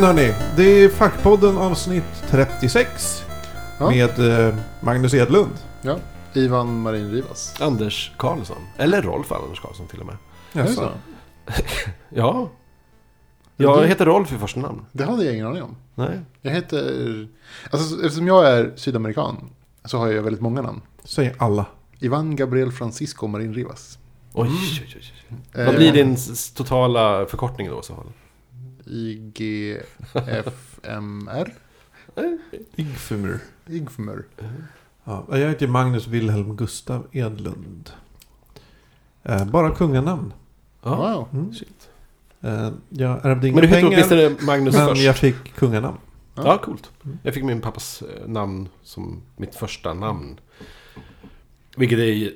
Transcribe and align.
Men 0.00 0.16
hörni, 0.16 0.34
det 0.56 0.62
är 0.62 0.88
Fackpodden 0.88 1.58
avsnitt 1.58 2.04
36. 2.30 3.24
Ja. 3.78 3.90
Med 3.90 4.48
eh, 4.48 4.54
Magnus 4.80 5.14
Edlund. 5.14 5.50
Ja, 5.82 5.96
Ivan 6.34 6.80
Marin 6.80 7.10
Rivas. 7.10 7.60
Anders 7.60 8.12
Karlsson. 8.16 8.56
Eller 8.76 9.02
Rolf 9.02 9.32
Anders 9.32 9.60
Karlsson 9.60 9.86
till 9.86 10.00
och 10.00 10.06
med. 10.06 10.16
Jaså? 10.52 10.74
så? 10.74 10.90
Ja. 12.08 12.48
Jag 13.56 13.86
heter 13.86 14.06
Rolf 14.06 14.32
i 14.32 14.38
första 14.38 14.60
namn. 14.60 14.86
Det 14.92 15.04
hade 15.04 15.24
jag 15.24 15.34
ingen 15.34 15.46
aning 15.46 15.62
om. 15.62 15.76
Nej. 15.94 16.20
Jag 16.42 16.50
heter... 16.52 17.28
Alltså 17.70 17.94
eftersom 18.04 18.26
jag 18.26 18.46
är 18.48 18.72
sydamerikan 18.76 19.36
så 19.84 19.98
har 19.98 20.08
jag 20.08 20.22
väldigt 20.22 20.42
många 20.42 20.62
namn. 20.62 20.80
Säger 21.04 21.34
alla. 21.38 21.66
Ivan 21.98 22.36
Gabriel 22.36 22.72
Francisco 22.72 23.26
Marin 23.26 23.54
Rivas. 23.54 23.98
Oj, 24.32 24.48
Mm. 24.48 24.58
oj, 24.62 24.94
oj, 24.96 25.02
oj. 25.54 25.60
Eh, 25.60 25.66
Vad 25.66 25.74
blir 25.76 25.92
din 25.92 26.16
totala 26.54 27.26
förkortning 27.26 27.70
då 27.70 27.80
i 27.80 27.82
så 27.82 27.94
fall? 27.94 28.06
IGFMR? 30.14 31.52
Igfumur. 32.76 33.38
IGFMR. 33.66 34.24
Ja, 35.04 35.26
jag 35.30 35.48
heter 35.48 35.66
Magnus 35.66 36.06
Wilhelm 36.06 36.56
Gustav 36.56 37.06
Edlund. 37.12 37.90
Eh, 39.22 39.44
bara 39.44 39.70
kunganamn. 39.74 40.32
Ja. 40.82 40.96
Wow. 40.96 41.28
Mm. 41.40 41.52
Shit. 41.54 41.88
Eh, 42.40 42.70
jag 42.88 43.24
ärvde 43.26 43.48
inga 43.48 43.54
Men 43.60 43.62
du 43.62 43.68
heter 43.68 43.80
pengar. 43.82 43.96
åtminstone 43.96 44.36
Magnus 44.46 44.74
Men 44.76 44.88
först. 44.88 45.02
jag 45.02 45.16
fick 45.16 45.54
kunganamn. 45.54 45.98
Ja, 46.34 46.58
coolt. 46.58 46.90
Jag 47.22 47.34
fick 47.34 47.44
min 47.44 47.60
pappas 47.60 48.02
eh, 48.02 48.28
namn 48.28 48.68
som 48.82 49.22
mitt 49.36 49.54
första 49.54 49.94
namn. 49.94 50.40
Vilket 51.76 51.98
är 51.98 52.32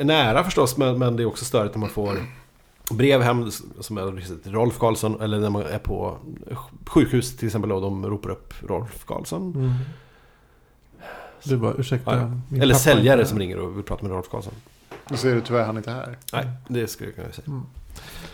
en 0.00 0.10
ära 0.10 0.44
förstås, 0.44 0.76
men, 0.76 0.98
men 0.98 1.16
det 1.16 1.22
är 1.22 1.26
också 1.26 1.44
störigt 1.44 1.74
när 1.74 1.80
man 1.80 1.90
får 1.90 2.18
brev 2.92 3.20
hem 3.22 3.50
som 3.80 3.98
är 3.98 4.12
riktigt 4.12 4.46
Rolf 4.46 4.78
Karlsson. 4.78 5.20
Eller 5.20 5.40
när 5.40 5.50
man 5.50 5.62
är 5.62 5.78
på 5.78 6.16
sjukhus 6.86 7.36
till 7.36 7.46
exempel 7.48 7.72
och 7.72 7.80
de 7.80 8.06
ropar 8.06 8.30
upp 8.30 8.54
Rolf 8.68 9.04
Karlsson. 9.06 9.54
Mm. 9.56 9.72
Du 11.44 11.56
bara, 11.56 11.74
ursäkta. 11.78 12.16
Ja, 12.50 12.58
Eller 12.62 12.74
säljare 12.74 13.20
inte- 13.20 13.30
som 13.30 13.38
ringer 13.38 13.58
och 13.58 13.76
vill 13.76 13.84
prata 13.84 14.02
med 14.02 14.12
Rolf 14.12 14.28
Karlsson. 14.30 14.52
Nu 15.10 15.16
ser 15.16 15.34
du 15.34 15.40
tyvärr 15.40 15.64
han 15.66 15.76
inte 15.76 15.90
här. 15.90 16.18
Nej, 16.32 16.48
det 16.68 16.86
skulle 16.86 17.08
jag 17.08 17.16
kunna 17.16 17.32
säga. 17.32 17.46
Mm. 17.46 17.62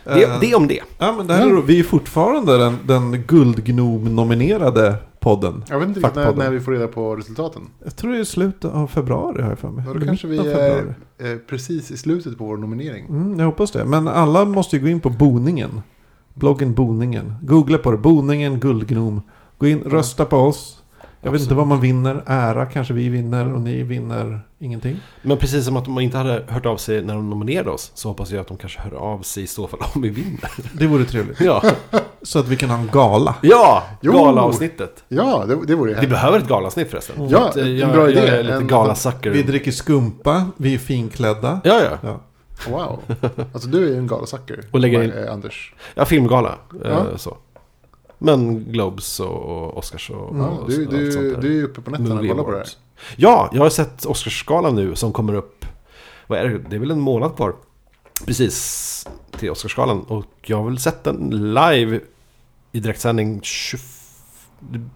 Det, 0.05 0.39
det 0.47 0.55
om 0.55 0.69
det. 0.69 0.81
Ja, 0.99 1.13
men 1.17 1.27
det 1.27 1.35
här 1.35 1.47
är, 1.47 1.51
då- 1.51 1.61
vi 1.61 1.79
är 1.81 1.85
fortfarande 1.85 2.59
den, 2.59 2.79
den 2.87 3.23
Guldgnom-nominerade 3.27 4.95
podden. 5.21 5.65
Jag 5.69 5.79
vet 5.79 5.89
inte 5.89 6.13
när, 6.15 6.35
när 6.35 6.51
vi 6.51 6.61
får 6.61 6.73
reda 6.73 6.89
på 6.89 7.17
resultaten. 7.17 7.63
Jag 7.85 7.97
tror 7.97 8.13
det 8.13 8.19
är 8.19 8.25
slutet 8.25 8.71
av 8.71 8.87
februari 8.87 9.43
har 9.43 9.49
jag 9.49 9.59
för 9.59 9.69
mig. 9.69 9.85
Då 9.95 10.01
kanske 10.01 10.29
vi 10.29 10.39
är 10.39 11.39
precis 11.49 11.91
i 11.91 11.97
slutet 11.97 12.39
på 12.39 12.45
vår 12.45 12.57
nominering. 12.57 13.07
Mm, 13.07 13.39
jag 13.39 13.47
hoppas 13.47 13.71
det. 13.71 13.85
Men 13.85 14.09
alla 14.09 14.45
måste 14.45 14.77
ju 14.77 14.83
gå 14.83 14.89
in 14.89 15.01
på 15.01 15.11
Boningen. 15.11 15.81
Bloggen 16.35 16.75
Boningen. 16.75 17.35
Googla 17.43 17.79
på 17.79 17.91
det. 17.91 17.99
Boningen 17.99 18.61
Guldgnom. 18.61 19.23
Gå 19.59 19.67
in, 19.67 19.81
rösta 19.81 20.25
på 20.25 20.37
oss. 20.37 20.78
Jag 21.21 21.31
vet 21.33 21.43
inte 21.43 21.55
vad 21.55 21.67
man 21.67 21.81
vinner. 21.81 22.23
Ära 22.27 22.67
kanske 22.67 22.95
vi 22.95 23.09
vinner 23.09 23.55
och 23.55 23.61
ni 23.61 23.83
vinner 23.83 24.41
ingenting. 24.59 24.97
Men 25.23 25.37
precis 25.37 25.65
som 25.65 25.77
att 25.77 25.85
de 25.85 25.99
inte 26.01 26.19
hade 26.19 26.45
hört 26.49 26.67
av 26.67 26.77
sig 26.77 27.03
när 27.03 27.15
de 27.15 27.31
nominerade 27.31 27.71
oss 27.71 27.91
så 27.95 28.09
hoppas 28.09 28.31
jag 28.31 28.41
att 28.41 28.47
de 28.49 28.57
kanske 28.57 28.81
hör 28.81 28.95
av 28.95 29.23
sig 29.23 29.43
i 29.43 29.47
så 29.47 29.67
fall 29.69 29.81
om 29.95 30.03
vi 30.03 30.09
vinner. 30.09 30.51
Det 30.73 30.87
vore 30.87 31.05
trevligt. 31.05 31.41
Ja, 31.41 31.63
Så 32.23 32.39
att 32.39 32.49
vi 32.49 32.57
kan 32.57 32.71
ha 32.71 32.79
en 32.79 32.87
gala. 32.93 33.35
ja 33.43 33.83
Jo. 34.01 34.13
galaavsnittet. 34.13 35.05
Ja, 35.09 35.45
det, 35.49 35.67
det 35.67 35.75
vore 35.75 35.91
ju 35.91 35.95
Vi 35.95 35.95
härligt. 35.95 36.11
behöver 36.11 36.39
ett 36.39 36.49
galavsnitt 36.49 36.91
förresten. 36.91 37.29
Ja, 37.29 37.39
För 37.39 37.49
att, 37.49 37.57
eh, 37.57 37.65
en 37.67 37.77
jag, 37.79 37.93
bra 37.93 38.11
idé. 38.11 38.19
Jag 38.21 38.29
är 38.29 38.43
lite 38.43 38.55
En- 38.57 38.67
galasucker. 38.67 39.31
Vi 39.31 39.43
dricker 39.43 39.71
skumpa. 39.73 40.47
Vi 40.57 40.75
är 40.75 40.79
finklädda. 40.79 41.61
Ja, 41.65 41.81
ja. 41.83 41.99
Ja. 42.03 42.21
Wow. 42.71 43.01
Alltså 43.53 43.69
du 43.69 43.85
är 43.85 43.89
ju 43.89 43.97
en 43.99 44.07
galasucker. 44.07 44.61
Och 44.71 44.81
lägger 44.81 45.03
in- 45.03 45.29
Anders. 45.29 45.75
Ja, 45.95 46.05
filmgala. 46.05 46.55
Ja. 46.85 46.89
Eh, 46.91 47.17
så. 47.17 47.37
Men 48.19 48.65
Globes 48.65 49.21
och, 49.21 49.79
Oscars 49.79 50.11
och, 50.11 50.31
Mm. 50.35 50.47
Och, 50.47 50.71
du, 50.71 50.87
och 50.87 50.95
allt 50.95 51.13
sånt 51.13 51.25
du, 51.25 51.35
där. 51.35 51.43
du 51.43 51.49
är 51.49 51.53
ju 51.53 51.65
uppe 51.65 51.81
på 51.81 51.91
nätterna 51.91 52.15
och 52.15 52.29
kollar 52.29 52.45
på 52.45 52.51
det 52.51 52.57
här. 52.59 52.69
Ja, 53.17 53.51
jag 53.53 53.63
har 53.63 53.71
sett 53.71 54.05
Oscarsgalan 54.05 54.75
nu 54.75 54.95
som 54.95 55.13
kommer 55.13 55.35
upp. 55.35 55.65
Vad 56.27 56.39
är 56.39 56.49
det? 56.49 56.59
Det 56.59 56.77
är 56.77 56.81
väl 56.81 56.91
en 56.91 57.01
månad 57.01 57.37
kvar. 57.37 57.55
Precis 58.27 59.09
till 59.39 59.51
Oscarsgalan. 59.51 60.01
Och 60.01 60.27
jag 60.43 60.57
har 60.57 60.65
väl 60.65 60.79
sett 60.79 61.05
den 61.05 61.31
live 61.55 62.01
i 62.73 62.81
direktsändning 62.81 63.41
20, 63.43 63.79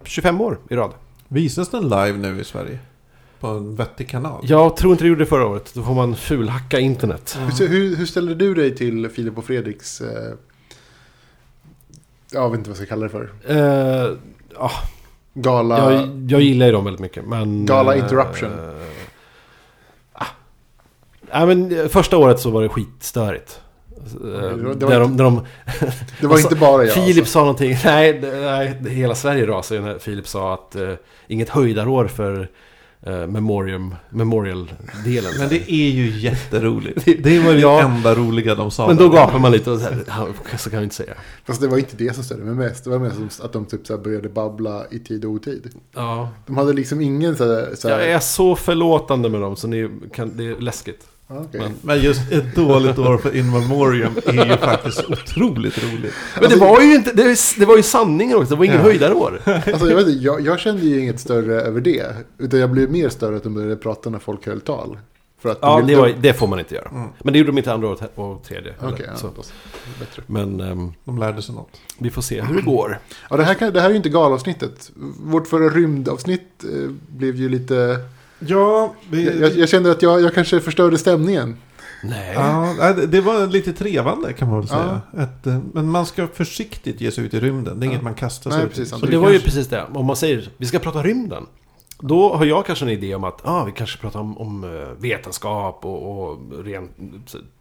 25 0.05 0.41
år 0.41 0.59
i 0.71 0.75
rad. 0.75 0.91
Visas 1.28 1.69
den 1.69 1.82
live 1.82 2.12
nu 2.12 2.41
i 2.41 2.44
Sverige? 2.44 2.78
På 3.41 3.47
en 3.47 3.77
vettig 3.77 4.09
kanal? 4.09 4.44
Jag 4.49 4.77
tror 4.77 4.93
inte 4.93 5.05
det 5.05 5.09
gjorde 5.09 5.22
det 5.22 5.27
förra 5.27 5.47
året. 5.47 5.71
Då 5.75 5.82
får 5.82 5.94
man 5.94 6.16
fulhacka 6.16 6.81
internet. 6.81 7.38
Hur, 7.59 7.69
hur, 7.69 7.97
hur 7.97 8.06
ställer 8.06 8.34
du 8.34 8.55
dig 8.55 8.77
till 8.77 9.09
Filip 9.09 9.38
och 9.38 9.44
Fredriks... 9.44 10.03
Jag 12.32 12.50
vet 12.50 12.59
inte 12.59 12.70
vad 12.70 12.78
jag 12.78 12.87
ska 12.87 12.94
kalla 12.94 13.03
det 13.03 13.09
för. 13.09 13.31
Eh, 13.47 14.16
ja, 14.54 14.70
Gala... 15.34 15.93
jag, 15.93 16.09
jag 16.31 16.41
gillar 16.41 16.66
ju 16.66 16.72
dem 16.72 16.84
väldigt 16.84 17.00
mycket. 17.00 17.25
Men, 17.25 17.66
Gala 17.66 17.94
eh, 17.94 18.03
interruption. 18.03 18.50
ah. 20.12 20.25
Nej, 21.32 21.47
men 21.47 21.81
eh, 21.81 21.87
första 21.88 22.16
året 22.16 22.41
så 22.41 22.50
var 22.50 22.62
det 22.62 22.69
skitstörigt. 22.69 23.60
Det 24.20 24.28
var- 24.65 24.75
det 24.75 24.87
var 24.87 24.93
där 24.93 25.00
de, 25.00 25.16
de, 25.16 25.34
det 26.20 26.26
var 26.26 26.32
alltså, 26.32 26.48
inte 26.48 26.60
bara 26.60 26.84
jag. 26.84 26.94
Filip 26.94 27.19
alltså. 27.19 27.32
sa 27.32 27.41
någonting, 27.41 27.76
nej, 27.84 28.20
nej, 28.22 28.76
hela 28.94 29.14
Sverige 29.14 29.47
rasade 29.47 29.81
när 29.81 29.99
Filip 29.99 30.26
sa 30.28 30.54
att 30.54 30.76
eh, 30.76 30.93
inget 31.26 31.49
höjdarår 31.49 32.06
för 32.06 32.49
eh, 33.06 33.26
memorium, 33.26 33.94
memorial-delen. 34.10 35.32
Men 35.38 35.48
det 35.48 35.72
är 35.72 35.90
ju 35.90 36.10
jätteroligt. 36.18 37.04
Det 37.22 37.38
var 37.38 37.52
det 37.52 37.60
Ja. 37.60 37.80
enda 37.82 38.14
roliga 38.14 38.54
de 38.54 38.70
sa. 38.70 38.86
Men 38.86 38.96
då 38.96 39.08
gapar 39.08 39.38
man 39.38 39.52
lite 39.52 39.70
och 39.70 39.78
så, 39.78 39.84
här, 39.84 40.04
"Ja, 40.06 40.26
så 40.58 40.70
kan 40.70 40.78
vi 40.78 40.84
inte 40.84 40.96
säga. 40.96 41.14
Fast 41.44 41.60
det 41.60 41.68
var 41.68 41.78
inte 41.78 41.96
det 41.96 42.14
som 42.14 42.24
störde 42.24 42.44
mig 42.44 42.54
mest. 42.54 42.84
Det 42.84 42.90
var 42.90 42.98
mest 42.98 43.16
som 43.16 43.46
att 43.46 43.52
de 43.52 43.64
typ 43.64 43.86
så 43.86 43.96
här 43.96 44.02
började 44.04 44.28
babbla 44.28 44.84
i 44.90 44.98
tid 44.98 45.24
och 45.24 45.30
otid. 45.30 45.70
Ja. 45.94 46.28
De 46.46 46.56
hade 46.56 46.72
liksom 46.72 47.00
ingen 47.00 47.36
så 47.36 47.44
här... 47.54 47.74
Så 47.74 47.88
här 47.88 47.98
Jag 48.00 48.10
är 48.10 48.18
så 48.18 48.56
förlåtande 48.56 49.28
med 49.28 49.40
dem 49.40 49.56
så 49.56 49.66
ni 49.69 49.90
kan, 50.14 50.36
det 50.36 50.44
är 50.46 50.60
läskigt. 50.60 51.00
Okej. 51.28 51.60
men- 51.60 51.75
Men 51.83 52.00
just 52.00 52.33
ett 52.33 52.55
dåligt 52.55 52.99
år 52.99 53.19
för 53.19 53.37
In 53.37 53.50
Memoriam 53.50 54.12
är 54.27 54.47
ju 54.47 54.56
faktiskt 54.56 55.05
otroligt 55.10 55.84
roligt. 55.84 56.15
Men 56.41 56.50
det 56.50 56.56
var 56.56 56.81
ju 56.81 56.94
inte, 56.94 57.12
det, 57.12 57.37
det 57.59 57.65
var 57.66 57.77
ju 57.77 57.83
sanningen 57.83 58.37
också, 58.38 58.50
det 58.55 58.59
var 58.59 58.65
ingen 58.65 58.77
Ja. 58.77 58.83
höjdarår. 58.83 59.41
Alltså, 59.47 59.88
jag, 59.88 59.97
vet 59.97 60.09
inte, 60.09 60.25
jag, 60.25 60.41
jag 60.41 60.61
kände 60.61 60.82
ju 60.87 61.00
inget 61.00 61.21
större 61.21 61.55
över 61.61 61.81
det. 61.81 62.06
Utan 62.38 62.61
jag 62.61 62.71
blev 62.71 62.91
mer 62.91 63.09
större 63.09 63.37
att 63.37 63.43
de 63.43 63.55
började 63.55 63.77
prata 63.77 64.11
när 64.11 64.19
folk 64.19 64.47
höll 64.47 64.61
tal. 64.61 64.99
För 65.43 65.49
att 65.50 65.59
Ja, 65.62 65.77
de- 65.81 65.87
det, 65.87 65.93
de- 65.93 65.99
var, 66.00 66.12
det 66.21 66.34
får 66.34 66.47
man 66.47 66.59
inte 66.59 66.75
göra. 66.75 66.88
Mm. 66.88 67.09
Men 67.22 67.32
det 67.32 67.38
gjorde 67.38 67.50
de 67.50 67.59
inte 67.59 67.72
andra 67.72 67.88
året 67.88 68.03
och 68.15 68.43
tredje. 68.44 68.75
Okej, 68.81 69.06
eller, 69.06 69.16
ja, 69.22 69.43
bättre. 70.00 70.22
Men 70.27 70.61
ehm, 70.61 70.93
De 71.05 71.19
lärde 71.19 71.43
sig 71.43 71.55
något. 71.55 71.81
vi 71.99 72.11
får 72.11 72.22
se 72.22 72.43
hur 72.43 72.55
det 72.56 72.62
går. 72.62 72.99
Ja, 73.31 73.37
det, 73.37 73.44
här 73.44 73.55
kan, 73.55 73.72
det 73.72 73.81
här 73.81 73.87
är 73.87 73.91
ju 73.91 73.97
inte 73.97 74.09
galavsnittet. 74.09 74.91
Vårt 75.25 75.47
förra 75.49 75.69
rymdavsnitt 75.69 76.65
eh, 76.65 76.91
blev 77.09 77.37
ju 77.37 77.49
lite... 77.49 77.97
Ja, 78.47 78.94
vi, 79.10 79.41
Jag, 79.41 79.56
jag, 79.56 79.69
kände 79.69 79.91
att 79.91 80.03
jag, 80.03 80.20
jag 80.20 80.34
kanske 80.34 80.60
förstörde 80.60 80.98
stämningen. 80.98 81.56
Nej. 82.04 82.32
ja 82.34 82.92
det- 83.06 83.20
var 83.20 83.47
lite 83.47 83.72
trevande 83.72 84.32
kan 84.32 84.48
man 84.48 84.58
väl 84.60 84.69
säga. 84.69 85.00
Ett, 85.19 85.47
eh, 85.47 85.58
men 85.72 85.88
man 85.91 86.06
ska 86.06 86.26
försiktigt 86.26 87.00
ge 87.00 87.10
sig 87.10 87.25
ut 87.25 87.34
i 87.34 87.41
rymden. 87.41 87.81
Det 87.81 87.84
är 87.84 87.88
Ja. 87.88 87.92
inget 87.92 88.02
man 88.04 88.14
kastar 88.14 88.50
sig 88.50 88.58
Nej, 88.58 88.66
ut 88.66 88.72
i. 88.72 88.76
precis. 88.81 88.92
Och 89.02 89.10
det 89.10 89.16
var 89.19 89.28
ju 89.28 89.32
kanske- 89.38 89.48
precis 89.48 89.69
det. 89.69 89.84
Om 89.94 90.06
man 90.06 90.16
säger 90.16 90.50
vi 90.56 90.66
ska 90.66 90.78
prata 90.78 91.02
rymden. 91.02 91.47
Då 92.00 92.34
har 92.34 92.44
jag 92.44 92.66
kanske 92.66 92.84
en 92.84 92.91
idé 92.91 93.14
om 93.14 93.25
att 93.25 93.41
ah, 93.48 93.64
vi 93.64 93.72
kanske 93.72 93.98
pratar 93.98 94.20
om, 94.20 94.38
om 94.38 94.64
eh, 94.64 94.70
vetenskap 95.02 95.84
och, 95.84 96.22
och 96.28 96.38
ren, 96.64 96.88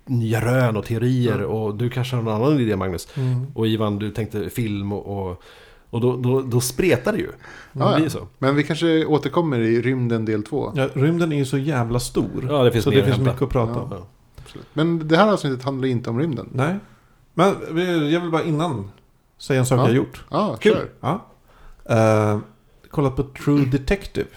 nya 0.05 0.41
rön 0.45 0.77
och 0.77 0.85
teorier. 0.85 1.35
Mm. 1.35 1.45
Och 1.49 1.75
du 1.75 1.89
kanske 1.89 2.15
har 2.15 2.23
någon 2.23 2.33
annan 2.43 2.59
idé 2.59 2.75
Magnus. 2.75 3.07
Mm. 3.15 3.45
Och 3.55 3.67
Ivan, 3.67 3.99
du 3.99 4.11
tänkte 4.11 4.49
film 4.49 4.91
och... 4.93 5.29
och 5.29 5.43
och 5.91 6.01
då, 6.01 6.17
då, 6.17 6.41
då 6.41 6.61
spretar 6.61 7.11
det 7.11 7.17
ju. 7.19 7.29
Ja, 7.71 7.89
Det 7.97 8.03
ja. 8.03 8.09
så. 8.09 8.27
Men 8.37 8.55
vi 8.55 8.63
kanske 8.63 9.05
återkommer 9.05 9.59
i 9.59 9.81
rymden 9.81 10.25
del 10.25 10.43
två. 10.43 10.71
Ja, 10.75 10.87
rymden 10.93 11.31
är 11.31 11.37
ju 11.37 11.45
så 11.45 11.57
jävla 11.57 11.99
stor. 11.99 12.47
Ja, 12.49 12.63
det 12.63 12.71
finns 12.71 12.83
så 12.83 12.89
det 12.89 13.03
finns 13.03 13.17
mycket 13.19 13.41
att 13.41 13.49
prata 13.49 13.79
om. 13.79 13.87
Ja. 13.91 14.07
Men 14.73 15.07
det 15.07 15.17
här 15.17 15.31
avsnittet 15.33 15.63
handlar 15.63 15.87
inte 15.87 16.09
om 16.09 16.19
rymden. 16.19 16.49
Nej. 16.53 16.75
Men 17.33 17.55
jag 18.11 18.21
vill 18.21 18.31
bara 18.31 18.43
innan 18.43 18.91
säga 19.37 19.59
en 19.59 19.65
sak 19.65 19.77
Ja. 19.77 19.81
jag 19.81 19.87
har 19.89 19.95
gjort. 19.95 20.25
Ja, 20.29 20.57
Kul. 20.59 20.73
kör. 20.73 20.89
Ja. 20.99 21.25
Uh, 22.33 22.39
kollat 22.89 23.15
på 23.15 23.23
True 23.23 23.65
Detective 23.65 24.27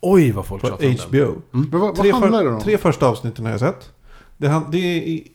Oj, 0.00 0.32
vad 0.32 0.46
folk 0.46 0.62
på 0.62 0.68
pratar 0.68 0.86
om 0.86 0.94
den. 0.94 1.08
HBO. 1.08 1.42
Men 1.50 1.70
vad, 1.70 1.80
vad 1.80 1.96
Tre, 1.96 2.12
handlar 2.12 2.44
det 2.44 2.50
om? 2.50 2.60
tre 2.60 2.78
första 2.78 3.06
avsnitten 3.06 3.44
har 3.44 3.52
jag 3.52 3.60
sett. 3.60 3.92
Det, 4.36 4.62
det 4.72 4.78
är 4.78 4.96
i, 4.96 5.28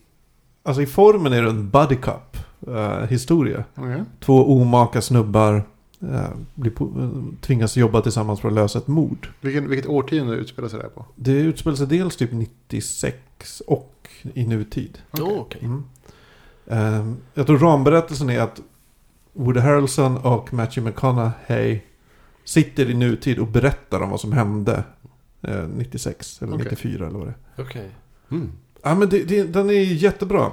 alltså 0.62 0.82
i 0.82 0.86
formen 0.86 1.32
är 1.32 1.42
det 1.42 1.48
en 1.50 1.70
buddy 1.70 1.96
cup 1.96 2.36
eh, 2.66 3.06
historia. 3.08 3.64
Okej. 3.74 4.02
Två 4.20 4.60
omaka 4.60 5.02
snubbar 5.02 5.62
eh, 6.00 6.28
blir 6.54 6.70
på, 6.70 6.84
eh, 6.84 7.40
tvingas 7.40 7.76
jobba 7.76 8.00
tillsammans 8.00 8.40
för 8.40 8.48
att 8.48 8.54
lösa 8.54 8.78
ett 8.78 8.86
mord. 8.86 9.28
Vilken, 9.40 9.68
vilket 9.68 9.90
årtionde 9.90 10.34
utspelar 10.34 10.68
sig 10.68 10.78
det 10.78 10.84
här 10.84 10.90
på? 10.90 11.04
Det 11.14 11.32
utspelar 11.32 11.76
sig 11.76 11.86
dels 11.86 12.16
typ 12.16 12.32
96 12.32 13.62
och 13.66 14.08
i 14.34 14.46
nutid. 14.46 14.98
Åh, 15.12 15.40
okej. 15.40 15.60
Mm. 15.64 15.84
Eh, 16.66 17.14
jag 17.34 17.46
tror 17.46 17.58
ramberättelsen 17.58 18.30
är 18.30 18.40
att 18.40 18.60
Woody 19.32 19.60
Harrelson 19.60 20.16
och 20.16 20.54
Matthew 20.54 20.90
McConaughey 20.90 21.80
sitter 22.44 22.90
i 22.90 22.94
nutid 22.94 23.38
och 23.38 23.46
berättar 23.46 24.00
om 24.00 24.10
vad 24.10 24.20
som 24.20 24.32
hände 24.32 24.84
eh, 25.42 25.68
96 25.68 26.42
eller 26.42 26.54
Okej. 26.54 26.66
94 26.70 27.06
eller 27.06 27.18
vad 27.18 27.28
det 27.28 27.34
är. 27.56 27.64
Okej. 27.64 27.90
Mm. 28.30 28.52
Ja 28.82 28.94
men 28.94 29.08
det, 29.08 29.24
det, 29.24 29.42
den 29.42 29.70
är 29.70 29.72
jättebra. 29.72 30.52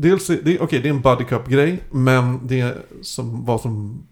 Dels, 0.00 0.26
det, 0.26 0.60
okej 0.60 0.80
det 0.80 0.88
är 0.88 0.92
en 0.92 1.00
buddy 1.00 1.24
cup-grej, 1.24 1.80
men 1.90 2.46
det 2.46 2.60
är 2.60 2.74
som, 3.02 3.44
vad 3.44 3.60
som 3.60 4.02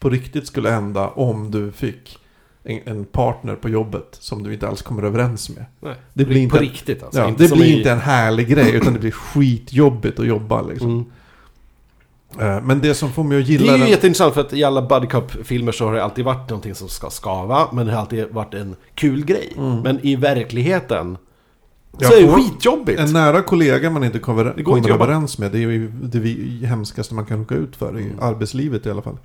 på 0.00 0.10
riktigt 0.10 0.46
skulle 0.46 0.70
hända 0.70 1.08
om 1.08 1.50
du 1.50 1.72
fick 1.72 2.18
en, 2.64 2.80
en 2.84 3.04
partner 3.04 3.54
på 3.56 3.68
jobbet 3.68 4.06
som 4.10 4.42
du 4.42 4.52
inte 4.54 4.68
alls 4.68 4.82
kommer 4.82 5.02
överens 5.02 5.50
med. 5.50 5.64
Nej. 5.80 5.94
Det 6.14 6.24
blir 6.24 6.40
inte- 6.42 6.56
på 6.56 6.62
riktigt 6.62 7.02
alltså. 7.02 7.20
Ja, 7.20 7.28
inte 7.28 7.42
det 7.46 7.54
blir 7.56 7.64
i- 7.66 7.76
inte 7.78 7.90
en 7.90 8.00
härlig 8.00 8.48
grej, 8.48 8.74
utan 8.74 8.92
det 8.92 8.98
blir 8.98 9.10
skitjobbigt 9.32 10.18
att 10.20 10.26
jobba 10.26 10.62
liksom. 10.62 10.90
Mm. 10.90 11.04
Eh, 12.56 12.62
Men 12.62 12.80
det 12.80 12.94
som 12.94 13.12
får 13.12 13.24
mig 13.24 13.40
att 13.40 13.46
Det 13.46 13.52
gilla 13.52 13.72
är 13.72 13.76
ju 13.76 13.82
den... 13.82 13.90
jätteintressant 13.90 14.34
för 14.34 14.40
att 14.40 14.52
i 14.52 14.64
alla 14.64 14.82
Buddy 14.82 15.06
Cup-filmer 15.06 15.72
så 15.72 15.84
har 15.86 15.94
det 15.94 16.04
alltid 16.04 16.24
varit 16.24 16.50
någonting 16.50 16.74
som 16.74 16.88
ska 16.88 17.10
skava. 17.10 17.68
Men 17.72 17.86
det 17.86 17.92
har 17.92 18.00
alltid 18.00 18.26
varit 18.30 18.54
en 18.54 18.76
kul 18.94 19.24
grej. 19.24 19.52
Mm. 19.58 19.80
Men 19.80 20.00
i 20.06 20.16
verkligheten 20.16 21.16
så 22.00 22.12
är 22.14 22.22
det 22.22 22.32
skitjobbigt. 22.32 23.00
En 23.00 23.12
nära 23.12 23.42
kollega 23.42 23.90
man 23.90 24.04
inte 24.04 24.18
kommer, 24.18 24.44
Det 24.56 24.62
går 24.62 24.78
inte 24.78 24.90
kommer 24.90 25.04
överens 25.04 25.38
med, 25.38 25.52
det 25.52 25.58
är 25.58 25.60
ju 25.60 25.88
det 25.88 26.18
vi, 26.18 26.64
hemskaste 26.66 27.14
man 27.14 27.26
kan 27.26 27.38
råka 27.38 27.54
ut 27.54 27.76
för 27.76 27.98
i 27.98 28.02
Mm. 28.02 28.16
arbetslivet 28.20 28.86
i 28.86 28.90
alla 28.90 29.02
fall. 29.02 29.18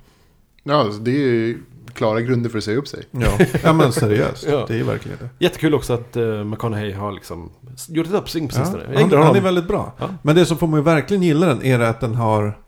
Ja, 0.62 0.74
alltså, 0.74 1.00
det 1.00 1.10
är 1.10 1.18
ju 1.18 1.58
klara 1.94 2.20
grunder 2.20 2.50
för 2.50 2.58
att 2.58 2.64
säga 2.64 2.78
upp 2.78 2.88
sig. 2.88 3.04
Ja, 3.10 3.38
ja 3.64 3.72
men 3.72 3.92
seriöst. 3.92 4.46
Ja. 4.50 4.64
Det 4.68 4.74
är 4.74 4.78
ju 4.78 4.84
verkligen 4.84 5.18
det. 5.20 5.28
Jättekul 5.44 5.74
också 5.74 5.92
att 5.92 6.16
uh, 6.16 6.44
McConaughey 6.44 6.92
har 6.92 7.12
liksom 7.12 7.50
gjort 7.88 8.06
ett 8.06 8.12
uppsving 8.12 8.48
på 8.48 8.54
Ja, 8.56 8.64
sistone. 8.64 8.84
Jag 8.92 9.00
han, 9.00 9.22
han 9.22 9.36
är 9.36 9.40
väldigt 9.40 9.68
bra. 9.68 9.92
Ja. 9.98 10.08
Men 10.22 10.36
det 10.36 10.46
som 10.46 10.56
får 10.58 10.66
mig 10.66 10.82
verkligen 10.82 11.22
gilla 11.22 11.46
den 11.46 11.62
är 11.62 11.80
att 11.80 12.00
den 12.00 12.14
har... 12.14 12.58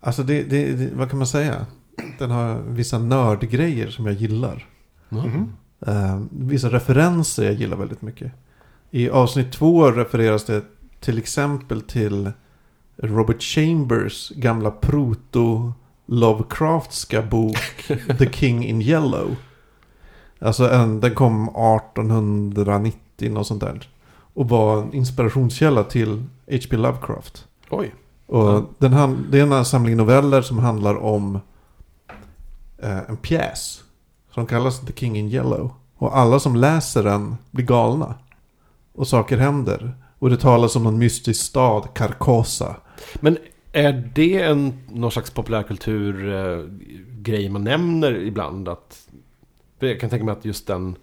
Alltså 0.00 0.22
det, 0.22 0.42
det, 0.42 0.72
det 0.72 0.90
vad 0.94 1.10
kan 1.10 1.18
man 1.18 1.26
säga? 1.26 1.66
Den 2.18 2.30
har 2.30 2.62
vissa 2.68 2.98
nördgrejer 2.98 3.88
som 3.88 4.06
jag 4.06 4.14
gillar. 4.14 4.66
Mhm. 5.08 5.52
Eh, 5.86 6.20
vissa 6.30 6.68
referenser 6.68 7.44
jag 7.44 7.54
gillar 7.54 7.76
väldigt 7.76 8.02
mycket. 8.02 8.32
I 8.96 9.10
avsnitt 9.10 9.52
två 9.52 9.90
refereras 9.90 10.44
det 10.44 10.62
till 11.00 11.18
exempel 11.18 11.80
till 11.82 12.30
Robert 12.96 13.42
Chambers 13.42 14.30
gamla 14.36 14.70
proto 14.70 15.72
Lovecraftska 16.06 17.22
bok 17.22 17.56
The 18.18 18.32
King 18.32 18.64
in 18.64 18.82
Yellow. 18.82 19.36
Alltså 20.40 20.70
en, 20.70 21.00
den 21.00 21.14
kom 21.14 21.48
1890 21.48 23.30
något 23.32 23.46
sånt 23.46 23.60
där. 23.60 23.88
Och 24.34 24.48
var 24.48 24.82
en 24.82 24.92
inspirationskälla 24.94 25.84
till 25.84 26.24
H.P. 26.50 26.76
Lovecraft. 26.76 27.46
Oj. 27.70 27.94
Och 28.26 28.48
Ja. 28.48 28.66
den 28.78 28.92
hand, 28.92 29.26
det 29.30 29.40
är 29.40 29.42
en 29.56 29.64
samling 29.64 29.96
noveller 29.96 30.42
som 30.42 30.58
handlar 30.58 30.94
om 30.96 31.38
eh, 32.78 32.98
en 33.08 33.16
pjäs. 33.16 33.82
Som 34.34 34.46
kallas 34.46 34.80
The 34.80 34.92
King 34.92 35.16
in 35.16 35.28
Yellow. 35.28 35.70
Och 35.96 36.18
alla 36.18 36.40
som 36.40 36.56
läser 36.56 37.02
den 37.04 37.36
blir 37.50 37.64
galna. 37.66 38.14
Och 38.96 39.08
saker 39.08 39.36
händer. 39.36 39.94
Och 40.18 40.30
det 40.30 40.36
talas 40.36 40.76
om 40.76 40.84
någon 40.84 40.98
mystisk 40.98 41.44
stad, 41.44 41.88
Carcosa. 41.94 42.76
Men 43.14 43.38
är 43.72 44.10
det 44.14 44.42
en 44.42 44.78
någon 44.92 45.10
slags 45.10 45.30
populärkultur-grej 45.30 47.48
man 47.48 47.64
nämner 47.64 48.14
ibland? 48.16 48.68
Att, 48.68 48.98
jag 49.78 50.00
kan 50.00 50.10
tänka 50.10 50.24
mig 50.24 50.32
att 50.32 50.44
just 50.44 50.66
den... 50.66 50.96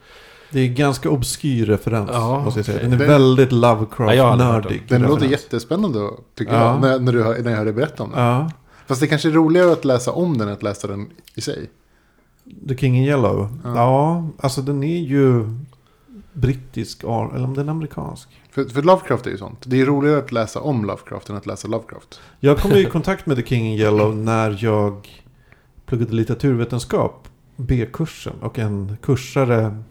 Det 0.52 0.60
är 0.60 0.68
ganska 0.68 1.10
obskyr 1.10 1.66
referens, 1.66 2.10
Ja, 2.14 2.44
måste 2.44 2.60
jag 2.60 2.66
säga. 2.66 2.80
Den 2.82 2.94
är 2.94 2.98
Det- 2.98 3.06
väldigt 3.06 3.52
Ja, 3.52 3.58
Lovecraft-nördig. 3.58 4.84
Den 4.90 5.02
låter 5.02 5.26
jättespännande 5.26 6.10
tycker 6.36 6.54
Ja. 6.54 6.60
jag, 6.72 6.82
när, 6.82 7.00
när, 7.00 7.14
du, 7.14 7.24
hör- 7.24 7.40
när 7.44 7.50
jag 7.52 7.58
hör 7.58 7.66
dig 7.66 7.74
berätta 7.74 8.04
om 8.04 8.12
den. 8.12 8.20
Ja. 8.24 8.52
Fast 8.88 9.02
det 9.02 9.08
kanske 9.08 9.30
är 9.30 9.34
roligare 9.34 9.72
att 9.72 9.86
läsa 9.86 10.12
om 10.12 10.38
den 10.38 10.48
än 10.48 10.54
att 10.54 10.64
läsa 10.64 10.88
den 10.88 11.08
i 11.36 11.42
sig. 11.42 11.70
The 12.68 12.78
King 12.78 12.98
in 12.98 13.04
Yellow. 13.04 13.60
Ja. 13.64 13.76
Ja, 13.76 14.28
alltså 14.40 14.62
den 14.62 14.84
är 14.84 15.00
ju 15.00 15.46
brittisk, 16.34 17.04
eller 17.04 17.44
om 17.44 17.54
den 17.54 17.68
är 17.68 17.72
amerikansk. 17.72 18.30
För, 18.52 18.64
för 18.66 18.82
Lovecraft 18.82 19.26
är 19.26 19.32
ju 19.32 19.38
sånt. 19.38 19.64
Det 19.66 19.82
är 19.82 19.86
roligare 19.86 20.18
att 20.18 20.32
läsa 20.32 20.60
om 20.60 20.86
Lovecraft 20.86 21.30
än 21.30 21.36
att 21.36 21.46
läsa 21.46 21.68
Lovecraft. 21.68 22.22
Jag 22.40 22.58
kom 22.58 22.72
i 22.72 22.86
kontakt 22.92 23.26
med 23.26 23.38
The 23.38 23.44
King 23.44 23.66
in 23.66 23.80
Yellow 23.80 24.16
när 24.16 24.58
jag 24.64 25.24
pluggade 25.86 26.14
litteraturvetenskap, 26.14 27.28
B-kursen. 27.56 28.34
Och 28.42 28.60
en 28.60 28.98
kursare 29.02 29.84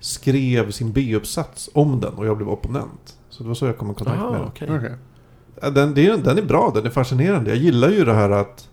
skrev 0.00 0.70
sin 0.70 0.92
B-uppsats 0.92 1.70
om 1.74 2.00
den 2.00 2.14
och 2.14 2.26
jag 2.26 2.36
blev 2.36 2.48
opponent. 2.48 3.16
Så 3.28 3.42
det 3.42 3.48
var 3.48 3.54
så 3.54 3.66
jag 3.66 3.78
kom 3.78 3.90
i 3.90 3.94
kontakt 3.94 4.18
Aha, 4.18 4.30
med 4.30 4.40
den. 4.58 4.98
Ja, 5.60 5.70
Den, 5.70 5.94
det 5.94 6.06
är, 6.06 6.16
den 6.16 6.38
är 6.38 6.42
bra, 6.42 6.72
den 6.74 6.86
är 6.86 6.90
fascinerande. 6.90 7.50
Jag 7.50 7.58
gillar 7.58 7.88
ju 7.88 8.04
det 8.04 8.14
här 8.14 8.30
att, 8.30 8.68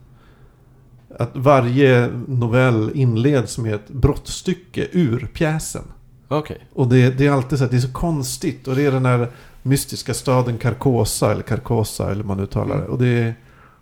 att 1.17 1.29
varje 1.33 2.07
novell 2.27 2.91
inleds 2.93 3.57
med 3.57 3.73
ett 3.73 3.89
brottstycke 3.89 4.87
ur 4.91 5.29
pjäsen. 5.33 5.83
Okej. 6.31 6.67
Och 6.73 6.87
det, 6.87 7.09
det 7.17 7.27
är 7.27 7.31
alltid 7.31 7.59
så 7.59 7.65
att 7.65 7.71
det 7.71 7.77
är 7.77 7.81
så 7.81 7.93
konstigt. 7.93 8.67
Och 8.67 8.75
det 8.75 8.85
är 8.85 8.91
den 8.91 9.05
här 9.05 9.31
mystiska 9.63 10.13
staden 10.13 10.57
Carcosa, 10.57 11.31
eller 11.31 11.41
Carcosa, 11.43 12.11
eller 12.11 12.23
man 12.23 12.39
uttalar 12.39 12.77
det. 12.77 12.87
Och 12.87 12.97
det 12.97 13.07
är, 13.07 13.35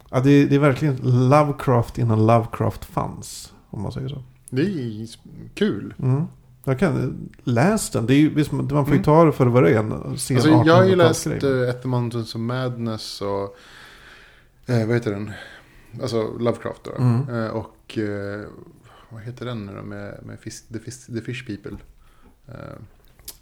ja, 0.09 0.19
det, 0.19 0.31
är, 0.31 0.45
det 0.47 0.55
är 0.55 0.59
verkligen 0.59 0.97
Lovecraft 1.29 1.97
innan 1.97 2.25
Lovecraft 2.27 2.85
fanns. 2.85 3.53
Om 3.69 3.81
man 3.81 3.91
säger 3.91 4.09
så. 4.09 4.23
Det 4.49 4.61
är 4.61 5.07
kul. 5.55 5.93
Mm. 5.99 6.23
Jag 6.63 6.79
kan, 6.79 7.17
läs 7.43 7.89
den. 7.89 8.05
Det 8.05 8.13
är, 8.13 8.17
ju- 8.19 8.33
visst, 8.33 8.51
man 8.51 8.69
får 8.69 8.79
ju 8.87 8.91
Mm. 8.93 9.03
ta 9.03 9.25
det 9.25 9.31
för 9.31 9.45
vad 9.45 9.63
det 9.63 9.69
är. 9.69 10.07
Alltså, 10.09 10.33
jag 10.33 10.75
har 10.75 10.83
ju 10.85 10.95
läst 10.95 11.27
1800-talsgrej. 11.27 11.63
uh, 11.63 11.69
At 11.69 11.81
the 11.81 11.87
Mountains 11.87 12.35
of 12.35 12.39
Madness 12.41 13.21
och... 13.21 13.57
eh, 14.73 14.85
vad 14.87 14.95
heter 14.95 15.11
den? 15.11 15.31
Alltså 16.01 16.23
Lovecraft 16.39 16.83
då. 16.83 16.91
Mm. 17.03 17.29
Eh, 17.45 17.47
och... 17.51 17.97
eh, 17.97 18.45
vad 19.09 19.21
heter 19.21 19.45
den 19.45 19.65
nu 19.65 19.75
då? 19.75 19.81
Med, 19.83 20.19
med 20.25 20.39
fish, 20.39 20.61
the, 20.73 20.79
fish, 20.79 21.05
the 21.05 21.21
Fish 21.21 21.47
People. 21.47 21.77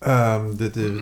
Ehm, 0.02 0.58
det, 0.58 0.70
det, 0.74 0.94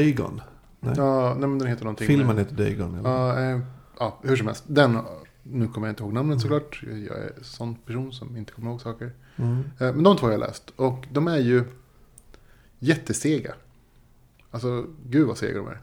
Dagon. 0.00 0.40
Nej. 0.80 0.94
ja, 0.96 1.34
nej 1.38 1.48
men 1.48 1.58
den 1.58 1.68
heter 1.68 1.84
någonting. 1.84 2.06
Filmen 2.06 2.36
med, 2.36 2.38
heter 2.44 2.56
Dagon. 2.56 2.94
eller? 2.98 3.10
Ja, 3.10 3.60
ja, 3.98 4.18
hur 4.22 4.36
som 4.36 4.46
helst. 4.46 4.64
Den, 4.66 4.98
nu 5.42 5.68
kommer 5.68 5.86
jag 5.86 5.92
inte 5.92 6.02
ihåg 6.02 6.12
namnet 6.12 6.40
såklart. 6.40 6.82
Jag 6.82 7.18
är 7.18 7.32
en 7.38 7.44
sån 7.44 7.74
person 7.74 8.12
som 8.12 8.36
inte 8.36 8.52
kommer 8.52 8.70
ihåg 8.70 8.80
saker. 8.80 9.12
Mm. 9.36 9.58
Eh, 9.58 9.92
Men 9.94 10.02
de 10.02 10.16
två 10.16 10.26
har 10.26 10.30
jag 10.32 10.40
läst. 10.40 10.70
Och 10.76 11.06
de 11.12 11.28
är 11.28 11.38
ju 11.38 11.64
jättesega. 12.78 13.52
Alltså, 14.50 14.86
gud 15.06 15.26
vad 15.26 15.38
sega 15.38 15.58
de 15.58 15.66
är. 15.68 15.80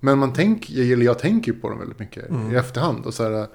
Men 0.00 0.18
man 0.18 0.32
tänker, 0.32 0.92
eller 0.92 1.04
jag 1.04 1.18
tänker 1.18 1.52
på 1.52 1.68
dem 1.68 1.78
väldigt 1.78 1.98
mycket 1.98 2.28
Mm. 2.30 2.52
i 2.52 2.54
efterhand. 2.54 3.06
Och 3.06 3.14
så 3.14 3.22
här, 3.30 3.46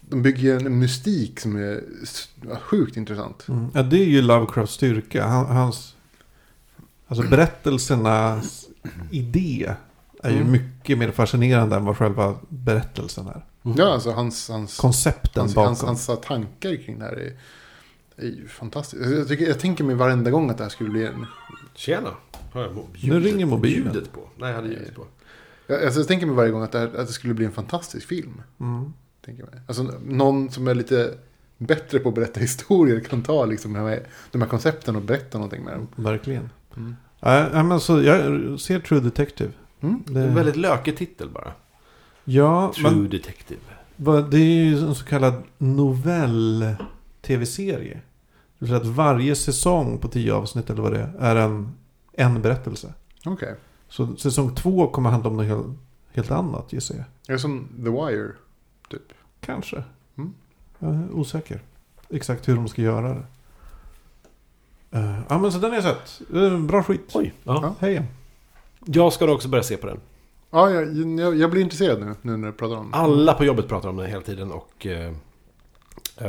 de 0.00 0.22
bygger 0.22 0.66
en 0.66 0.78
mystik 0.78 1.40
som 1.40 1.56
är 1.56 1.84
sjukt 2.60 2.96
intressant. 2.96 3.48
Mm. 3.48 3.66
Ja, 3.74 3.82
det 3.82 3.96
är 3.96 4.06
ju 4.06 4.22
Lovecrafts 4.22 4.74
styrka. 4.74 5.26
Han, 5.26 5.46
hans... 5.46 5.96
Alltså 7.18 7.30
berättelsernas 7.30 8.66
idé 9.10 9.74
är 10.22 10.30
ju 10.30 10.36
Mm. 10.36 10.52
mycket 10.52 10.98
mer 10.98 11.10
fascinerande 11.10 11.76
än 11.76 11.84
vad 11.84 11.96
själva 11.96 12.34
berättelsen 12.48 13.26
är. 13.26 13.44
Mm. 13.64 13.76
Ja, 13.78 13.92
alltså 13.92 14.10
hans, 14.10 14.48
hans, 14.48 14.78
Koncepten 14.78 15.40
hans, 15.40 15.54
bakom. 15.54 15.86
hans, 15.86 16.06
hans 16.06 16.20
tankar 16.26 16.76
kring 16.84 16.98
det 16.98 17.04
här 17.04 17.12
är, 17.12 17.32
är 18.16 18.26
ju 18.28 18.48
fantastiskt. 18.48 19.02
Jag, 19.10 19.28
tycker, 19.28 19.46
jag 19.48 19.60
tänker 19.60 19.84
mig 19.84 19.94
varenda 19.94 20.30
gång 20.30 20.50
att 20.50 20.58
det 20.58 20.64
här 20.64 20.70
skulle 20.70 20.90
bli 20.90 21.06
en... 21.06 21.26
Tjena. 21.74 22.10
Har 22.52 22.60
jag 22.62 22.72
mo- 22.72 22.86
Nu 23.08 23.20
ringer 23.20 23.46
mobilen. 23.46 23.92
Ljudet 23.94 24.12
på. 24.12 24.20
Nej, 24.38 24.48
jag 24.48 24.56
hade 24.56 24.68
ljudet 24.68 24.94
på. 24.94 25.06
Jag, 25.66 25.84
alltså, 25.84 26.00
jag 26.00 26.08
tänker 26.08 26.26
mig 26.26 26.34
varje 26.36 26.50
gång 26.50 26.62
att 26.62 26.72
det, 26.72 26.78
här, 26.78 26.86
att 26.86 27.06
det 27.06 27.12
skulle 27.12 27.34
bli 27.34 27.44
en 27.44 27.52
fantastisk 27.52 28.06
film. 28.08 28.42
Mm. 28.60 28.92
Tänker 29.24 29.44
mig. 29.44 29.54
Alltså 29.66 29.82
någon 30.06 30.50
som 30.50 30.68
är 30.68 30.74
lite 30.74 31.14
bättre 31.58 31.98
på 31.98 32.08
att 32.08 32.14
berätta 32.14 32.40
historier 32.50 33.00
kan 33.00 33.22
ta 33.22 33.44
liksom, 33.44 33.72
de, 33.72 33.78
här, 33.80 34.06
de 34.30 34.42
här 34.42 34.48
koncepten 34.48 34.96
och 34.96 35.02
berätta 35.02 35.38
någonting 35.38 35.64
med 35.64 35.74
dem. 35.74 35.88
Verkligen. 35.96 36.50
Mm. 36.76 36.96
Ja, 37.20 37.62
men 37.62 37.80
så 37.80 38.02
jag 38.02 38.60
ser 38.60 38.80
True 38.80 39.00
Detective. 39.00 39.52
Mm. 39.80 40.02
Det 40.06 40.20
är 40.20 40.28
en 40.28 40.34
väldigt 40.34 40.56
lökig 40.56 40.96
titel 40.96 41.30
bara. 41.30 41.52
Ja, 42.24 42.72
True 42.76 42.90
men 42.90 43.10
Detective. 43.10 43.60
det 44.30 44.36
är 44.36 44.64
ju 44.64 44.78
en 44.78 44.94
så 44.94 45.04
kallad 45.04 45.34
novell-tv-serie. 45.58 47.94
Det 47.94 48.00
vill 48.58 48.68
säga 48.68 48.80
att 48.80 48.86
varje 48.86 49.34
säsong 49.34 49.98
på 49.98 50.08
tio 50.08 50.34
avsnitt 50.34 50.70
eller 50.70 50.82
vad 50.82 50.92
det 50.92 51.00
är, 51.00 51.12
är 51.18 51.36
en, 51.36 51.72
en 52.12 52.42
berättelse. 52.42 52.94
Okej. 53.24 53.54
Så 53.88 54.16
säsong 54.16 54.54
två 54.54 54.86
kommer 54.86 55.10
handla 55.10 55.30
om 55.30 55.36
något 55.36 55.46
helt, 55.46 55.66
helt 56.12 56.30
annat 56.30 56.72
gissar 56.72 56.94
jag. 56.94 57.04
Är 57.28 57.32
det 57.32 57.38
som 57.38 57.68
The 57.84 57.90
Wire? 57.90 58.32
Typ. 58.90 59.12
Kanske. 59.40 59.82
Mm. 60.16 60.32
Jag 60.78 60.94
är 60.94 61.10
osäker. 61.12 61.60
Exakt 62.08 62.48
hur 62.48 62.56
de 62.56 62.68
ska 62.68 62.82
göra 62.82 63.14
det. 63.14 63.22
Eh, 64.92 65.18
ja 65.28 65.38
men 65.38 65.52
så 65.52 65.58
den 65.58 65.70
har 65.70 65.76
jag 65.76 65.84
sett. 65.84 66.22
Uh, 66.34 66.58
bra 66.58 66.82
skit. 66.82 67.10
Oj. 67.14 67.32
Ja. 67.44 67.58
Ja. 67.62 67.74
Hej. 67.78 68.02
Jag 68.84 69.12
ska 69.12 69.26
då 69.26 69.32
också 69.32 69.48
börja 69.48 69.62
se 69.62 69.76
på 69.76 69.86
den. 69.86 70.00
Ja, 70.50 70.70
jag, 70.70 70.96
jag, 71.20 71.36
jag 71.36 71.50
blir 71.50 71.62
intresserad 71.62 72.00
nu, 72.00 72.14
nu 72.22 72.36
när 72.36 72.46
du 72.46 72.52
pratar 72.52 72.76
om 72.76 72.90
det. 72.90 72.96
Alla 72.96 73.34
på 73.34 73.44
jobbet 73.44 73.68
pratar 73.68 73.88
om 73.88 73.96
den 73.96 74.06
hela 74.06 74.22
tiden 74.22 74.52
och 74.52 74.86
eh, 74.86 75.12
eh, 76.16 76.26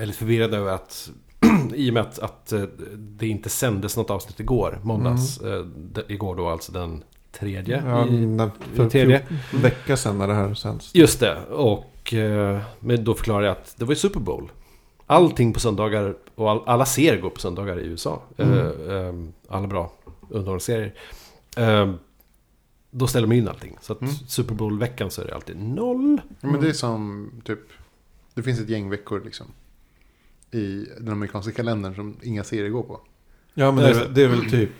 är 0.00 0.06
lite 0.06 0.18
förvirrad 0.18 0.54
över 0.54 0.72
att 0.72 1.10
i 1.74 1.90
och 1.90 1.94
med 1.94 2.00
att, 2.00 2.18
att 2.18 2.52
det 2.96 3.28
inte 3.28 3.48
sändes 3.48 3.96
något 3.96 4.10
avsnitt 4.10 4.40
igår, 4.40 4.78
måndags, 4.82 5.40
eh, 5.40 5.64
det, 5.76 6.04
igår 6.08 6.36
då 6.36 6.48
alltså 6.48 6.72
den 6.72 7.02
tredje. 7.32 7.82
Ja, 7.86 8.06
i, 8.06 8.50
för 8.74 8.88
tredje. 8.88 9.22
en 9.52 9.62
vecka 9.62 9.96
sedan 9.96 10.18
när 10.18 10.26
det 10.26 10.34
här 10.34 10.54
sänds. 10.54 10.94
Just 10.94 11.20
det, 11.20 11.44
och 11.50 12.14
eh, 12.14 12.60
men 12.80 13.04
då 13.04 13.14
förklarar 13.14 13.42
jag 13.42 13.52
att 13.52 13.74
det 13.76 13.84
var 13.84 13.92
ju 13.92 13.96
Super 13.96 14.20
Bowl. 14.20 14.50
Allting 15.06 15.52
på 15.52 15.60
söndagar, 15.60 16.14
och 16.36 16.50
all, 16.50 16.62
alla 16.66 16.86
serier 16.86 17.20
går 17.20 17.30
på 17.30 17.40
söndagar 17.40 17.78
i 17.80 17.86
USA. 17.86 18.22
Mm. 18.36 18.58
Eh, 18.58 18.96
eh, 18.96 19.14
alla 19.48 19.66
bra 19.66 19.92
underhållningsserier. 20.30 20.94
Eh, 21.56 21.92
då 22.90 23.06
ställer 23.06 23.26
man 23.26 23.36
in 23.36 23.48
allting. 23.48 23.76
Så 23.80 23.92
att 23.92 24.00
Mm. 24.00 24.12
Super 24.14 24.54
Bowl-veckan 24.54 25.10
så 25.10 25.22
är 25.22 25.26
det 25.26 25.34
alltid 25.34 25.56
noll. 25.56 26.20
Ja, 26.40 26.48
men 26.48 26.60
det 26.60 26.68
är 26.68 26.72
som 26.72 27.30
typ, 27.44 27.60
det 28.34 28.42
finns 28.42 28.60
ett 28.60 28.68
gäng 28.68 28.90
veckor 28.90 29.22
liksom. 29.24 29.46
I 30.50 30.86
den 31.00 31.08
amerikanska 31.12 31.52
kalendern 31.52 31.94
som 31.94 32.16
inga 32.22 32.44
serier 32.44 32.68
går 32.70 32.82
på. 32.82 33.00
Ja, 33.54 33.72
men 33.72 33.84
det, 33.84 33.90
är, 33.90 34.08
det 34.08 34.22
är 34.22 34.28
väl 34.28 34.50
typ... 34.50 34.70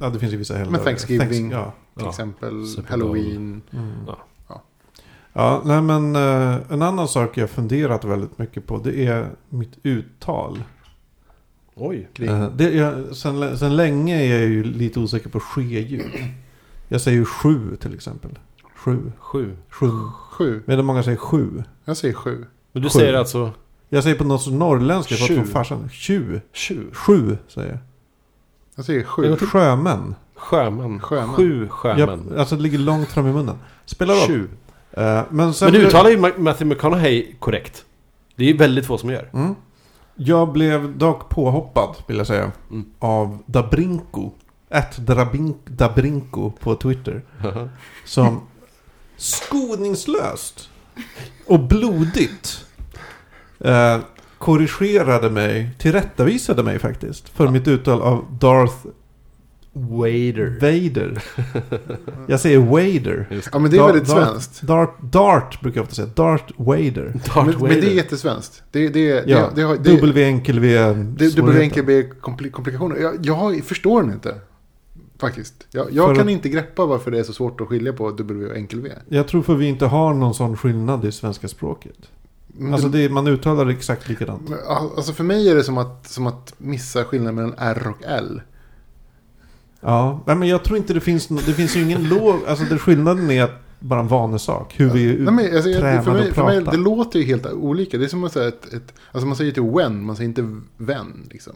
Ja, 0.00 0.08
det 0.10 0.18
finns 0.18 0.32
ju 0.32 0.36
vissa 0.36 0.54
helger. 0.56 0.70
Men 0.72 0.80
Thanksgiving. 0.84 1.28
Thanks- 1.50 1.52
ja. 1.52 1.72
Till 1.94 2.04
Ja. 2.04 2.10
exempel 2.10 2.66
Super. 2.66 2.90
Halloween. 2.90 3.62
Mm. 3.72 3.92
Ja. 4.06 4.18
Ja. 4.48 4.62
Ja, 5.32 5.62
nej 5.64 5.82
men 5.82 6.16
eh, 6.16 6.56
en 6.72 6.82
annan 6.82 7.08
sak 7.08 7.36
jag 7.36 7.50
funderat 7.50 8.04
väldigt 8.04 8.38
mycket 8.38 8.66
på 8.66 8.78
det 8.78 9.06
är 9.06 9.30
mitt 9.48 9.78
uttal. 9.82 10.62
Oj. 11.74 12.08
Kring. 12.12 12.28
Eh, 12.28 12.48
det, 12.56 12.70
jag, 12.70 13.16
sen, 13.16 13.58
sen 13.58 13.76
länge 13.76 14.22
är 14.22 14.30
jag 14.40 14.48
ju 14.48 14.64
lite 14.64 15.00
osäker 15.00 15.28
på 15.30 15.40
ske-ljud. 15.40 16.12
Jag 16.88 17.00
säger 17.00 17.18
ju 17.18 17.24
sju 17.24 17.76
till 17.80 17.94
exempel. 17.94 18.30
Sju. 18.76 19.12
Sju. 19.18 19.56
Sju. 19.70 19.90
Sju. 20.30 20.62
Medan 20.66 20.84
många 20.84 21.02
säger 21.02 21.16
sju. 21.18 21.62
Jag 21.84 21.96
säger 21.96 22.14
sju. 22.14 22.44
Men 22.72 22.82
du 22.82 22.88
Sju. 22.88 22.98
säger 22.98 23.14
alltså 23.14 23.50
Jag 23.88 24.02
säger 24.02 24.16
på 24.16 24.24
något 24.24 24.46
norrländska, 24.52 25.14
jag 25.14 25.28
fått 25.28 25.36
från 25.36 25.46
farsan. 25.46 25.88
Tju. 25.92 26.40
sju. 26.54 26.86
Sju 26.92 27.36
säger 27.48 27.68
jag. 27.68 27.78
Jag 28.76 28.84
säger 28.84 29.04
sju. 29.04 29.36
Sjömän. 29.36 30.14
Sjömän. 30.34 31.00
Sjömän. 31.00 31.34
Sju 31.34 31.68
sjömän. 31.68 32.28
Ja, 32.34 32.38
alltså 32.40 32.56
det 32.56 32.62
ligger 32.62 32.78
långt 32.78 33.08
fram 33.08 33.26
i 33.26 33.32
munnen. 33.32 33.56
Spelar 33.84 34.14
roll. 34.14 34.26
Tju. 34.26 34.48
Eh, 34.92 35.22
men 35.30 35.54
sen 35.54 35.66
Men 35.72 35.80
du 35.80 35.86
uttalar 35.86 36.10
ju 36.10 36.16
Ma- 36.16 36.38
Matthew 36.38 36.64
McConaughey 36.74 37.34
korrekt. 37.38 37.84
Det 38.36 38.44
är 38.44 38.48
ju 38.48 38.56
väldigt 38.56 38.86
få 38.86 38.98
som 38.98 39.10
gör. 39.10 39.30
Mm. 39.32 39.54
Jag 40.16 40.52
blev 40.52 40.98
dock 40.98 41.28
påhoppad, 41.28 41.96
vill 42.06 42.16
jag 42.16 42.26
säga, 42.26 42.52
Mm. 42.70 42.84
av 42.98 43.38
Dabrinko. 43.46 44.30
Ett 44.70 44.96
Dabrinko 45.66 46.50
på 46.50 46.74
Twitter. 46.74 47.22
Som 48.04 48.40
skoningslöst 49.16 50.70
och 51.46 51.60
blodigt 51.60 52.66
eh, 53.60 53.98
korrigerade 54.38 55.30
mig, 55.30 55.70
tillrättavisade 55.78 56.62
mig 56.62 56.78
faktiskt. 56.78 57.28
För 57.28 57.48
mitt 57.48 57.68
uttal 57.68 58.02
av 58.02 58.24
Darth 58.40 58.74
Wader. 59.76 60.58
Vader. 60.60 61.22
Jag 62.26 62.40
säger 62.40 62.58
Wader. 62.58 63.40
Ja 63.52 63.58
men 63.58 63.70
det 63.70 63.76
är 63.76 63.86
väldigt 63.86 64.08
svenskt. 64.08 64.62
Dart, 64.62 65.02
Dart 65.02 65.60
brukar 65.60 65.78
jag 65.78 65.82
ofta 65.82 65.94
säga. 65.94 66.08
Darth 66.14 66.52
Wader. 66.56 67.12
Darth 67.24 67.36
Men, 67.36 67.46
Vader. 67.46 67.58
men 67.58 67.80
det 67.80 67.86
är 67.90 67.94
jättesvenskt. 67.94 68.62
Det, 68.70 68.88
det, 68.88 69.12
det, 69.12 69.30
Ja, 69.30 69.50
det, 69.54 69.62
har- 69.62 69.76
det, 69.76 69.90
W 69.96 70.24
enkel 70.24 70.60
V. 70.60 70.78
det, 70.94 71.36
det 71.36 71.60
enkelt 71.60 71.88
kompli- 72.20 72.50
komplikationer. 72.50 72.96
Jag, 72.96 73.14
jag 73.26 73.64
förstår 73.64 74.02
den 74.02 74.12
inte. 74.12 74.34
Faktiskt. 75.18 75.66
Jag, 75.70 75.86
jag 75.92 76.08
För 76.08 76.14
kan 76.14 76.28
inte 76.28 76.48
greppa 76.48 76.86
varför 76.86 77.10
det 77.10 77.18
är 77.18 77.22
så 77.22 77.32
svårt 77.32 77.60
att 77.60 77.68
skilja 77.68 77.92
på 77.92 78.10
W 78.10 78.46
och 78.46 78.56
enkel 78.56 78.80
V. 78.80 78.90
Jag 79.08 79.28
tror 79.28 79.42
för 79.42 79.54
vi 79.54 79.66
inte 79.66 79.86
har 79.86 80.14
någon 80.14 80.34
sån 80.34 80.56
skillnad 80.56 81.04
i 81.04 81.12
svenska 81.12 81.48
språket. 81.48 81.96
Men 82.46 82.72
Alltså 82.72 82.88
det, 82.88 82.98
det, 83.02 83.08
man 83.08 83.26
uttalar 83.26 83.64
det 83.64 83.72
exakt 83.72 84.08
likadant. 84.08 84.50
alltså 84.96 85.12
för 85.12 85.24
mig 85.24 85.48
är 85.50 85.54
det 85.54 85.64
som 85.64 85.78
att, 85.78 86.06
som 86.08 86.26
att 86.26 86.54
missa 86.58 87.04
skillnaden 87.04 87.34
mellan 87.34 87.54
R 87.58 87.86
och 87.98 88.04
L. 88.06 88.40
Ja, 89.84 90.20
men 90.26 90.42
jag 90.48 90.64
tror 90.64 90.76
inte 90.78 90.94
det 90.94 91.00
finns, 91.00 91.26
det 91.28 91.52
finns 91.52 91.76
ju 91.76 91.82
ingen 91.82 92.08
låg, 92.08 92.40
alltså 92.48 92.64
det 92.64 92.78
skillnaden 92.78 93.30
är 93.30 93.42
att 93.42 93.50
bara 93.80 94.00
en 94.00 94.08
vanesak. 94.08 94.74
Hur 94.80 94.90
vi 94.90 95.06
Nej, 95.06 95.34
men, 95.34 95.54
alltså, 95.54 95.70
jag- 95.70 95.80
tränade 95.80 96.02
för, 96.02 96.12
mig, 96.12 96.28
att 96.28 96.34
för 96.34 96.44
mig, 96.44 96.58
prata. 96.58 96.70
det 96.76 96.82
låter 96.82 97.18
ju 97.18 97.24
helt 97.24 97.46
olika. 97.46 97.98
Det 97.98 98.04
är 98.04 98.08
som 98.08 98.24
att 98.24 98.32
säga 98.32 98.48
ett, 98.48 98.72
ett 98.74 98.94
alltså 99.12 99.26
man 99.26 99.36
säger 99.36 99.52
till 99.52 99.62
when, 99.62 100.04
man 100.04 100.16
säger 100.16 100.28
inte 100.28 100.60
vän. 100.76 101.28
Liksom. 101.30 101.52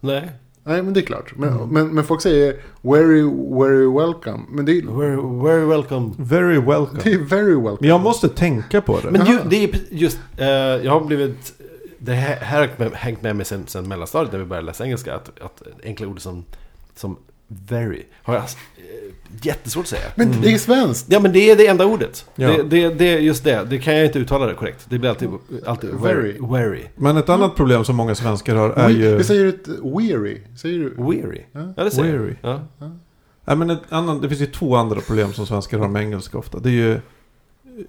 Nej. 0.00 0.30
Nej, 0.64 0.82
men 0.82 0.94
det 0.94 1.00
är 1.00 1.06
klart. 1.06 1.32
Men, 1.36 1.48
Mm. 1.48 1.68
men, 1.68 1.94
men 1.94 2.04
folk 2.04 2.22
säger 2.22 2.56
very, 2.82 3.22
very 3.58 3.86
welcome. 4.06 4.40
Men 4.50 4.64
det 4.64 4.72
är, 4.72 4.82
Very, 4.98 5.16
very 5.48 5.64
welcome. 5.66 6.10
Very 6.18 6.58
welcome. 6.58 7.00
det 7.04 7.12
är 7.12 7.18
very 7.18 7.54
welcome. 7.54 7.76
Men 7.80 7.88
jag 7.88 8.00
måste 8.00 8.28
tänka 8.28 8.80
på 8.80 9.00
det. 9.00 9.10
Men 9.10 9.26
ju, 9.26 9.38
det 9.50 9.64
är 9.64 9.70
just... 9.90 10.18
eh, 10.36 10.46
jag 10.48 10.92
har 10.92 11.00
blivit... 11.06 11.52
Det 11.98 12.12
här 12.12 12.68
har 12.80 12.90
hängt 12.94 13.22
med- 13.22 13.36
mig 13.36 13.46
sen, 13.46 13.62
sen 13.66 13.88
mellanstadiet 13.88 14.32
när 14.32 14.38
vi 14.38 14.44
började 14.44 14.66
läsa 14.66 14.84
engelska. 14.84 15.14
Att, 15.14 15.40
att 15.40 15.62
enkla 15.84 16.06
ord 16.06 16.20
som, 16.20 16.44
som 16.94 17.16
very 17.48 18.02
har 18.22 18.34
jag 18.34 18.42
eh, 18.42 18.48
jättesvårt 19.42 19.82
att 19.82 19.88
säga. 19.88 20.02
Men 20.14 20.40
det 20.42 20.52
är 20.52 20.58
svenskt. 20.58 21.06
Ja 21.10 21.20
men 21.20 21.32
det 21.32 21.50
är 21.50 21.56
det 21.56 21.66
enda 21.66 21.86
ordet. 21.86 22.26
Ja. 22.34 22.48
Det, 22.48 22.62
det, 22.62 22.88
det, 22.88 23.18
just 23.18 23.44
det, 23.44 23.66
det 23.70 23.78
kan 23.78 23.96
jag 23.96 24.06
inte 24.06 24.18
uttala 24.18 24.46
det 24.46 24.54
korrekt. 24.54 24.86
Det 24.88 24.98
blir 24.98 25.10
alltid, 25.10 25.28
alltid 25.66 25.90
very. 25.90 26.32
Very. 26.32 26.68
Very. 26.68 26.82
Men 26.96 27.16
ett 27.16 27.28
annat 27.28 27.56
problem 27.56 27.84
som 27.84 27.96
många 27.96 28.14
svenskar 28.14 28.54
har 28.54 28.70
är 28.70 28.86
We, 28.86 28.92
ju... 28.92 29.16
Vi 29.16 29.24
säger 29.24 29.46
ett 29.46 29.68
weary. 29.68 30.40
Säger 30.56 30.78
du? 30.78 30.88
Weary. 30.88 31.42
Ja. 31.52 31.72
Ja 31.76 31.84
det 31.84 31.90
säger 31.90 32.18
Weary. 32.18 32.34
jag. 32.40 32.60
Ja. 32.78 32.90
Nej, 33.44 33.56
men 33.56 33.70
ett 33.70 33.82
annat, 33.88 34.22
det 34.22 34.28
finns 34.28 34.40
ju 34.40 34.46
två 34.46 34.76
andra 34.76 35.00
problem 35.00 35.32
som 35.32 35.46
svenskar 35.46 35.78
har 35.78 35.88
med 35.88 36.02
engelska 36.02 36.38
ofta. 36.38 36.58
Det 36.58 36.68
är 36.68 36.72
ju 36.72 36.92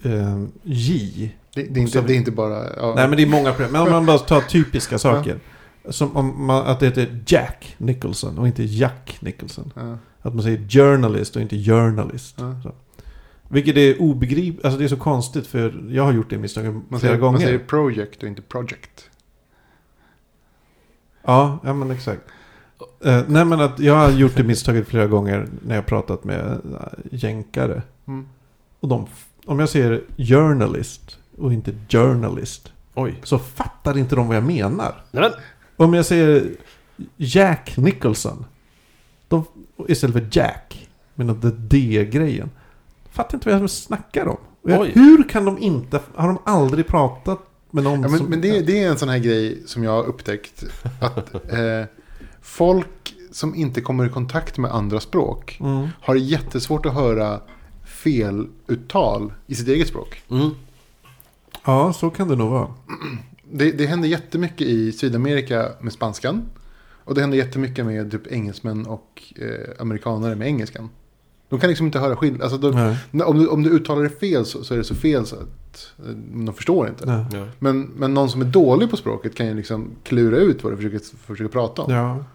eh, 0.04 0.44
J. 0.64 1.36
Det, 1.56 1.64
det, 1.64 1.80
är 1.80 1.82
inte, 1.82 2.02
det 2.02 2.14
är 2.14 2.18
inte 2.18 2.32
bara... 2.32 2.76
Ja. 2.78 2.94
Nej 2.96 3.08
men 3.08 3.18
det 3.18 3.24
är 3.24 3.28
många 3.28 3.52
problem. 3.52 3.72
Men 3.72 3.82
om 3.82 3.92
man 3.92 4.06
bara 4.06 4.18
tar 4.18 4.42
typiska 4.42 4.98
saker. 4.98 5.40
Som 5.90 6.18
om 6.18 6.46
man, 6.46 6.68
att 6.68 6.80
det 6.80 6.86
heter 6.86 7.24
Jack 7.28 7.76
Nicholson 7.78 8.38
och 8.38 8.48
inte 8.48 8.64
Jack 8.64 9.18
Nicholson. 9.20 9.74
Ja. 9.76 9.98
Att 10.22 10.34
man 10.34 10.44
säger 10.44 10.70
journalist 10.70 11.36
och 11.36 11.42
inte 11.42 11.58
journalist. 11.58 12.36
Ja. 12.40 12.62
Så. 12.64 12.72
Vilket 13.50 13.78
är 13.78 14.02
obegripligt. 14.02 14.66
Alltså 14.66 14.80
det 14.80 14.86
är 14.86 14.90
så 14.90 14.98
konstigt 14.98 15.48
för 15.48 15.86
jag 15.90 16.04
har 16.04 16.14
gjort 16.14 16.30
det 16.30 16.38
misstaget 16.38 16.74
flera 16.90 17.00
säger, 17.00 17.18
gånger. 17.18 17.32
man 17.32 17.42
säger 17.42 17.60
project 17.60 18.24
och 18.24 18.30
inte 18.30 18.42
project. 18.42 19.10
Ja, 21.24 21.60
ja 21.64 21.74
men 21.74 21.92
exakt. 21.92 22.22
Eh, 23.06 23.22
nej 23.28 23.46
men 23.46 23.62
att 23.62 23.80
jag 23.80 23.96
har 23.96 24.12
gjort 24.12 24.36
det 24.36 24.44
misstaget 24.44 24.88
flera 24.88 25.08
gånger 25.08 25.48
när 25.62 25.76
jag 25.76 25.86
pratat 25.86 26.24
med 26.24 26.62
uh, 26.66 26.82
jänkare. 27.12 27.82
Mm. 28.08 28.28
Och 28.80 28.88
de, 28.88 29.08
om 29.46 29.60
jag 29.60 29.70
säger 29.70 30.04
journalist 30.18 31.20
och 31.38 31.54
inte 31.54 31.74
journalist. 31.90 32.74
Oj. 32.94 33.20
Så 33.24 33.40
fattar 33.40 33.98
inte 33.98 34.16
de 34.16 34.28
vad 34.28 34.38
jag 34.38 34.44
menar. 34.44 35.04
Nej, 35.12 35.22
men, 35.22 35.32
Om 35.78 35.94
jag 35.94 36.06
säger 36.06 36.52
Jack 37.18 37.78
Nicholson. 37.78 38.46
De, 39.28 39.46
istället 39.88 40.14
för 40.16 40.28
Jack. 40.32 40.90
Med 41.16 41.26
något 41.28 41.54
D-grejen. 41.70 42.50
Fattar 43.12 43.38
inte 43.38 43.50
vad 43.52 43.62
jag 43.62 43.70
snackar 43.70 44.28
om. 44.28 44.38
Oj. 44.64 44.92
hur 44.96 45.30
kan 45.30 45.46
de 45.46 45.58
inte... 45.58 46.00
Har 46.16 46.28
de 46.28 46.38
aldrig 46.44 46.88
pratat 46.88 47.40
med 47.72 47.84
någon 47.84 48.02
Ja, 48.02 48.08
men 48.10 48.18
som... 48.20 48.28
men 48.30 48.42
det, 48.42 48.62
det 48.62 48.84
är 48.84 48.90
en 48.90 48.98
sån 48.98 49.10
här 49.10 49.18
grej 49.18 49.64
som 49.66 49.84
jag 49.84 49.92
har 49.92 50.04
upptäckt. 50.04 50.64
Att 51.02 51.34
eh, 51.54 51.84
folk 52.42 53.16
som 53.32 53.56
inte 53.56 53.82
kommer 53.82 54.06
i 54.06 54.10
kontakt 54.10 54.58
med 54.58 54.72
andra 54.72 55.00
språk 55.00 55.58
Mm. 55.62 55.88
har 56.02 56.16
jättesvårt 56.16 56.86
att 56.86 56.94
höra 56.94 57.40
feluttal 57.86 59.34
i 59.48 59.56
sitt 59.56 59.68
eget 59.68 59.88
språk. 59.88 60.24
mm. 60.30 60.50
Ja, 61.66 61.94
så 61.94 62.10
kan 62.10 62.28
det 62.28 62.36
nog 62.36 62.50
vara. 62.52 62.68
Det, 63.52 63.72
det 63.72 63.86
händer 63.86 64.08
jättemycket 64.08 64.68
i 64.68 64.92
Sydamerika 64.92 65.70
med 65.82 65.94
spanskan. 65.94 66.50
Och 67.04 67.16
det 67.16 67.22
händer 67.22 67.38
jättemycket 67.38 67.86
med 67.86 68.12
typ 68.12 68.28
engelsmän 68.28 68.86
och 68.86 69.34
eh, 69.36 69.82
amerikanare 69.82 70.36
med 70.36 70.48
engelskan. 70.48 70.90
De 71.50 71.60
kan 71.60 71.70
liksom 71.70 71.86
inte 71.86 72.00
höra 72.00 72.16
skillnad. 72.16 72.42
Alltså, 72.42 72.58
de, 72.58 73.22
om, 73.22 73.40
du, 73.40 73.48
om 73.48 73.64
du 73.64 73.70
uttalar 73.70 74.04
det 74.04 74.10
fel 74.10 74.46
så, 74.46 74.64
så 74.64 74.74
är 74.74 74.78
det 74.78 74.84
så 74.84 74.96
fel 74.96 75.26
så 75.26 75.36
att 75.36 75.94
eh, 76.00 76.12
de 76.46 76.54
förstår 76.54 76.88
inte. 76.88 77.06
Nej. 77.06 77.46
Men, 77.60 77.82
men 77.82 78.14
någon 78.14 78.30
som 78.30 78.42
är 78.42 78.46
dålig 78.46 78.90
på 78.90 78.98
språket 78.98 79.36
kan 79.36 79.48
ju 79.48 79.54
liksom 79.54 79.92
klura 80.04 80.38
ut 80.38 80.64
vad 80.64 80.74
du 80.74 80.78
försöker, 80.78 81.00
försöker 81.18 81.52
prata 81.52 81.82
om. 81.82 81.94
Ja. 81.94 82.26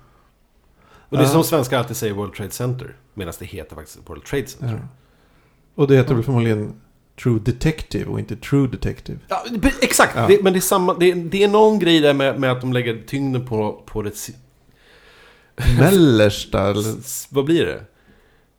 Och 1.09 1.19
det 1.19 1.25
är 1.25 1.29
som 1.29 1.45
svenskar 1.45 1.79
alltid 1.79 1.97
säger 1.97 2.15
World 2.15 2.35
Trade 2.35 2.51
Center. 2.51 2.97
Medan 3.15 3.35
det 3.39 3.45
heter 3.45 3.77
faktiskt 3.77 3.99
World 4.07 4.25
Trade 4.25 4.47
Center. 4.47 4.81
ja. 4.83 4.89
Och 5.75 5.89
det 5.89 5.97
heter 5.97 6.15
väl 6.15 6.25
förmodligen 6.25 6.75
True 7.23 7.39
Detective 7.45 8.05
och 8.05 8.19
inte 8.19 8.37
True 8.37 8.69
Detective. 8.69 9.19
Ja, 9.29 9.45
exakt! 9.83 10.13
Ja. 10.17 10.27
Det, 10.27 10.43
men 10.43 10.53
det 10.53 10.59
är, 10.59 10.61
samma, 10.61 10.95
det, 10.95 11.11
är- 11.11 11.15
det 11.17 11.43
är 11.43 11.49
någon 11.49 11.79
grej 11.79 12.01
där 12.01 12.15
med, 12.15 12.41
med 12.41 12.53
att 12.53 12.61
de 12.61 12.73
lägger 12.73 13.03
tyngden 13.07 13.47
på, 13.47 13.83
på 13.87 14.03
det... 14.03 14.13
Mellersta 15.79 16.75
Vad 17.31 17.45
blir 17.45 17.65
det? 17.67 17.85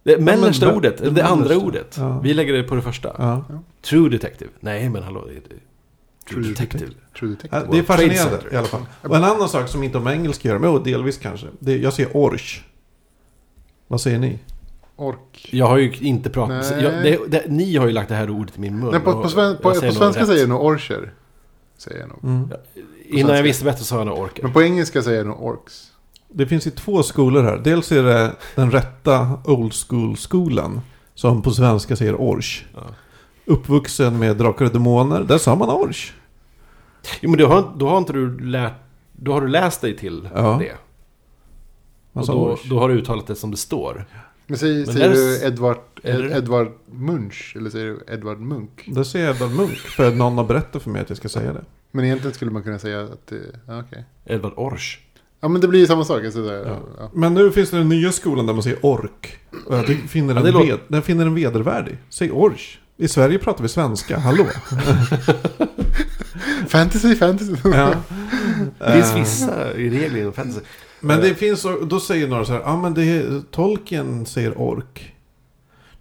Det 0.04 0.18
mellersta 0.18 0.66
men- 0.66 0.76
ordet, 0.76 0.98
det 0.98 1.10
det 1.10 1.26
andra 1.26 1.58
ordet. 1.58 1.96
Ja. 1.98 2.20
Vi 2.20 2.34
lägger 2.34 2.54
det 2.54 2.64
på 2.64 2.76
det 2.76 2.82
första. 2.82 3.16
Ja. 3.18 3.46
True 3.82 4.10
Detective. 4.10 4.52
Nej, 4.60 4.90
men 4.90 5.04
hallå. 5.04 5.28
True, 6.30 6.50
Detective. 6.50 6.92
True 7.20 7.30
Ja, 7.30 7.36
detective. 7.36 7.68
det 7.72 7.78
är 7.78 7.84
fascinerande 7.84 8.44
i 8.52 8.56
alla 8.56 8.68
fall. 8.68 8.82
Och 9.02 9.16
en 9.16 9.24
annan 9.24 9.50
sak 9.50 9.68
som 9.70 9.84
inte 9.84 9.98
har 9.98 10.04
med 10.06 10.14
engelska 10.14 10.42
att 10.56 10.62
göra, 10.62 10.74
men 10.74 10.84
delvis 10.84 11.18
kanske. 11.18 11.48
Det, 11.60 11.78
jag 11.78 11.94
säger 11.94 12.18
orch. 12.18 12.62
Vad 13.88 14.02
säger 14.02 14.20
ni? 14.20 14.40
Ork. 14.96 15.50
Jag 15.52 15.68
har 15.68 15.78
ju 15.78 15.92
inte 16.00 16.30
pratat... 16.30 16.82
Jag, 16.82 16.94
det, 16.94 17.20
det, 17.28 17.44
ni 17.48 17.76
har 17.76 17.86
ju 17.86 17.92
lagt 17.92 18.10
det 18.10 18.16
här 18.16 18.30
ordet 18.30 18.58
i 18.58 18.60
min 18.60 18.80
mun. 18.80 18.92
Nej, 18.92 19.00
på, 19.00 19.22
på, 19.22 19.30
sven, 19.30 19.56
på, 19.58 19.62
på 19.62 19.76
svenska 19.76 20.06
rätt. 20.22 20.28
säger 20.28 20.40
jag 20.40 20.50
nog 20.50 20.62
orcher. 20.64 21.14
Säger 21.78 22.00
jag 22.00 22.10
nog. 22.10 22.24
Mm. 22.24 22.50
Innan 23.06 23.36
jag 23.36 23.44
visste 23.44 23.66
bättre 23.66 23.84
sa 23.84 23.98
jag 23.98 24.08
nog 24.08 24.18
orker. 24.18 24.44
Men 24.44 24.54
på 24.54 24.62
engelska 24.64 25.02
säger 25.02 25.18
jag 25.18 25.28
nog 25.28 25.44
orks. 25.44 25.92
Det 26.30 26.46
finns 26.48 26.68
ju 26.68 26.72
två 26.72 27.04
skolor 27.04 27.44
här. 27.44 27.58
Dels 27.58 27.92
är 27.92 28.04
det 28.04 28.36
den 28.56 28.72
rätta 28.72 29.40
old 29.46 29.74
school-skolan. 29.74 30.82
Som 31.16 31.42
på 31.42 31.52
svenska 31.52 31.96
säger 31.96 32.16
orch. 32.22 32.66
Ja. 32.76 32.82
Uppvuxen 33.46 34.20
med 34.20 34.38
Drakar 34.38 34.66
och 34.66 34.72
Demoner. 34.72 35.24
Där 35.24 35.38
sa 35.38 35.56
man 35.56 35.70
orch. 35.70 36.14
Jo, 37.22 37.30
men 37.30 37.40
då 37.40 37.48
har, 37.48 37.74
då 37.78 37.90
har 37.90 37.98
inte 37.98 38.14
du 38.14 38.40
lärt... 38.40 38.74
Då 39.12 39.34
har 39.34 39.42
du 39.42 39.48
läst 39.48 39.82
dig 39.82 39.98
till 39.98 40.30
Ja. 40.36 40.58
det. 40.60 40.72
Man 42.12 42.22
Och 42.22 42.28
då, 42.28 42.34
orch. 42.34 42.70
då 42.70 42.80
har 42.80 42.90
du 42.90 42.96
uttalat 42.96 43.28
det 43.28 43.36
som 43.36 43.52
det 43.52 43.58
står. 43.58 44.06
Men 44.48 44.58
säger, 44.58 44.86
Men 44.86 44.94
säger 44.96 45.10
du 45.10 45.46
Edvard, 45.48 45.78
Är 46.04 46.22
det 46.22 46.26
Ed? 46.32 46.38
Edvard 46.38 46.68
Munch? 46.92 47.54
Eller 47.56 47.70
säger 47.70 47.86
du 47.86 48.00
Edvard 48.14 48.40
Munk? 48.40 48.84
Det 48.88 49.06
säger 49.06 49.30
Edvard 49.30 49.52
Munch, 49.52 49.96
för 49.96 50.08
att 50.08 50.16
någon 50.16 50.38
har 50.38 50.44
berättat 50.46 50.84
för 50.84 50.90
mig 50.90 51.02
att 51.02 51.10
jag 51.10 51.18
ska 51.18 51.30
säga 51.30 51.54
det. 51.54 51.64
Men 51.92 52.06
egentligen 52.06 52.34
skulle 52.34 52.52
man 52.52 52.64
kunna 52.64 52.80
säga 52.80 53.02
att 53.02 53.28
det... 53.28 53.40
Ja, 53.68 53.80
okej. 53.80 54.06
Edvard 54.26 54.54
Orch. 54.56 55.00
Ja, 55.40 55.48
men 55.48 55.62
det 55.62 55.68
blir 55.68 55.80
ju 55.80 55.88
samma 55.88 56.06
sak. 56.06 56.24
Alltså, 56.26 56.40
Ja. 56.54 56.80
ja. 57.00 57.10
Men 57.14 57.34
nu 57.34 57.52
finns 57.52 57.70
det 57.70 57.78
den 57.78 57.90
nya 57.90 58.12
skolan 58.12 58.46
där 58.46 58.54
man 58.54 58.64
säger 58.64 58.86
ork. 58.86 59.38
Och 59.66 59.76
jag 59.78 59.86
finner 59.88 60.28
Ja, 60.30 60.34
den, 60.36 60.44
det 60.46 60.52
låter- 60.52 60.68
ved, 60.68 60.80
den 60.88 61.02
finner 61.02 61.26
den 61.26 61.36
vedervärdig. 61.36 61.98
Säg 62.10 62.32
orch. 62.32 62.80
I 62.98 63.08
Sverige 63.08 63.40
pratar 63.40 63.62
vi 63.64 63.70
svenska, 63.70 64.18
hallå? 64.18 64.46
Fantasy, 66.68 67.16
fantasy. 67.16 67.54
Ja. 67.64 67.94
Det 68.80 68.94
finns 68.94 69.16
vissa 69.16 69.70
regler 69.74 70.18
inom 70.20 70.34
fantasy. 70.34 70.60
Men 71.04 71.22
det 71.22 71.36
finns, 71.36 71.66
då 71.82 72.00
säger 72.00 72.28
några 72.28 72.46
så 72.46 72.54
här, 72.54 72.60
ja 72.60 72.78
men 72.82 72.94
det 72.94 73.04
är, 73.04 73.42
Tolkien 73.52 74.26
säger 74.26 74.62
ork. 74.62 75.14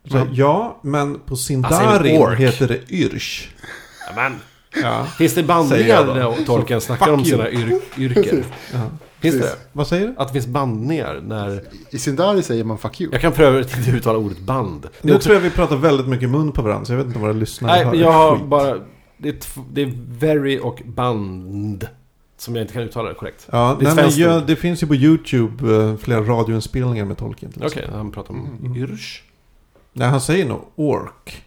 Så, 0.04 0.16
Ja. 0.16 0.26
ja, 0.32 0.78
men 0.82 1.18
på 1.18 1.36
Sindarin 1.36 2.36
heter 2.36 2.68
det 2.68 2.90
yrsch. 2.92 3.50
Ja, 4.08 4.12
men, 4.16 4.32
Ja. 4.82 5.04
finns 5.18 5.34
det 5.34 5.42
bandningar 5.42 6.04
när 6.06 6.44
Tolkien 6.44 6.80
snackar 6.80 7.12
om 7.12 7.24
sina 7.24 7.50
yr 7.50 7.78
yrken? 7.98 8.44
ja. 8.72 8.78
Finns 9.20 9.34
det 9.34 9.40
Precis. 9.40 9.56
det? 9.56 9.68
Vad 9.72 9.86
säger 9.86 10.06
du? 10.06 10.14
Att 10.16 10.26
det 10.28 10.32
finns 10.32 10.46
bandningar 10.46 11.20
när... 11.26 11.62
I 11.90 11.98
Sindari 11.98 12.42
säger 12.42 12.64
man 12.64 12.78
fuck 12.78 13.00
you. 13.00 13.12
Jag 13.12 13.20
kan 13.20 13.32
för 13.32 13.42
övrigt 13.42 13.76
inte 13.76 13.90
uttala 13.90 14.18
ordet 14.18 14.38
band. 14.38 14.88
Nu 15.02 15.14
också- 15.14 15.24
tror 15.24 15.34
jag 15.36 15.40
vi 15.40 15.50
pratar 15.50 15.76
väldigt 15.76 16.08
mycket 16.08 16.30
mun 16.30 16.52
på 16.52 16.62
varandra, 16.62 16.84
så 16.84 16.92
jag 16.92 16.96
vet 16.96 17.06
inte 17.06 17.18
vad 17.18 17.28
våra 17.28 17.38
lyssnare 17.40 17.72
Nej, 17.76 17.84
hör. 17.84 17.94
jag 17.94 18.12
har 18.12 18.36
bara... 18.36 18.78
Det 19.18 19.28
är, 19.28 19.34
det 19.72 19.82
är 19.82 19.92
very 20.08 20.58
och 20.58 20.82
band. 20.86 21.88
Som 22.42 22.56
jag 22.56 22.62
inte 22.62 22.72
kan 22.72 22.82
uttala 22.82 23.08
det 23.08 23.14
korrekt. 23.14 23.48
Ja, 23.52 23.76
det 23.80 23.84
nej, 23.84 23.94
men 23.96 24.10
ja, 24.16 24.40
det 24.40 24.56
finns 24.56 24.82
ju 24.82 24.86
på 24.86 24.94
YouTube 24.94 25.76
eh, 25.76 25.96
flera 25.96 26.20
radioinspelningar 26.20 27.04
med 27.04 27.18
Tolkien. 27.18 27.52
Okej, 27.56 27.66
exempel. 27.66 27.94
han 27.94 28.10
pratar 28.10 28.30
om 28.34 28.46
Mm. 28.60 28.76
yrsch. 28.76 29.22
Nej, 29.92 30.08
han 30.08 30.20
säger 30.20 30.46
nog 30.48 30.60
ork. 30.76 31.44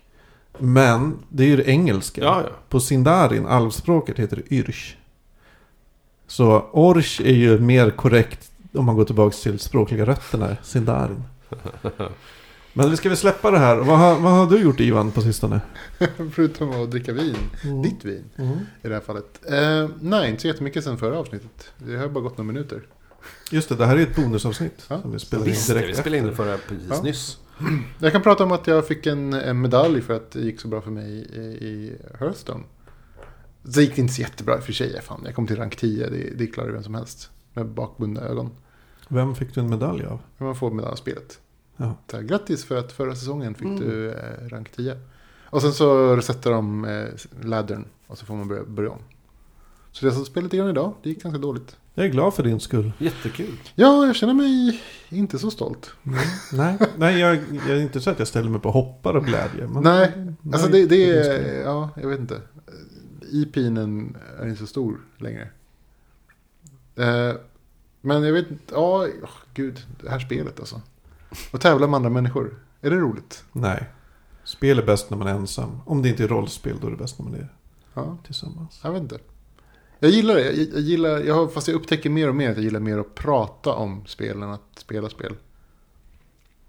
Men 0.57 1.17
det 1.29 1.43
är 1.43 1.47
ju 1.47 1.55
det 1.57 1.69
engelska. 1.69 2.21
Ja, 2.23 2.41
ja. 2.43 2.49
På 2.69 2.79
Sindarin, 2.79 3.45
alvspråket, 3.45 4.19
heter 4.19 4.35
det 4.35 4.55
yrsch. 4.55 4.97
Så 6.27 6.65
orch 6.71 7.21
är 7.21 7.33
ju 7.33 7.59
mer 7.59 7.89
korrekt 7.89 8.51
om 8.73 8.85
man 8.85 8.95
går 8.95 9.05
tillbaka 9.05 9.35
till 9.43 9.59
språkliga 9.59 10.05
rötterna, 10.05 10.57
Sindarin. 10.63 11.23
Men 12.77 12.89
vi 12.91 12.97
ska 12.97 13.09
väl 13.09 13.17
släppa 13.17 13.51
det 13.51 13.57
här. 13.59 13.77
Vad 13.77 13.97
har, 13.99 14.19
vad 14.19 14.31
har 14.33 14.47
du 14.49 14.57
gjort 14.61 14.79
Ivan 14.79 15.11
på 15.11 15.21
sistone? 15.21 15.61
Förutom 16.31 16.71
att 16.83 16.91
dricka 16.91 17.13
vin. 17.13 17.35
Ditt 17.83 18.05
vin 18.05 18.23
Mm. 18.37 18.51
i 18.81 18.87
det 18.87 18.93
här 18.93 19.01
fallet. 19.01 19.39
Eh, 19.51 19.89
nej, 20.01 20.29
inte 20.29 20.41
så 20.41 20.47
jättemycket 20.47 20.83
sen 20.83 20.97
förra 20.97 21.19
avsnittet. 21.19 21.71
Det 21.77 21.97
har 21.97 22.07
bara 22.07 22.23
gått 22.23 22.37
några 22.37 22.47
minuter. 22.51 22.81
Just 23.51 23.69
det, 23.69 23.75
det 23.75 23.85
här 23.85 23.97
är 23.97 24.01
ett 24.01 24.15
bonusavsnitt. 24.15 24.85
Ja. 24.89 25.01
Som 25.01 25.11
vi 25.11 25.19
spelar 25.19 25.43
in 25.45 25.51
Visst, 25.51 25.67
det, 25.67 25.73
direkt 25.73 25.89
vi 25.89 25.93
spelade 26.01 26.17
in 26.17 26.25
det 26.27 26.35
förra 26.35 26.57
precis 26.57 26.87
Ja. 26.89 27.01
nyss. 27.01 27.37
Jag 27.99 28.11
kan 28.11 28.21
prata 28.21 28.43
om 28.43 28.51
att 28.51 28.67
jag 28.67 28.87
fick 28.87 29.05
en, 29.05 29.33
en 29.33 29.61
medalj 29.61 30.01
för 30.01 30.13
att 30.13 30.31
det 30.31 30.39
gick 30.41 30.61
så 30.61 30.67
bra 30.67 30.81
för 30.81 30.91
mig 30.91 31.11
i, 31.11 31.39
i 31.41 31.97
Hearthstone. 32.19 32.63
Så 33.69 33.81
gick 33.81 33.95
det 33.95 34.01
inte 34.01 34.13
så 34.13 34.21
jättebra 34.21 34.55
i 34.55 34.59
och 34.59 34.63
för 34.63 34.73
sig. 34.73 35.01
Fan, 35.01 35.21
jag 35.25 35.35
kom 35.35 35.47
till 35.47 35.55
rank 35.55 35.75
10, 35.75 36.09
det, 36.09 36.29
det 36.37 36.47
klarar 36.47 36.69
vem 36.71 36.83
som 36.83 36.95
helst. 36.95 37.29
Med 37.53 37.65
bakbundna 37.67 38.21
ögon. 38.21 38.49
Vem 39.07 39.35
fick 39.35 39.53
du 39.55 39.61
en 39.61 39.69
medalj 39.69 40.05
av? 40.05 40.19
Man 40.37 40.55
får 40.55 40.71
medalj 40.71 40.91
av 40.91 40.95
spelet. 40.95 41.39
Ja. 41.77 41.95
Så, 42.11 42.17
här, 42.17 42.23
grattis 42.23 42.65
för 42.65 42.77
att 42.77 42.91
förra 42.91 43.15
säsongen 43.15 43.55
fick 43.55 43.65
Mm. 43.67 43.79
du 43.79 44.11
eh, 44.11 44.47
rank 44.49 44.71
10. 44.71 44.97
Och 45.45 45.61
sen 45.61 45.73
så 45.73 46.15
resetar 46.15 46.51
de 46.51 46.85
eh, 46.85 47.05
laddern 47.41 47.85
och 48.07 48.17
så 48.17 48.25
får 48.25 48.35
man 48.35 48.47
börja, 48.47 48.63
börja 48.63 48.89
om. 48.89 48.99
Så 49.91 50.05
jag 50.05 50.11
har 50.11 50.23
spelat 50.25 50.43
lite 50.43 50.57
grann 50.57 50.69
idag, 50.69 50.93
det 51.03 51.09
gick 51.09 51.23
ganska 51.23 51.39
dåligt. 51.39 51.77
Jag 51.93 52.05
är 52.05 52.09
glad 52.09 52.33
för 52.33 52.43
din 52.43 52.59
skull. 52.59 52.91
Jättekul. 52.97 53.57
Ja, 53.75 54.05
jag 54.05 54.15
känner 54.15 54.33
mig 54.33 54.81
inte 55.09 55.39
så 55.39 55.51
stolt. 55.51 55.91
Nej, 56.53 56.77
nej 56.97 57.19
jag, 57.19 57.35
jag 57.51 57.69
är 57.77 57.81
inte 57.81 58.01
så 58.01 58.09
att 58.09 58.19
jag 58.19 58.27
ställer 58.27 58.49
mig 58.49 58.61
på 58.61 58.71
hoppar 58.71 59.15
av 59.15 59.25
glädje. 59.25 59.67
Men, 59.67 59.83
Nej, 59.83 60.11
Alltså 60.53 60.67
det, 60.69 60.85
det 60.85 61.09
är, 61.09 61.61
ja, 61.63 61.89
jag 62.01 62.09
vet 62.09 62.19
inte. 62.19 62.41
IPinen 63.31 64.17
är 64.39 64.47
inte 64.47 64.59
så 64.59 64.67
stor 64.67 64.97
längre. 65.17 65.49
Eh, 66.95 67.33
men 68.01 68.23
jag 68.23 68.33
vet 68.33 68.51
inte, 68.51 68.73
ja, 68.73 69.07
åh, 69.23 69.29
gud, 69.53 69.85
det 70.03 70.09
här 70.09 70.19
spelet 70.19 70.59
alltså. 70.59 70.81
Och 71.51 71.61
tävla 71.61 71.87
med 71.87 71.95
andra 71.97 72.09
människor, 72.09 72.59
är 72.81 72.89
det 72.89 72.95
roligt? 72.95 73.43
Nej. 73.51 73.89
Spel 74.43 74.79
är 74.79 74.83
bäst 74.85 75.09
när 75.09 75.17
man 75.17 75.27
är 75.27 75.31
ensam. 75.31 75.81
Om 75.85 76.01
det 76.01 76.09
inte 76.09 76.23
är 76.23 76.27
rollspel, 76.27 76.75
då 76.81 76.87
är 76.87 76.91
det 76.91 76.97
bäst 76.97 77.19
när 77.19 77.25
man 77.29 77.35
är 77.39 77.47
Ja, 77.93 78.17
tillsammans. 78.25 78.79
jag 78.83 78.91
vet 78.91 79.01
inte. 79.01 79.17
Jag 79.99 80.11
gillar 80.11 80.35
det, 80.35 80.41
jag, 80.41 80.55
jag 80.73 80.81
gillar, 80.81 81.19
jag 81.19 81.35
har, 81.35 81.47
fast 81.47 81.67
jag 81.67 81.75
upptäcker 81.75 82.09
mer 82.09 82.29
och 82.29 82.35
mer 82.35 82.49
att 82.49 82.55
jag 82.55 82.63
gillar 82.63 82.79
mer 82.79 82.97
att 82.97 83.15
prata 83.15 83.73
om 83.73 84.05
spel 84.05 84.43
än 84.43 84.49
att 84.51 84.61
spela 84.75 85.09
spel. 85.09 85.33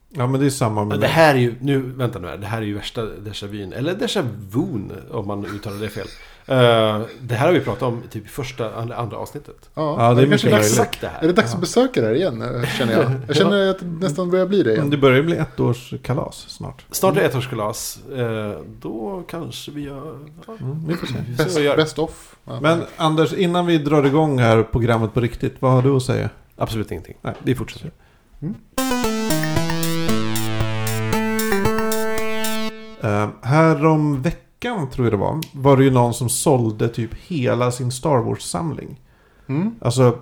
Ja, 0.09 0.27
men 0.27 0.41
det 0.41 0.47
är 0.47 0.51
samma 0.51 0.81
med 0.81 0.89
Men 0.89 1.01
det 1.01 1.07
här 1.07 1.35
är 1.35 1.39
ju, 1.39 1.55
nu, 1.61 1.79
vänta 1.81 2.19
nu 2.19 2.29
här, 2.29 2.37
det 2.37 2.47
här 2.47 2.63
är 2.63 2.67
ju 2.67 2.75
värsta 2.75 3.03
déjà 3.03 3.47
vun, 3.47 3.73
eller 3.73 3.95
déjà 3.95 4.29
vun 4.51 4.93
om 5.11 5.27
man 5.27 5.47
uttalar 5.47 5.77
det 5.81 5.89
fel. 5.89 6.07
Eh, 6.49 7.01
det 7.21 7.35
här 7.35 7.47
har 7.47 7.53
vi 7.53 7.61
pratat 7.61 7.83
om 7.83 8.03
typ 8.11 8.25
i 8.25 8.29
första, 8.29 8.75
andra, 8.75 8.97
andra 8.97 9.17
avsnittet. 9.17 9.71
Ja, 9.75 9.97
Ja, 10.09 10.15
det 10.15 10.23
är 10.23 10.27
kanske 10.27 10.47
mycket 10.47 10.51
dags, 10.51 10.53
möjligt. 10.53 10.71
Exakt 10.79 11.01
det 11.01 11.07
är 11.07 11.11
här. 11.11 11.21
det 11.23 11.33
dags 11.33 11.51
Ja. 11.51 11.55
att 11.55 11.61
besöka 11.61 12.01
det 12.01 12.07
här 12.07 12.15
igen, 12.15 12.43
eh, 12.43 12.65
känner 12.79 12.93
jag. 12.93 13.11
Jag 13.29 13.37
känner 13.37 13.71
att 13.71 13.79
det 13.79 13.87
nästan 13.87 14.31
börjar 14.31 14.47
bli 14.47 14.59
det 14.63 14.65
Men 14.71 14.75
igen. 14.77 14.91
det 14.91 14.97
börjar 14.97 15.23
bli 15.23 15.37
ett 15.37 15.61
års 15.61 15.95
kalas 16.03 16.37
snart. 16.49 16.85
Snart 16.91 17.17
är 17.17 17.21
det 17.21 17.27
ettårskalas. 17.27 17.99
Eh, 18.17 18.53
då 18.81 19.23
kanske 19.29 19.71
vi 19.71 19.83
gör... 19.83 20.19
Ja, 20.47 20.53
Mm, 20.61 20.87
vi 20.89 20.95
får 20.95 21.07
se. 21.07 21.15
Best, 21.39 21.59
vi 21.59 21.63
gör. 21.63 21.77
best 21.77 21.99
off. 21.99 22.37
Ja. 22.45 22.61
Men 22.61 22.83
Anders, 22.97 23.33
innan 23.33 23.67
vi 23.67 23.79
drar 23.79 24.07
igång 24.07 24.39
här 24.39 24.63
programmet 24.63 25.15
på 25.15 25.21
riktigt, 25.21 25.55
vad 25.59 25.73
har 25.73 25.83
du 25.83 25.97
att 25.97 26.03
säga? 26.03 26.31
Absolut 26.57 26.91
ingenting. 26.91 27.17
Nej. 27.23 27.35
Vi 27.43 27.55
fortsätter. 27.55 27.91
Uh, 33.05 33.29
här 33.43 33.87
om 33.87 34.23
veckan, 34.61 34.91
tror 34.91 35.07
jag 35.07 35.13
det 35.13 35.17
var, 35.17 35.41
var 35.53 35.77
det 35.77 35.85
ju 35.85 35.91
någon 35.91 36.15
som 36.15 36.29
sålde 36.29 36.89
typ 36.89 37.15
hela 37.15 37.71
sin 37.73 37.93
Star 37.93 38.19
Wars-samling. 38.19 39.01
Mm. 39.49 39.75
Alltså 39.81 40.19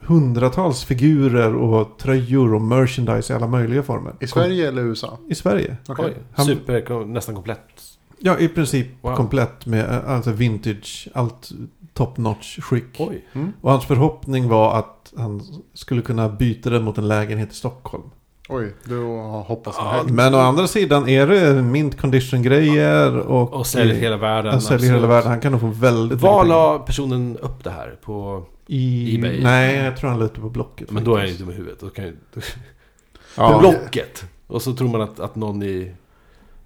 hundratals 0.00 0.84
figurer 0.84 1.54
och 1.54 1.98
tröjor 1.98 2.54
och 2.54 2.60
merchandise 2.62 3.32
i 3.32 3.36
alla 3.36 3.46
möjliga 3.46 3.82
former. 3.82 4.14
I 4.20 4.26
Sverige 4.26 4.68
eller 4.68 4.82
USA? 4.82 5.18
I 5.28 5.34
Sverige. 5.34 5.76
Oj, 5.88 6.14
Han- 6.32 6.46
super, 6.46 6.80
kom- 6.80 7.12
nästan 7.12 7.34
komplett. 7.34 7.82
Ja, 8.18 8.38
i 8.38 8.48
princip 8.48 8.86
Wow. 9.00 9.16
komplett 9.16 9.66
med 9.66 9.84
eh, 9.90 10.10
alltså 10.10 10.32
vintage, 10.32 11.08
allt 11.14 11.50
top 11.94 12.16
notch 12.18 12.58
skick. 12.60 12.96
Oj. 12.98 13.24
Mm. 13.32 13.52
Och 13.60 13.70
hans 13.70 13.84
förhoppning 13.86 14.48
var 14.48 14.78
att 14.78 15.12
han 15.16 15.42
skulle 15.74 16.02
kunna 16.02 16.28
byta 16.28 16.70
den 16.70 16.84
mot 16.84 16.98
en 16.98 17.08
lägenhet 17.08 17.52
i 17.52 17.54
Stockholm. 17.54 18.04
Oj, 18.48 18.74
då 18.84 19.16
hoppas 19.46 19.76
man 19.76 19.86
Ja, 19.86 19.92
högt. 19.92 20.10
Men 20.10 20.34
å 20.34 20.38
andra 20.38 20.66
sidan 20.66 21.08
är 21.08 21.26
det 21.26 21.62
mint 21.62 22.00
condition 22.00 22.42
grejer 22.42 23.18
och... 23.18 23.52
Och 23.52 23.66
säljer 23.66 23.94
hela 23.94 24.16
världen. 24.16 24.52
Han 24.52 24.60
säljer 24.60 24.86
hela 24.86 24.96
absolut. 24.96 25.10
världen. 25.10 25.30
Han 25.30 25.40
kan 25.40 25.52
nog 25.52 25.60
få 25.60 25.66
väldigt 25.66 26.20
Var 26.20 26.44
la 26.44 26.78
personen 26.78 27.36
upp 27.36 27.64
det 27.64 27.70
här? 27.70 27.96
På... 28.04 28.44
I... 28.66 29.14
eBay? 29.16 29.42
Nej, 29.42 29.76
jag 29.76 29.96
tror 29.96 30.10
han 30.10 30.18
la 30.18 30.24
ut 30.24 30.34
det 30.34 30.40
på 30.40 30.50
Blocket. 30.50 30.90
Men 30.90 31.04
då 31.04 31.14
är 31.14 31.18
han 31.18 31.26
ju 31.26 31.32
faktiskt. 31.32 31.46
dum 31.46 31.54
i 31.54 31.58
huvudet. 31.58 31.80
Då 31.80 31.90
kan 31.90 32.04
ju... 32.04 32.12
På 32.34 32.40
Ja. 33.36 33.58
Blocket! 33.60 34.24
Och 34.46 34.62
så 34.62 34.74
tror 34.74 34.88
man 34.88 35.00
att, 35.00 35.20
att 35.20 35.36
någon 35.36 35.62
i 35.62 35.92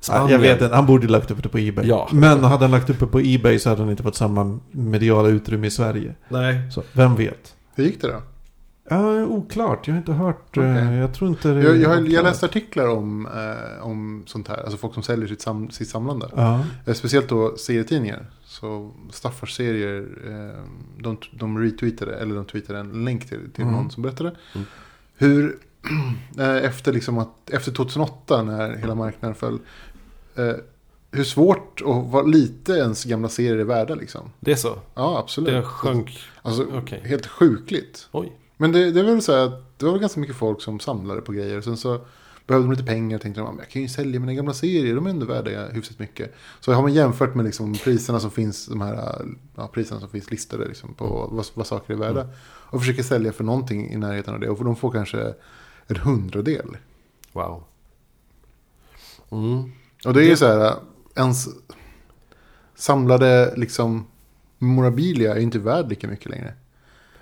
Spanien... 0.00 0.30
jag 0.30 0.38
vet 0.38 0.62
inte, 0.62 0.74
han 0.74 0.86
borde 0.86 1.06
lagt 1.06 1.30
upp 1.30 1.42
det 1.42 1.48
på 1.48 1.58
Ebay. 1.58 1.88
Ja. 1.88 2.08
Men 2.12 2.44
hade 2.44 2.64
han 2.64 2.70
lagt 2.70 2.90
upp 2.90 3.00
det 3.00 3.06
på 3.06 3.20
Ebay 3.20 3.58
så 3.58 3.68
hade 3.68 3.82
han 3.82 3.90
inte 3.90 4.02
fått 4.02 4.16
samma 4.16 4.58
mediala 4.70 5.28
utrymme 5.28 5.66
i 5.66 5.70
Sverige. 5.70 6.14
Nej. 6.28 6.70
Så 6.70 6.82
vem 6.92 7.16
vet? 7.16 7.54
Hur 7.74 7.84
gick 7.84 8.00
det 8.00 8.08
då? 8.08 8.22
Ja, 8.88 9.24
oklart. 9.24 9.86
Jag 9.86 9.94
har 9.94 9.98
inte 9.98 10.12
hört. 10.12 10.56
Eh, 10.56 10.94
Jag 10.98 11.14
tror 11.14 11.30
inte 11.30 11.48
det 11.52 11.62
Jag, 11.62 11.76
jag, 11.76 11.88
har, 11.88 11.96
jag 11.96 12.24
läste 12.24 12.46
artiklar 12.46 12.88
om, 12.88 13.26
eh, 13.26 13.86
om 13.86 14.22
sånt 14.26 14.48
här, 14.48 14.56
alltså 14.56 14.76
folk 14.76 14.94
som 14.94 15.02
säljer 15.02 15.28
sitt, 15.28 15.40
sam, 15.42 15.70
sitt 15.70 15.88
samlande. 15.88 16.28
Ja. 16.36 16.64
Eh, 16.86 16.94
speciellt 16.94 17.28
då 17.28 17.56
serietidningar. 17.56 18.26
Så 18.44 18.90
Staffars 19.10 19.56
serier, 19.56 20.08
eh, 20.26 20.62
de, 21.02 21.16
de 21.32 21.58
retweetade, 21.58 22.16
eller 22.16 22.34
de 22.34 22.44
tweetade 22.44 22.78
en 22.78 23.04
länk 23.04 23.28
till, 23.28 23.50
till 23.54 23.62
Mm. 23.64 23.74
någon 23.74 23.90
som 23.90 24.02
berättade. 24.02 24.34
Mm. 24.54 24.66
Hur, 25.16 25.56
eh, 26.38 26.56
efter, 26.64 26.92
liksom 26.92 27.18
att, 27.18 27.50
efter 27.50 27.72
2008 27.72 28.42
när 28.42 28.76
hela 28.76 28.94
marknaden 28.94 29.34
föll, 29.34 29.58
eh, 30.36 30.52
hur 31.10 31.24
svårt 31.24 31.80
och 31.80 32.04
vad 32.10 32.30
lite 32.30 32.72
ens 32.72 33.04
gamla 33.04 33.28
serier 33.28 33.56
är 33.58 33.64
värda 33.64 33.94
liksom. 33.94 34.30
Det 34.40 34.52
är 34.52 34.56
så? 34.56 34.78
Ja, 34.94 35.18
absolut. 35.18 35.50
Det 35.54 35.62
sjönk? 35.62 36.18
Alltså, 36.42 36.66
Okej. 36.74 37.02
helt 37.04 37.26
sjukligt. 37.26 38.08
Oj. 38.12 38.32
Men 38.56 38.72
det, 38.72 38.90
det 38.90 39.00
är 39.00 39.04
väl 39.04 39.22
så 39.22 39.32
att 39.32 39.78
det 39.78 39.84
var 39.84 39.92
väl 39.92 40.00
ganska 40.00 40.20
mycket 40.20 40.36
folk 40.36 40.62
som 40.62 40.80
samlade 40.80 41.20
på 41.20 41.32
grejer. 41.32 41.60
Sen 41.60 41.76
så 41.76 42.00
behövde 42.46 42.68
de 42.68 42.72
lite 42.72 42.84
pengar 42.84 43.16
och 43.16 43.22
tänkte 43.22 43.40
de, 43.40 43.58
jag 43.58 43.68
kan 43.68 43.82
ju 43.82 43.88
sälja 43.88 44.20
mina 44.20 44.34
gamla 44.34 44.54
serier, 44.54 44.94
de 44.94 45.06
är 45.06 45.10
ändå 45.10 45.26
värda 45.26 45.68
hyfsat 45.68 45.98
mycket. 45.98 46.34
Så 46.60 46.72
har 46.72 46.82
man 46.82 46.94
jämfört 46.94 47.34
med 47.34 47.44
liksom 47.44 47.74
priserna 47.74 48.20
som 48.20 48.30
finns, 48.30 48.66
de 48.66 48.80
här 48.80 49.26
ja, 49.56 49.68
priserna 49.68 50.00
som 50.00 50.08
finns 50.08 50.30
listade 50.30 50.68
liksom 50.68 50.94
på 50.94 51.28
vad, 51.32 51.46
vad 51.54 51.66
saker 51.66 51.94
är 51.94 51.98
värda. 51.98 52.28
Och 52.70 52.80
försöker 52.80 53.02
sälja 53.02 53.32
för 53.32 53.44
någonting 53.44 53.92
i 53.92 53.96
närheten 53.96 54.34
av 54.34 54.40
det. 54.40 54.48
Och 54.48 54.64
de 54.64 54.76
får 54.76 54.90
kanske 54.90 55.34
en 55.86 55.96
hundradel. 55.96 56.76
Wow. 57.32 57.64
Mm. 59.30 59.72
Och 60.04 60.14
det 60.14 60.24
är 60.24 60.28
ju 60.28 60.36
så 60.36 60.46
här, 60.46 60.74
ens 61.16 61.48
samlade 62.74 63.54
liksom 63.56 64.06
memorabilia 64.58 65.32
är 65.32 65.36
ju 65.36 65.42
inte 65.42 65.58
värd 65.58 65.88
lika 65.88 66.08
mycket 66.08 66.30
längre. 66.30 66.54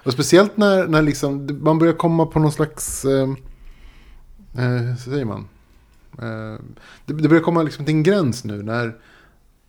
Och 0.05 0.13
speciellt 0.13 0.57
när, 0.57 0.87
när 0.87 1.03
liksom, 1.03 1.59
man 1.63 1.79
börjar 1.79 1.95
komma 1.95 2.27
på 2.27 2.39
någon 2.39 2.53
slags... 2.53 3.05
Eh, 3.05 3.29
eh, 4.65 4.97
säger 4.97 5.25
man. 5.25 5.49
Eh, 6.19 6.61
det, 7.07 7.13
det 7.15 7.29
börjar 7.29 7.43
komma 7.43 7.63
liksom 7.63 7.85
till 7.85 7.95
en 7.95 8.03
gräns 8.03 8.45
nu 8.45 8.63
när 8.63 8.97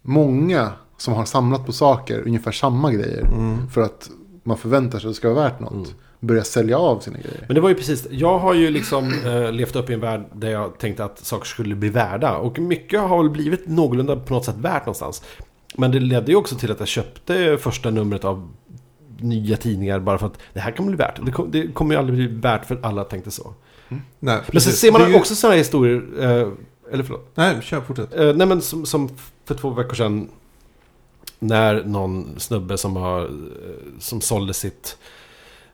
många 0.02 0.72
som 0.98 1.14
har 1.14 1.26
samlat 1.26 1.66
på 1.66 1.72
saker, 1.72 2.24
ungefär 2.26 2.52
samma 2.52 2.92
grejer, 2.92 3.26
Mm. 3.26 3.70
för 3.70 3.82
att 3.82 4.10
man 4.44 4.58
förväntar 4.58 5.00
sig 5.00 5.08
att 5.08 5.12
det 5.14 5.18
ska 5.18 5.34
vara 5.34 5.44
värt 5.44 5.60
något, 5.60 5.72
Mm. 5.74 5.88
börjar 6.20 6.44
sälja 6.44 6.78
av 6.78 7.00
sina 7.00 7.18
grejer. 7.18 7.44
Men 7.48 7.56
det 7.56 7.62
var 7.62 7.70
ju 7.70 7.76
precis, 7.76 8.08
jag 8.12 8.40
har 8.40 8.54
ju 8.54 8.70
liksom 8.70 9.14
eh, 9.26 9.52
levt 9.52 9.76
upp 9.76 9.90
i 9.90 9.94
en 9.94 10.00
värld 10.00 10.26
där 10.34 10.50
jag 10.52 10.78
tänkte 10.80 11.06
att 11.06 11.20
saker 11.20 11.46
skulle 11.46 11.76
bli 11.76 11.90
värda. 11.90 12.38
Och 12.38 12.60
mycket 12.60 13.00
har 13.02 13.18
väl 13.18 13.30
blivit 13.32 13.68
någorlunda 13.68 14.16
på 14.16 14.34
något 14.34 14.46
sätt 14.46 14.56
värt 14.58 14.86
någonstans. 14.86 15.24
Men 15.78 15.92
det 15.92 16.00
ledde 16.00 16.32
ju 16.32 16.38
också 16.38 16.56
till 16.56 16.72
att 16.72 16.80
jag 16.80 16.88
köpte 16.88 17.58
första 17.58 17.92
numret 17.92 18.26
av 18.26 18.50
nya 19.20 19.58
tidningar 19.58 20.00
bara 20.00 20.18
för 20.18 20.26
att 20.28 20.40
det 20.54 20.60
här 20.60 20.72
kan 20.72 20.86
bli 20.86 20.96
värt. 20.96 21.20
Det, 21.26 21.32
kom, 21.32 21.52
det 21.52 21.68
kommer 21.74 21.94
ju 21.96 22.00
aldrig 22.00 22.18
bli 22.18 22.28
värt 22.40 22.66
för 22.66 22.80
alla 22.84 23.04
tänkte 23.04 23.32
så. 23.32 23.54
Nej, 24.20 24.42
Men 24.52 24.62
så 24.62 24.72
ser 24.72 24.92
man 24.92 25.10
ju- 25.12 25.16
också 25.16 25.36
sådana 25.36 25.52
här 25.54 25.58
historier, 25.60 26.04
eh, 26.20 26.48
eller 26.94 27.04
förlåt. 27.04 27.32
Nej, 27.36 27.56
kör, 27.62 27.82
fortsätt. 27.82 28.14
Eh, 28.16 28.34
nej 28.36 28.48
men 28.48 28.62
som, 28.62 28.86
som 28.86 29.10
för 29.46 29.56
två 29.56 29.70
veckor 29.70 29.94
sedan 29.96 30.30
när 31.40 31.84
någon 31.84 32.40
snubbe 32.40 32.78
som 32.78 32.96
har 32.96 33.22
eh, 33.24 33.30
som 34.00 34.22
sålde 34.22 34.54
sitt 34.54 34.98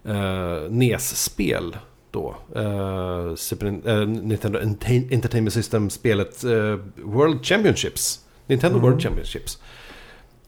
eh, 0.05 0.69
NES-spel 0.69 1.77
då. 2.11 2.35
Eh, 2.55 3.35
Super, 3.35 3.65
eh, 3.85 4.07
Nintendo 4.07 4.59
Entertainment 5.11 5.53
System-spelet 5.53 6.43
eh, 6.43 6.79
World 7.03 7.45
Championships. 7.45 8.19
Nintendo 8.47 8.77
Mm. 8.77 8.89
World 8.89 9.03
Championships. 9.03 9.59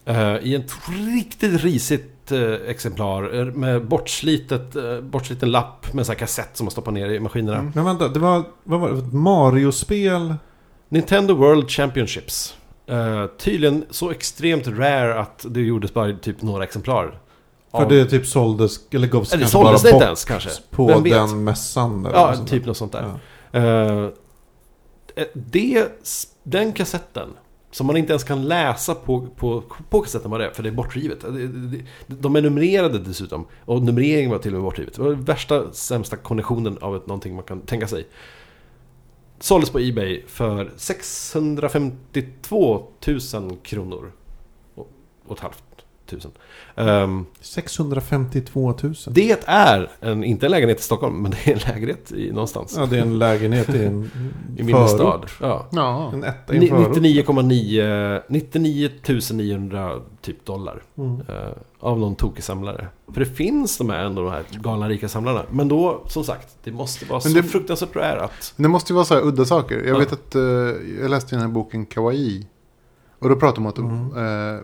Eh, 0.06 0.36
I 0.42 0.56
ett 0.56 0.72
riktigt 1.16 1.64
risigt 1.64 2.13
exemplar 2.68 3.40
eh, 3.40 3.46
med 3.46 3.86
bortslitet, 3.88 4.76
eh, 4.76 5.02
bortsliten 5.02 5.52
lapp 5.52 5.94
med 5.94 6.00
en 6.00 6.06
sån 6.06 6.14
här 6.14 6.20
kassett 6.20 6.58
som 6.58 6.66
man 6.66 6.72
stoppar 6.72 6.92
ner 6.92 7.10
i 7.10 7.20
maskinerna. 7.20 7.58
Mm. 7.60 7.72
Men 7.76 7.86
vänta, 7.86 8.08
det 8.08 8.20
var, 8.20 8.44
vad 8.64 8.80
var 8.80 8.90
det? 8.92 8.98
Ett 8.98 9.14
Mario-spel? 9.14 10.36
Nintendo 10.90 11.34
World 11.36 11.70
Championships. 11.70 12.56
Eh, 12.88 13.26
tydligen 13.38 13.86
så 13.90 14.12
extremt 14.12 14.68
rare 14.68 15.20
att 15.20 15.46
det 15.50 15.62
gjordes 15.62 15.94
bara 15.94 16.14
typ 16.14 16.42
några 16.42 16.64
exemplar. 16.64 17.20
För 17.72 17.84
Av- 17.84 17.90
det 17.90 18.06
typ 18.06 18.26
såldes, 18.28 18.80
eller 18.92 19.08
gavs 19.08 19.34
Eller 19.34 19.42
kanske 19.42 19.52
såldes 19.58 19.84
bara 19.84 19.90
inte 19.90 19.92
bort 19.94 20.04
ens 20.04 20.26
kanske? 20.26 20.50
på 20.72 20.88
Vem 20.88 21.04
vet? 21.04 21.14
den 21.14 21.44
mässan? 21.44 22.06
eller 22.06 22.18
Ja, 22.18 22.36
typ 22.46 22.66
något 22.66 22.78
sånt 22.78 22.92
där. 22.92 23.20
Ja. 23.52 23.60
Eh, 23.60 24.10
det, 25.34 25.88
den 26.44 26.74
kassetten, 26.74 27.30
som 27.74 27.88
man 27.88 27.98
inte 27.98 28.14
ens 28.14 28.24
kan 28.24 28.48
läsa 28.48 28.96
på, 28.96 29.28
på, 29.36 29.64
på 29.90 30.02
kassetten 30.02 30.32
vad 30.32 30.40
det 30.40 30.46
är, 30.46 30.52
för 30.52 30.64
det 30.64 30.70
är 30.70 30.74
bortrivet. 30.74 31.20
De 32.08 32.36
är 32.36 32.42
numrerade 32.42 33.00
dessutom. 33.00 33.46
Och 33.66 33.82
numreringen 33.82 34.32
var 34.32 34.38
till 34.38 34.52
och 34.52 34.60
med 34.60 34.64
bortrivet. 34.64 34.94
Det 34.94 35.02
var 35.02 35.10
den 35.10 35.24
värsta, 35.24 35.74
sämsta 35.74 36.16
konditionen 36.16 36.78
av 36.78 36.96
ett, 36.96 37.08
någonting 37.08 37.36
man 37.36 37.44
kan 37.44 37.62
tänka 37.62 37.88
sig. 37.88 38.08
Såldes 39.40 39.70
på 39.70 39.80
Ebay 39.80 40.24
för 40.28 40.72
652 40.78 42.88
000 43.08 43.20
kronor. 43.64 44.12
Och, 44.76 44.92
och 45.26 45.38
ett 45.38 45.44
halvt 45.44 45.64
tusen. 46.06 46.32
Ehm, 46.76 47.26
652 47.42 48.74
000. 48.84 48.94
det 49.08 49.44
är 49.48 49.90
en, 50.02 50.24
inte 50.24 50.46
en 50.46 50.52
lägenhet 50.52 50.80
i 50.80 50.84
Stockholm, 50.84 51.22
men 51.22 51.32
det 51.32 51.48
är 51.52 51.54
en 51.54 51.74
lägenhet 51.74 52.12
i, 52.12 52.32
någonstans. 52.32 52.76
Ja, 52.78 52.86
det 52.86 52.98
är 52.98 53.02
en 53.02 53.20
lägenhet 53.20 53.70
i 53.70 53.86
en 53.86 54.12
I 54.58 54.64
min 54.64 54.76
förort. 54.76 54.90
stad. 54.90 55.26
Ja. 55.42 55.68
Ja, 55.72 56.12
En 56.14 56.24
etta 56.24 56.54
i 56.54 56.58
en 56.58 56.62
Ni- 56.64 56.70
förort. 56.70 56.98
99,9 56.98 58.22
99 58.28 58.90
900 59.34 60.00
typ 60.22 60.46
dollar. 60.46 60.82
Mm. 60.98 61.20
eh, 61.22 61.26
av 61.80 62.00
någon 62.00 62.16
tokig 62.16 62.44
samlare. 62.44 62.88
För 63.14 63.20
det 63.20 63.26
finns 63.26 63.78
de 63.78 63.90
här 63.90 64.04
ändå 64.04 64.22
de 64.22 64.32
här 64.32 64.44
galna 64.52 64.90
rika 64.90 65.08
samlarna. 65.10 65.44
Men 65.52 65.68
då, 65.68 66.04
som 66.08 66.24
sagt, 66.24 66.48
det 66.64 66.72
måste 66.72 67.06
vara 67.06 67.22
Men 67.24 67.32
så 67.34 67.38
det- 67.42 67.44
fruktansvärt 67.44 67.96
rare 67.96 68.22
att... 68.24 68.54
det 68.58 68.68
måste 68.68 68.94
ju 68.94 68.96
vara 68.96 69.06
så 69.06 69.14
här 69.14 69.22
udda 69.26 69.46
saker. 69.46 69.76
Jag 69.78 69.88
Ja. 69.96 70.00
vet 70.00 70.14
att 70.14 70.36
eh, 70.36 70.42
jag 71.02 71.10
läste 71.10 71.36
den 71.36 71.42
här 71.42 71.48
boken 71.52 71.86
Kawaii. 71.86 72.48
Och 73.24 73.30
då 73.30 73.36
pratade 73.36 73.56
de 73.56 73.86
om 73.86 74.10
att 74.10 74.14
Mm. 74.18 74.56
eh, 74.56 74.62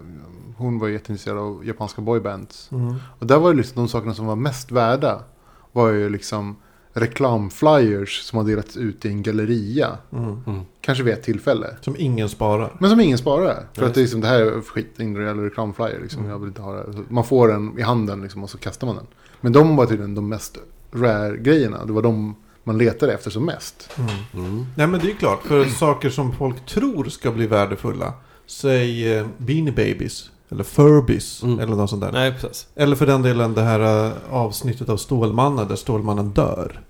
hon 0.57 0.79
var 0.79 0.87
jätteintresserad 0.87 1.37
av 1.37 1.65
japanska 1.65 2.01
boybands. 2.01 2.69
Mm. 2.71 2.95
Och 3.19 3.27
där 3.27 3.39
var 3.39 3.51
det 3.51 3.57
liksom 3.57 3.83
de 3.83 3.89
sakerna 3.89 4.13
som 4.13 4.25
var 4.25 4.35
mest 4.35 4.71
värda. 4.71 5.23
Var 5.71 5.89
ju 5.89 6.09
liksom 6.09 6.55
reklamflyers 6.93 8.21
som 8.21 8.37
har 8.37 8.45
delats 8.45 8.77
ut 8.77 9.05
i 9.05 9.07
en 9.09 9.23
galleria. 9.23 9.97
Mm. 10.13 10.37
Mm. 10.47 10.61
Kanske 10.81 11.03
vid 11.03 11.13
ett 11.13 11.23
tillfälle. 11.23 11.67
Som 11.81 11.95
ingen 11.97 12.29
sparar. 12.29 12.75
Men 12.79 12.89
som 12.89 12.99
ingen 12.99 13.17
sparar. 13.17 13.67
För 13.73 13.85
att 13.85 13.93
det, 13.93 13.99
är 13.99 14.01
liksom, 14.01 14.21
det 14.21 14.27
här 14.27 14.39
är 14.41 14.61
skit, 14.61 14.93
reell 14.97 15.39
reklamflyer. 15.39 15.99
Liksom. 16.01 16.19
Mm. 16.19 16.31
Jag 16.31 16.39
vill 16.39 16.47
inte 16.47 16.61
ha 16.61 16.73
det. 16.73 16.85
Man 17.09 17.23
får 17.23 17.47
den 17.47 17.79
i 17.79 17.81
handen 17.81 18.21
liksom, 18.21 18.43
och 18.43 18.49
så 18.49 18.57
kastar 18.57 18.87
man 18.87 18.95
den. 18.95 19.07
Men 19.41 19.51
de 19.53 19.75
var 19.75 19.85
tydligen 19.85 20.15
de 20.15 20.29
mest 20.29 20.57
rare 20.93 21.37
grejerna. 21.37 21.85
Det 21.85 21.93
var 21.93 22.01
de 22.01 22.35
man 22.63 22.77
letade 22.77 23.13
efter 23.13 23.29
som 23.31 23.45
mest. 23.45 23.89
Mm. 23.97 24.09
Mm. 24.45 24.65
Nej 24.75 24.87
men 24.87 24.99
det 24.99 25.05
är 25.05 25.09
ju 25.09 25.15
klart, 25.15 25.41
för 25.43 25.65
saker 25.65 26.09
som 26.09 26.33
folk 26.33 26.65
tror 26.65 27.05
ska 27.05 27.31
bli 27.31 27.47
värdefulla. 27.47 28.13
Säg 28.49 29.17
eh, 29.17 29.27
Beanie 29.37 29.71
Babies. 29.71 30.31
Eller 30.49 30.63
Furbies. 30.63 31.43
Mm. 31.43 31.59
Eller 31.59 31.75
något 31.75 31.89
sånt 31.89 32.01
där. 32.01 32.11
Nej, 32.11 32.31
precis. 32.31 32.67
Eller 32.75 32.95
för 32.95 33.05
den 33.05 33.21
delen 33.21 33.53
det 33.53 33.61
här 33.61 34.05
eh, 34.07 34.13
avsnittet 34.29 34.89
av 34.89 34.97
Stålmannen 34.97 35.67
där 35.67 35.75
Stålmannen 35.75 36.29
dör. 36.29 36.81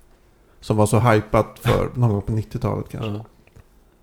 Som 0.60 0.76
var 0.76 0.86
så 0.86 0.98
hypat 1.00 1.58
för 1.60 1.90
någon 1.94 2.10
gång 2.10 2.22
på 2.22 2.32
90-talet 2.32 2.88
kanske. 2.90 3.10
Ja. 3.10 3.24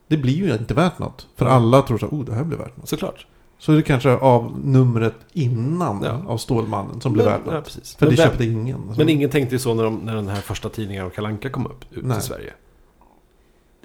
Det 0.07 0.17
blir 0.17 0.33
ju 0.33 0.53
inte 0.53 0.73
värt 0.73 0.99
något. 0.99 1.27
För 1.35 1.45
alla 1.45 1.81
tror 1.81 1.97
så 1.97 2.05
oh 2.07 2.25
det 2.25 2.33
här 2.33 2.43
blir 2.43 2.57
värt 2.57 2.77
något. 2.77 2.89
Såklart. 2.89 3.25
Så 3.59 3.71
är 3.71 3.75
det 3.75 3.81
kanske 3.81 4.11
av 4.11 4.59
numret 4.63 5.15
innan 5.33 6.03
Ja. 6.03 6.21
av 6.27 6.37
Stålmannen 6.37 7.01
som 7.01 7.13
blir 7.13 7.25
värt 7.25 7.41
ja, 7.45 7.51
något. 7.51 7.65
precis. 7.65 7.95
För 7.95 8.05
men, 8.05 8.15
det 8.15 8.21
köpte 8.23 8.45
ingen. 8.45 8.93
men 8.97 9.09
ingen 9.09 9.29
tänkte 9.29 9.55
ju 9.55 9.59
så 9.59 9.73
när, 9.73 9.83
de, 9.83 9.95
när 9.95 10.15
den 10.15 10.27
här 10.27 10.41
första 10.41 10.69
tidningen 10.69 11.05
av 11.05 11.09
Kalle 11.09 11.27
Anka 11.27 11.49
kom 11.49 11.65
upp 11.65 11.85
ut 11.91 12.05
Nej. 12.05 12.17
i 12.17 12.21
Sverige. 12.21 12.53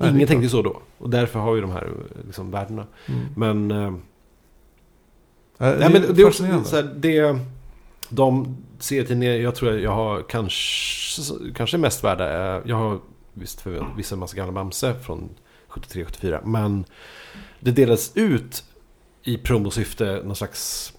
Nej, 0.03 0.15
ingen 0.15 0.29
tänkte 0.29 0.49
så 0.49 0.63
då. 0.63 0.83
Och 0.99 1.11
därför 1.11 1.39
har 1.39 1.55
vi 1.55 1.61
de 1.61 1.71
här 1.71 1.91
liksom, 2.27 2.51
värdena. 2.51 2.87
Mm. 3.07 3.21
Men... 3.37 3.71
Eh, 3.71 3.95
Ja, 5.63 5.67
det, 5.67 5.79
Nej, 5.79 5.93
men 5.93 6.15
det 6.15 6.23
är 6.23 6.27
också 6.27 6.65
så 6.65 6.77
här, 6.77 6.95
det... 6.97 7.39
De 8.09 8.57
serietidningar 8.79 9.35
jag 9.35 9.55
tror 9.55 9.79
jag 9.79 9.91
har 9.91 10.23
kanske, 10.23 11.23
kanske 11.55 11.79
mest 11.79 12.05
värda 12.05 12.29
är... 12.29 12.63
Jag 12.67 12.77
har 12.77 12.99
visst 13.33 13.61
för 13.61 13.87
vissa 13.97 14.17
massa 14.17 14.37
gamla 14.37 14.53
Bamse 14.53 14.95
från 14.95 15.29
73-74. 15.69 16.41
Men 16.45 16.85
det 17.61 17.71
delades 17.71 18.17
ut 18.17 18.65
i 19.23 19.37
promosyfte 19.37 20.23
någon 20.25 20.37
slags 20.37 20.93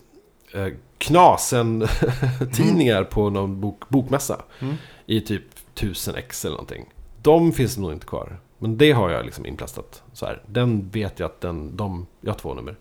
eh, 0.54 0.68
knasen-tidningar 0.98 3.04
på 3.04 3.30
någon 3.30 3.62
bok, 3.62 3.90
bokmässa. 3.90 4.42
Mm. 4.60 4.76
I 5.06 5.22
typ 5.22 5.44
1000 5.74 6.16
ex 6.16 6.46
eller 6.46 6.56
någonting. 6.56 6.86
De 7.22 7.52
finns 7.52 7.78
nog 7.78 7.94
inte 7.94 8.06
kvar. 8.06 8.40
Men 8.64 8.78
det 8.78 8.92
har 8.92 9.10
jag 9.10 9.26
liksom 9.26 9.46
inplastat. 9.46 10.04
Så 10.14 10.26
här. 10.26 10.42
Den 10.48 10.90
vet 10.90 11.20
jag 11.20 11.26
att 11.26 11.42
den, 11.42 11.78
de, 11.78 12.08
jag 12.22 12.32
har 12.32 12.40
två 12.40 12.54
nummer. 12.54 12.76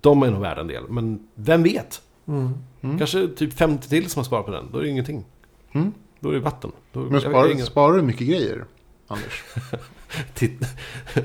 De 0.00 0.22
är 0.22 0.30
nog 0.30 0.40
värda 0.40 0.60
en 0.60 0.66
del. 0.66 0.84
Men 0.88 1.28
vem 1.34 1.62
vet? 1.62 2.02
Mm. 2.26 2.52
Mm. 2.80 2.98
Kanske 2.98 3.28
typ 3.28 3.52
50 3.52 3.88
till 3.88 4.10
som 4.10 4.20
har 4.20 4.24
sparat 4.24 4.46
på 4.46 4.52
den. 4.52 4.68
Då 4.72 4.78
är 4.78 4.82
det 4.82 4.88
ingenting. 4.88 5.24
Mm. 5.72 5.92
Då 6.20 6.28
är 6.28 6.32
det 6.32 6.40
vatten. 6.40 6.72
Då, 6.92 7.00
Men 7.00 7.12
jag 7.12 7.22
sparar, 7.22 7.52
ingen- 7.52 7.66
sparar 7.66 7.96
du 7.96 8.02
mycket 8.02 8.26
grejer, 8.28 8.64
Anders? 9.08 9.44
Titt- 10.34 10.66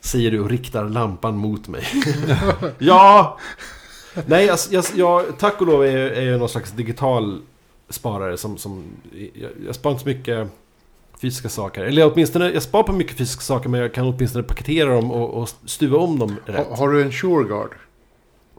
Säger 0.00 0.30
du 0.30 0.40
och 0.40 0.50
riktar 0.50 0.88
lampan 0.88 1.36
mot 1.36 1.68
mig. 1.68 1.84
ja! 2.78 3.38
Nej, 4.26 4.46
jag, 4.46 4.58
jag, 4.70 4.84
jag, 4.94 5.38
tack 5.38 5.60
och 5.60 5.66
lov 5.66 5.84
är, 5.84 5.96
är 5.96 6.30
jag 6.30 6.38
någon 6.38 6.48
slags 6.48 6.72
digital 6.72 7.40
sparare 7.88 8.36
som... 8.36 8.56
som 8.58 8.84
jag, 9.34 9.50
jag 9.66 9.74
sparar 9.74 9.92
inte 9.92 10.02
så 10.02 10.08
mycket 10.08 10.48
fysiska 11.22 11.48
saker. 11.48 11.84
Eller 11.84 12.12
åtminstone, 12.12 12.50
jag 12.50 12.62
sparar 12.62 12.82
på 12.82 12.92
mycket 12.92 13.16
fysiska 13.16 13.40
saker 13.42 13.68
men 13.68 13.80
jag 13.80 13.94
kan 13.94 14.06
åtminstone 14.06 14.44
paketera 14.44 14.94
dem 14.94 15.10
och, 15.10 15.34
och 15.42 15.48
stuva 15.64 15.98
om 15.98 16.18
dem 16.18 16.36
rätt. 16.46 16.66
Ha, 16.66 16.76
har 16.76 16.88
du 16.88 17.02
en 17.02 17.12
SureGuard? 17.12 17.70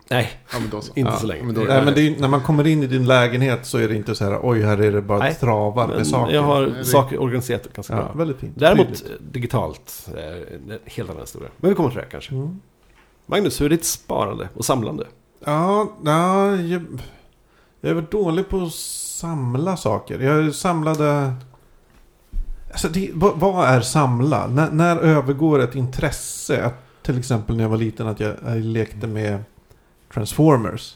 Nej, 0.09 0.31
Ja, 0.53 0.59
men 0.59 0.69
då 0.69 0.81
så. 0.81 0.91
inte 0.95 1.11
Ja, 1.11 1.17
så 1.19 1.27
länge. 1.27 1.43
men 1.43 1.55
då- 1.55 1.61
Nej, 1.61 1.85
men 1.85 1.93
det 1.93 2.01
är, 2.01 2.03
ju- 2.03 2.19
när 2.19 2.27
man 2.27 2.41
kommer 2.41 2.67
in 2.67 2.83
i 2.83 2.87
din 2.87 3.05
lägenhet 3.05 3.65
så 3.65 3.77
är 3.77 3.87
det 3.87 3.95
inte 3.95 4.15
så 4.15 4.23
här 4.25 4.39
oj 4.43 4.61
här 4.61 4.77
är 4.77 4.91
det 4.91 5.01
bara 5.01 5.19
Nej, 5.19 5.35
travar 5.35 5.87
med 5.87 6.07
saker. 6.07 6.33
jag 6.35 6.41
har 6.43 6.61
Nej, 6.61 6.71
det- 6.77 6.85
saker 6.85 7.21
organiserat 7.21 7.73
ganska 7.73 7.93
ja, 7.93 7.99
bra. 8.03 8.11
väldigt 8.13 8.37
fint. 8.37 8.53
Däremot 8.55 8.87
Tydligt. 8.87 9.05
eh, 9.09 9.25
digitalt, 9.31 10.09
eh, 10.17 10.23
en 10.55 10.79
helt 10.85 11.09
annan 11.09 11.21
historia. 11.21 11.49
Men 11.57 11.69
vi 11.69 11.75
kommer 11.75 11.89
till 11.89 11.99
det 11.99 12.05
kanske. 12.11 12.35
Mm. 12.35 12.59
Magnus, 13.25 13.61
hur 13.61 13.65
är 13.65 13.69
ditt 13.69 13.85
sparande 13.85 14.49
och 14.55 14.65
samlande? 14.65 15.07
Ja, 15.45 15.91
ja 16.05 16.55
jag, 16.55 16.81
jag 17.81 17.89
är 17.89 17.93
väl 17.95 18.05
dålig 18.11 18.49
på 18.49 18.61
att 18.61 18.73
samla 18.73 19.77
saker. 19.77 20.19
Jag 20.19 20.55
samlade... 20.55 21.33
Alltså 22.71 22.89
det, 22.89 23.11
vad, 23.13 23.39
vad 23.39 23.67
är 23.67 23.81
samla? 23.81 24.47
När, 24.47 24.71
när 24.71 24.97
övergår 24.97 25.59
ett 25.59 25.75
intresse? 25.75 26.65
Att, 26.65 26.73
till 27.03 27.19
exempel 27.19 27.55
när 27.57 27.63
jag 27.63 27.69
var 27.69 27.77
liten 27.77 28.07
att 28.07 28.19
jag, 28.19 28.35
jag 28.45 28.57
lekte 28.57 29.07
med 29.07 29.43
Transformers. 30.13 30.95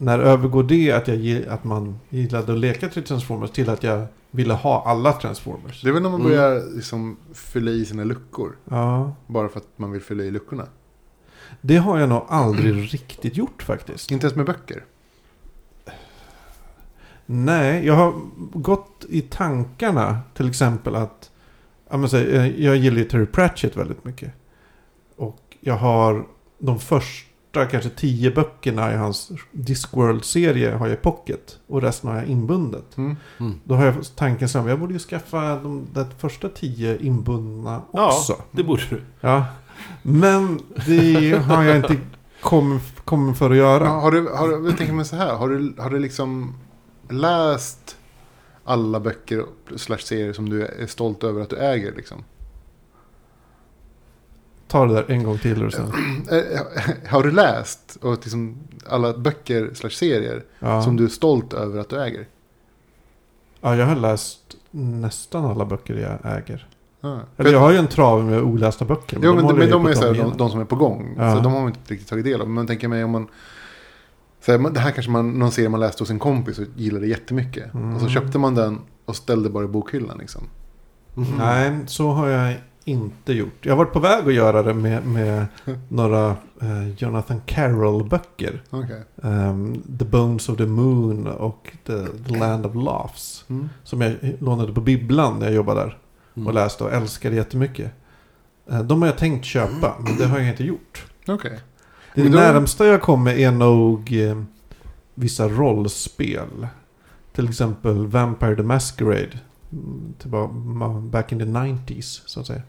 När 0.00 0.18
övergår 0.18 0.62
det 0.62 0.92
att, 0.92 1.08
jag, 1.08 1.44
att 1.48 1.64
man 1.64 1.98
gillade 2.08 2.52
att 2.52 2.58
leka 2.58 2.88
till 2.88 3.02
Transformers 3.02 3.50
till 3.50 3.70
att 3.70 3.82
jag 3.82 4.06
ville 4.30 4.54
ha 4.54 4.84
alla 4.86 5.12
Transformers? 5.12 5.82
Det 5.82 5.88
är 5.88 5.92
väl 5.92 6.02
när 6.02 6.10
man 6.10 6.20
Mm. 6.20 6.32
börjar 6.32 6.76
liksom 6.76 7.16
fylla 7.34 7.70
i 7.70 7.84
sina 7.84 8.04
luckor. 8.04 8.56
Ja, 8.70 9.14
Bara 9.26 9.48
för 9.48 9.58
att 9.60 9.68
man 9.76 9.90
vill 9.92 10.02
fylla 10.02 10.24
i 10.24 10.30
luckorna. 10.30 10.66
det 11.60 11.76
har 11.76 11.98
jag 11.98 12.08
nog 12.08 12.22
aldrig 12.28 12.94
riktigt 12.94 13.36
gjort 13.36 13.62
faktiskt. 13.62 14.10
Inte 14.10 14.26
ens 14.26 14.36
med 14.36 14.46
böcker. 14.46 14.84
Nej, 17.30 17.86
jag 17.86 17.94
har 17.94 18.14
gått 18.52 19.04
i 19.08 19.20
tankarna 19.20 20.18
till 20.34 20.48
exempel 20.48 20.96
att 20.96 21.30
Ja, 21.90 22.04
eh, 22.18 22.46
jag 22.64 22.76
gillar 22.76 22.98
ju 22.98 23.04
Terry 23.04 23.26
Pratchett 23.26 23.76
väldigt 23.76 24.04
mycket. 24.04 24.32
Och 25.16 25.40
jag 25.60 25.76
har 25.76 26.26
de 26.58 26.78
första 26.78 27.66
kanske 27.70 27.90
tio 27.90 28.30
böckerna 28.30 28.92
i 28.92 28.96
hans 28.96 29.30
Discworld-serie 29.52 30.70
har 30.74 30.86
jag 30.86 30.94
i 30.94 31.00
pocket. 31.00 31.58
Och 31.66 31.82
resten 31.82 32.10
har 32.10 32.16
jag 32.16 32.26
inbundet. 32.26 32.96
Mm. 32.96 33.16
Mm. 33.40 33.54
Då 33.64 33.74
har 33.74 33.84
jag 33.84 33.94
tanken 34.16 34.48
som 34.48 34.68
jag 34.68 34.80
borde 34.80 34.92
ju 34.92 34.98
skaffa 34.98 35.40
de 35.56 35.86
de 35.94 36.04
första 36.18 36.48
tio 36.48 36.98
inbundna 37.02 37.82
Ja, 37.92 38.06
också. 38.06 38.36
det 38.50 38.62
borde 38.64 38.82
du. 38.90 39.00
Ja. 39.20 39.44
Men 40.02 40.60
det 40.86 41.30
har 41.44 41.62
jag 41.64 41.76
inte 41.76 41.96
kommit 42.40 42.82
kom 43.04 43.34
för 43.34 43.50
att 43.50 43.56
göra. 43.56 43.84
Ja, 43.84 43.90
har 44.00 44.10
du, 44.10 44.28
har, 44.28 44.48
du- 44.48 44.68
jag 44.68 44.78
tänker 44.78 44.94
mig 44.94 45.04
så 45.04 45.16
här, 45.16 45.34
har 45.34 45.48
du, 45.48 45.74
har 45.78 45.90
du 45.90 45.98
liksom 45.98 46.54
läst 47.10 47.96
alla 48.64 49.00
böcker 49.00 49.44
slash 49.76 49.98
serier 49.98 50.32
som 50.32 50.48
du 50.48 50.66
är 50.66 50.86
stolt 50.86 51.24
över 51.24 51.40
att 51.42 51.50
du 51.50 51.56
äger 51.56 51.92
liksom? 51.96 52.24
Ta 54.68 54.86
det 54.86 54.94
där 54.94 55.04
en 55.10 55.22
gång 55.22 55.38
till 55.38 55.64
och 55.64 55.72
sen. 55.72 55.86
Eh, 56.30 56.60
Har 57.10 57.22
du 57.22 57.30
läst 57.30 57.98
och 58.02 58.12
liksom 58.12 58.58
alla 58.86 59.18
böcker 59.18 59.70
slash 59.74 59.90
serier 59.90 60.44
Ja. 60.58 60.82
som 60.82 60.96
du 60.96 61.04
är 61.04 61.08
stolt 61.08 61.52
över 61.52 61.80
att 61.80 61.88
du 61.88 62.02
äger? 62.02 62.26
ja, 63.60 63.76
jag 63.76 63.86
har 63.86 63.96
läst 63.96 64.40
nästan 64.70 65.44
alla 65.44 65.64
böcker 65.64 65.94
jag 65.94 66.32
äger. 66.38 66.68
Ja. 67.00 67.20
Eller 67.36 67.52
jag 67.52 67.60
har 67.60 67.70
ju 67.72 67.78
en 67.78 67.86
trave 67.86 68.24
med 68.24 68.42
olästa 68.42 68.84
böcker. 68.84 69.18
Jo, 69.22 69.34
men, 69.34 69.44
håller 69.44 69.58
men 69.58 69.70
de 69.70 69.82
på 69.82 69.88
är 69.88 69.94
så 69.94 70.06
här, 70.06 70.14
de, 70.14 70.36
de 70.36 70.50
som 70.50 70.60
är 70.60 70.64
på 70.64 70.76
gång. 70.76 71.14
Ja. 71.18 71.34
Så 71.36 71.40
de 71.40 71.52
har 71.52 71.60
man 71.60 71.68
inte 71.68 71.92
riktigt 71.92 72.08
tagit 72.08 72.24
del 72.24 72.40
av. 72.40 72.48
Men 72.48 72.66
tänker 72.66 72.88
mig 72.88 73.04
om 73.04 73.10
man... 73.10 73.28
Så 74.40 74.52
här, 74.52 74.70
det 74.70 74.80
här 74.80 74.90
kanske 74.90 75.10
man, 75.10 75.38
någon 75.38 75.52
serie 75.52 75.68
man 75.68 75.80
läste 75.80 76.02
hos 76.02 76.10
en 76.10 76.18
kompis 76.18 76.58
och 76.58 76.64
gillade 76.76 77.06
jättemycket. 77.06 77.74
Mm. 77.74 77.94
Och 77.94 78.00
så 78.00 78.08
köpte 78.08 78.38
man 78.38 78.54
den 78.54 78.80
och 79.04 79.16
ställde 79.16 79.50
bara 79.50 79.64
i 79.64 79.68
bokhyllan 79.68 80.18
liksom. 80.18 80.48
Mm. 81.16 81.28
Nej, 81.38 81.78
så 81.86 82.10
har 82.10 82.28
jag 82.28 82.56
inte 82.84 83.32
gjort. 83.32 83.66
Jag 83.66 83.72
har 83.72 83.76
varit 83.76 83.92
på 83.92 84.00
väg 84.00 84.28
att 84.28 84.34
göra 84.34 84.62
det 84.62 84.74
med, 84.74 85.06
med 85.06 85.46
några 85.88 86.36
eh, 86.62 86.88
Jonathan 86.98 87.40
Carroll-böcker. 87.46 88.62
Okej. 88.70 89.02
Ehm, 89.22 89.82
the 89.98 90.04
Bones 90.04 90.48
of 90.48 90.56
the 90.56 90.66
Moon 90.66 91.26
och 91.26 91.72
The, 91.86 92.06
the 92.06 92.38
Land 92.38 92.66
of 92.66 92.74
Laughs. 92.74 93.44
Mm. 93.48 93.68
Som 93.84 94.00
jag 94.00 94.16
lånade 94.38 94.72
på 94.72 94.80
bibblan 94.80 95.38
när 95.38 95.46
jag 95.46 95.54
jobbade 95.54 95.80
där. 95.80 95.98
Mm. 96.36 96.46
Och 96.46 96.54
läste 96.54 96.84
och 96.84 96.92
älskade 96.92 97.36
jättemycket. 97.36 97.92
Eh, 98.70 98.82
de 98.82 99.02
har 99.02 99.08
jag 99.08 99.18
tänkt 99.18 99.44
köpa, 99.44 99.96
men 100.00 100.16
det 100.16 100.26
har 100.26 100.38
jag 100.38 100.48
inte 100.48 100.64
gjort. 100.64 101.06
Okej. 101.26 101.60
Det 102.14 102.22
då- 102.22 102.28
närmsta 102.28 102.86
jag 102.86 103.02
kommer 103.02 103.32
är 103.38 103.50
nog 103.50 104.12
eh, 104.12 104.42
vissa 105.14 105.48
rollspel. 105.48 106.66
Till 107.32 107.48
exempel 107.48 108.06
Vampire 108.06 108.56
the 108.56 108.62
Masquerade. 108.62 109.38
Mm, 109.72 110.14
Tillbaka, 110.18 110.52
back 111.00 111.32
in 111.32 111.38
the 111.38 111.44
90s 111.44 112.22
så 112.26 112.40
att 112.40 112.46
säga. 112.46 112.62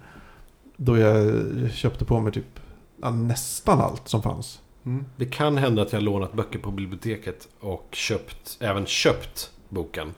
Då 0.78 0.98
jag 0.98 1.32
köpte 1.72 2.06
på 2.06 2.20
mig 2.20 2.34
typ 2.34 2.60
ja, 3.02 3.10
nästan 3.12 3.82
allt 3.82 4.08
som 4.08 4.22
fanns. 4.22 4.62
Mm. 4.86 5.06
Det 5.16 5.26
kan 5.26 5.58
hända 5.58 5.82
att 5.82 5.92
jag 5.92 6.00
har 6.00 6.06
lånat 6.06 6.34
böcker 6.34 6.60
på 6.60 6.72
biblioteket 6.72 7.48
och 7.60 7.88
köpt, 7.92 8.58
även 8.60 8.86
köpt 8.86 9.52
boken. 9.70 10.14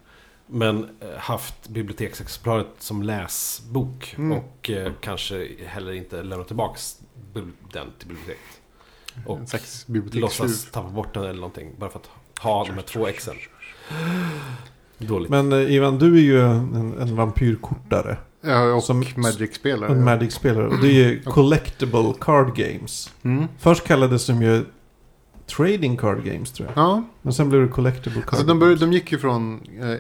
Men 0.48 0.84
eh, 0.84 1.18
haft 1.18 1.70
biblioteksexemplaret 1.70 2.68
som 2.80 3.04
läsbok. 3.04 4.16
Mm. 4.18 4.38
Och 4.38 4.70
eh, 4.70 4.92
kanske 5.02 5.48
heller 5.66 5.92
inte 5.92 6.24
lämnat 6.24 6.48
tillbaka 6.48 6.80
den 7.74 7.88
till 8.00 8.08
biblioteket. 8.08 8.61
Och 9.26 9.40
En 9.40 10.10
låtsas 10.14 10.72
tappa 10.72 10.90
bort 10.90 11.14
den 11.14 11.24
eller 11.24 11.34
någonting. 11.34 11.72
Bara 11.80 11.90
för 11.90 12.00
att 12.00 12.10
ha 12.44 12.66
de 12.66 12.72
här 12.74 12.82
två 12.82 13.08
exen. 13.08 13.36
Dåligt. 14.98 15.30
Men 15.30 15.52
eh, 15.54 15.60
Ivan, 15.76 15.98
du 15.98 16.16
är 16.18 16.22
ju 16.22 16.42
en, 16.42 16.96
en 17.00 17.16
vampyrkortare. 17.16 18.18
Ja, 18.42 18.74
och 18.74 18.84
Som- 18.84 19.06
Magic-spelare. 19.16 19.92
En 19.92 20.04
Magic-spelare. 20.04 20.68
Och 20.68 20.82
det 20.82 20.88
är 20.88 20.92
ju 20.94 21.22
Collectible 21.24 22.14
Card 22.20 22.56
Games. 22.56 23.12
Mm. 23.24 23.48
Först 23.60 23.84
kallades 23.88 24.28
de 24.28 24.42
ju 24.42 24.66
Trading 25.58 25.98
Card 25.98 26.24
Games 26.26 26.52
tror 26.52 26.70
jag. 26.76 26.84
Ja, 26.86 27.04
Men 27.22 27.34
sen 27.34 27.50
blev 27.50 27.62
det 27.62 27.68
Collectible 27.68 28.22
Card 28.22 28.30
alltså 28.34 28.48
de, 28.48 28.60
började, 28.60 28.80
de 28.80 28.94
gick 28.94 29.12
ju 29.12 29.18
från 29.18 29.60
eh, 29.82 29.96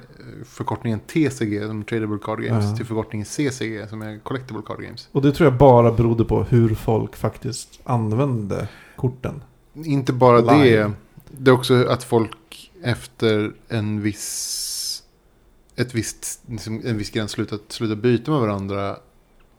förkortningen 0.46 1.00
TCG, 1.00 1.68
som 1.68 1.84
Tradable 1.84 2.18
Card 2.24 2.42
Games, 2.44 2.66
Ja. 2.66 2.76
till 2.76 2.86
förkortningen 2.86 3.26
CCG, 3.26 3.90
som 3.90 4.02
är 4.02 4.20
Collectible 4.20 4.62
Card 4.66 4.82
Games. 4.82 5.10
Och 5.12 5.22
det 5.22 5.32
tror 5.32 5.50
jag 5.50 5.58
bara 5.58 5.92
berodde 5.92 6.26
på 6.26 6.44
hur 6.44 6.76
folk 6.76 7.16
faktiskt 7.16 7.80
använde 7.84 8.68
korten. 8.96 9.44
Inte 9.74 10.14
bara 10.14 10.40
Live. 10.64 10.78
det. 10.84 10.92
Det 11.38 11.52
är 11.52 11.56
också 11.56 11.86
att 11.88 12.04
folk 12.04 12.72
efter 12.84 13.52
en 13.70 14.02
viss, 14.02 15.04
ett 15.76 15.96
visst, 15.96 16.42
liksom 16.48 16.82
en 16.86 16.98
viss 16.98 17.10
gräns 17.10 17.32
slutat, 17.32 17.62
slutat 17.68 17.98
byta 17.98 18.32
med 18.32 18.40
varandra. 18.40 18.96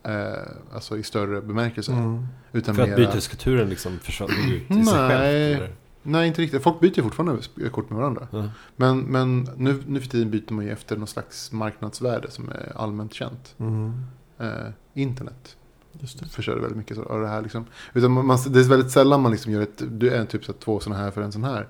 Eh, 0.04 0.74
alltså 0.74 0.98
i 0.98 1.02
större 1.02 1.40
bemärkelse. 1.42 1.92
Mm. 1.92 2.26
Utan 2.52 2.74
för 2.74 2.82
att 2.82 2.88
mera- 2.88 2.96
byteskulturen 2.98 3.68
liksom 3.68 3.98
försvann 4.02 4.28
ut 4.30 4.62
i 4.70 4.74
sig 4.74 4.76
Nej. 4.76 4.84
själv. 5.08 5.56
eller? 5.62 5.72
Nej, 6.02 6.28
inte 6.28 6.42
riktigt. 6.42 6.62
Folk 6.62 6.80
byter 6.80 7.02
fortfarande 7.02 7.42
kort 7.72 7.90
med 7.90 7.98
varandra. 7.98 8.28
Ja. 8.30 8.48
Men, 8.76 8.98
men 9.00 9.48
nu, 9.56 9.82
nu 9.86 10.00
för 10.00 10.08
tiden 10.08 10.30
byter 10.30 10.52
man 10.52 10.64
ju 10.64 10.70
efter 10.70 10.96
någon 10.96 11.06
slags 11.06 11.52
marknadsvärde 11.52 12.30
som 12.30 12.48
är 12.48 12.72
allmänt 12.76 13.14
känt. 13.14 13.54
Mm. 13.58 13.92
Eh, 14.38 14.48
internet 14.94 15.56
Just 16.00 16.20
det. 16.20 16.26
förstör 16.28 16.56
väldigt 16.56 16.76
mycket 16.78 16.98
av 16.98 17.20
det 17.20 17.28
här. 17.28 17.42
Liksom. 17.42 17.64
Utan 17.92 18.10
man, 18.10 18.26
man, 18.26 18.38
det 18.50 18.60
är 18.60 18.68
väldigt 18.68 18.90
sällan 18.92 19.20
man 19.20 19.32
liksom 19.32 19.52
gör 19.52 19.60
ett, 19.60 19.82
du 20.00 20.10
är 20.10 20.24
typ 20.24 20.44
så 20.44 20.52
två 20.52 20.80
sådana 20.80 21.02
här 21.02 21.10
för 21.10 21.22
en 21.22 21.32
sån 21.32 21.44
här. 21.44 21.68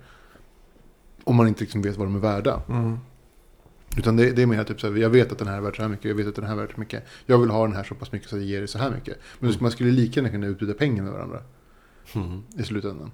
Om 1.24 1.36
man 1.36 1.48
inte 1.48 1.60
liksom 1.60 1.82
vet 1.82 1.96
vad 1.96 2.06
de 2.06 2.14
är 2.14 2.20
värda. 2.20 2.62
Mm. 2.68 2.98
Utan 3.96 4.16
det, 4.16 4.30
det 4.30 4.42
är 4.42 4.46
mer 4.46 4.64
typ 4.64 4.80
så 4.80 4.90
här, 4.92 4.96
jag 4.96 5.10
vet 5.10 5.32
att 5.32 5.38
den 5.38 5.48
här 5.48 5.56
är 5.56 5.60
värd 5.60 5.76
så 5.76 5.82
här 5.82 5.88
mycket, 5.88 6.04
jag 6.04 6.14
vet 6.14 6.26
att 6.26 6.34
den 6.34 6.44
här 6.44 6.52
är 6.52 6.56
värd 6.56 6.74
så 6.74 6.80
mycket. 6.80 7.04
Jag 7.26 7.38
vill 7.38 7.50
ha 7.50 7.66
den 7.66 7.76
här 7.76 7.84
så 7.84 7.94
pass 7.94 8.12
mycket 8.12 8.28
så 8.28 8.36
att 8.36 8.42
jag 8.42 8.50
ger 8.50 8.58
dig 8.58 8.68
så 8.68 8.78
här 8.78 8.90
mycket. 8.90 9.18
Men 9.38 9.50
Mm. 9.50 9.62
man 9.62 9.70
skulle 9.70 9.90
lika 9.90 10.20
gärna 10.20 10.28
kunna 10.30 10.46
utbyta 10.46 10.74
pengar 10.74 11.02
med 11.02 11.12
varandra 11.12 11.38
Mm. 12.14 12.42
i 12.58 12.62
slutändan. 12.62 13.10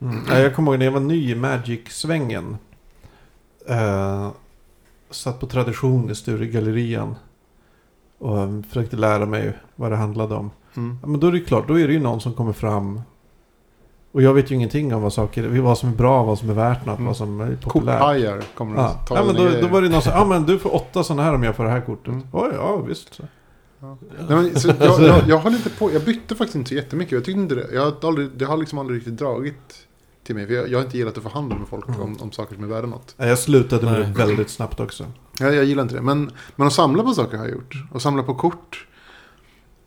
Mm. 0.00 0.24
Ja, 0.28 0.38
jag 0.38 0.54
kommer 0.54 0.72
ihåg 0.72 0.78
när 0.78 0.86
jag 0.86 0.92
var 0.92 1.00
ny 1.00 1.30
i 1.30 1.34
Magic-svängen. 1.34 2.56
Eh, 3.68 4.28
satt 5.10 5.40
på 5.40 5.46
tradition 5.46 6.10
i 6.10 6.14
Sturegallerian. 6.14 7.14
Och 8.18 8.38
eh, 8.38 8.62
försökte 8.68 8.96
lära 8.96 9.26
mig 9.26 9.52
vad 9.76 9.90
det 9.92 9.96
handlade 9.96 10.34
om. 10.34 10.50
Mm. 10.76 10.98
Ja, 11.02 11.08
men 11.08 11.20
då 11.20 11.26
är 11.26 11.32
det 11.32 11.40
klart, 11.40 11.68
då 11.68 11.78
är 11.80 11.86
det 11.86 11.92
ju 11.92 12.00
någon 12.00 12.20
som 12.20 12.34
kommer 12.34 12.52
fram. 12.52 13.00
Och 14.12 14.22
jag 14.22 14.34
vet 14.34 14.50
ju 14.50 14.54
ingenting 14.54 14.94
om 14.94 15.02
vad 15.02 15.12
saker, 15.12 15.60
vad 15.60 15.78
som 15.78 15.88
är 15.88 15.96
bra, 15.96 16.22
vad 16.24 16.38
som 16.38 16.50
är 16.50 16.54
värt 16.54 16.86
något, 16.86 16.98
Mm. 16.98 17.06
vad 17.06 17.16
som 17.16 17.40
är 17.40 17.56
populärt. 17.62 17.98
Korthajar 18.00 18.42
kommer 18.54 18.76
Ja. 18.76 18.88
ta 19.08 19.16
Ja, 19.16 19.24
men 19.24 19.34
då, 19.36 19.48
då 19.60 19.68
var 19.68 19.82
det 19.82 19.88
någon 19.88 20.02
som 20.02 20.12
ja 20.12 20.24
men 20.24 20.46
du 20.46 20.58
får 20.58 20.74
åtta 20.74 21.04
sådana 21.04 21.22
här 21.22 21.34
om 21.34 21.42
jag 21.42 21.56
får 21.56 21.64
det 21.64 21.70
här 21.70 21.80
kortet. 21.80 22.08
Mm. 22.08 22.26
Oj, 22.32 22.50
ja 22.54 22.76
visst. 22.76 23.14
Så. 23.14 23.22
Nej, 23.80 23.96
men, 24.28 24.60
så 24.60 24.68
jag, 24.68 25.00
jag, 25.02 25.28
jag 25.28 25.38
har 25.38 25.50
lite 25.50 25.70
på, 25.70 25.92
jag 25.92 26.02
bytte 26.04 26.34
faktiskt 26.34 26.56
inte 26.56 26.68
så 26.68 26.74
jättemycket. 26.74 27.12
Jag 27.12 27.24
tyckte 27.24 27.40
inte 27.40 27.54
det. 27.54 27.66
Jag 27.74 27.82
har 27.82 28.08
aldrig, 28.08 28.30
det 28.36 28.44
har 28.44 28.56
liksom 28.56 28.78
aldrig 28.78 28.96
riktigt 28.98 29.16
dragit 29.18 29.86
till 30.24 30.34
mig. 30.34 30.46
För 30.46 30.54
jag, 30.54 30.68
jag 30.68 30.78
har 30.78 30.84
inte 30.84 30.98
gillat 30.98 31.16
att 31.16 31.22
förhandla 31.22 31.56
med 31.58 31.68
folk 31.68 31.88
Mm. 31.88 32.00
om, 32.00 32.16
om 32.20 32.32
saker 32.32 32.54
som 32.54 32.64
är 32.64 32.68
värda 32.68 32.86
något. 32.86 33.14
Nej, 33.16 33.28
Jag 33.28 33.38
slutade 33.38 33.84
med 33.86 34.00
det 34.00 34.06
väldigt 34.24 34.50
snabbt 34.50 34.80
också. 34.80 35.06
Jag, 35.38 35.54
jag 35.54 35.64
gillar 35.64 35.82
inte 35.82 35.94
det. 35.94 36.02
Men, 36.02 36.30
men 36.56 36.66
att 36.66 36.72
samla 36.72 37.02
på 37.02 37.12
saker 37.14 37.36
har 37.36 37.44
jag 37.44 37.52
gjort. 37.54 37.74
Och 37.92 38.02
samla 38.02 38.22
på 38.22 38.34
kort. 38.34 38.86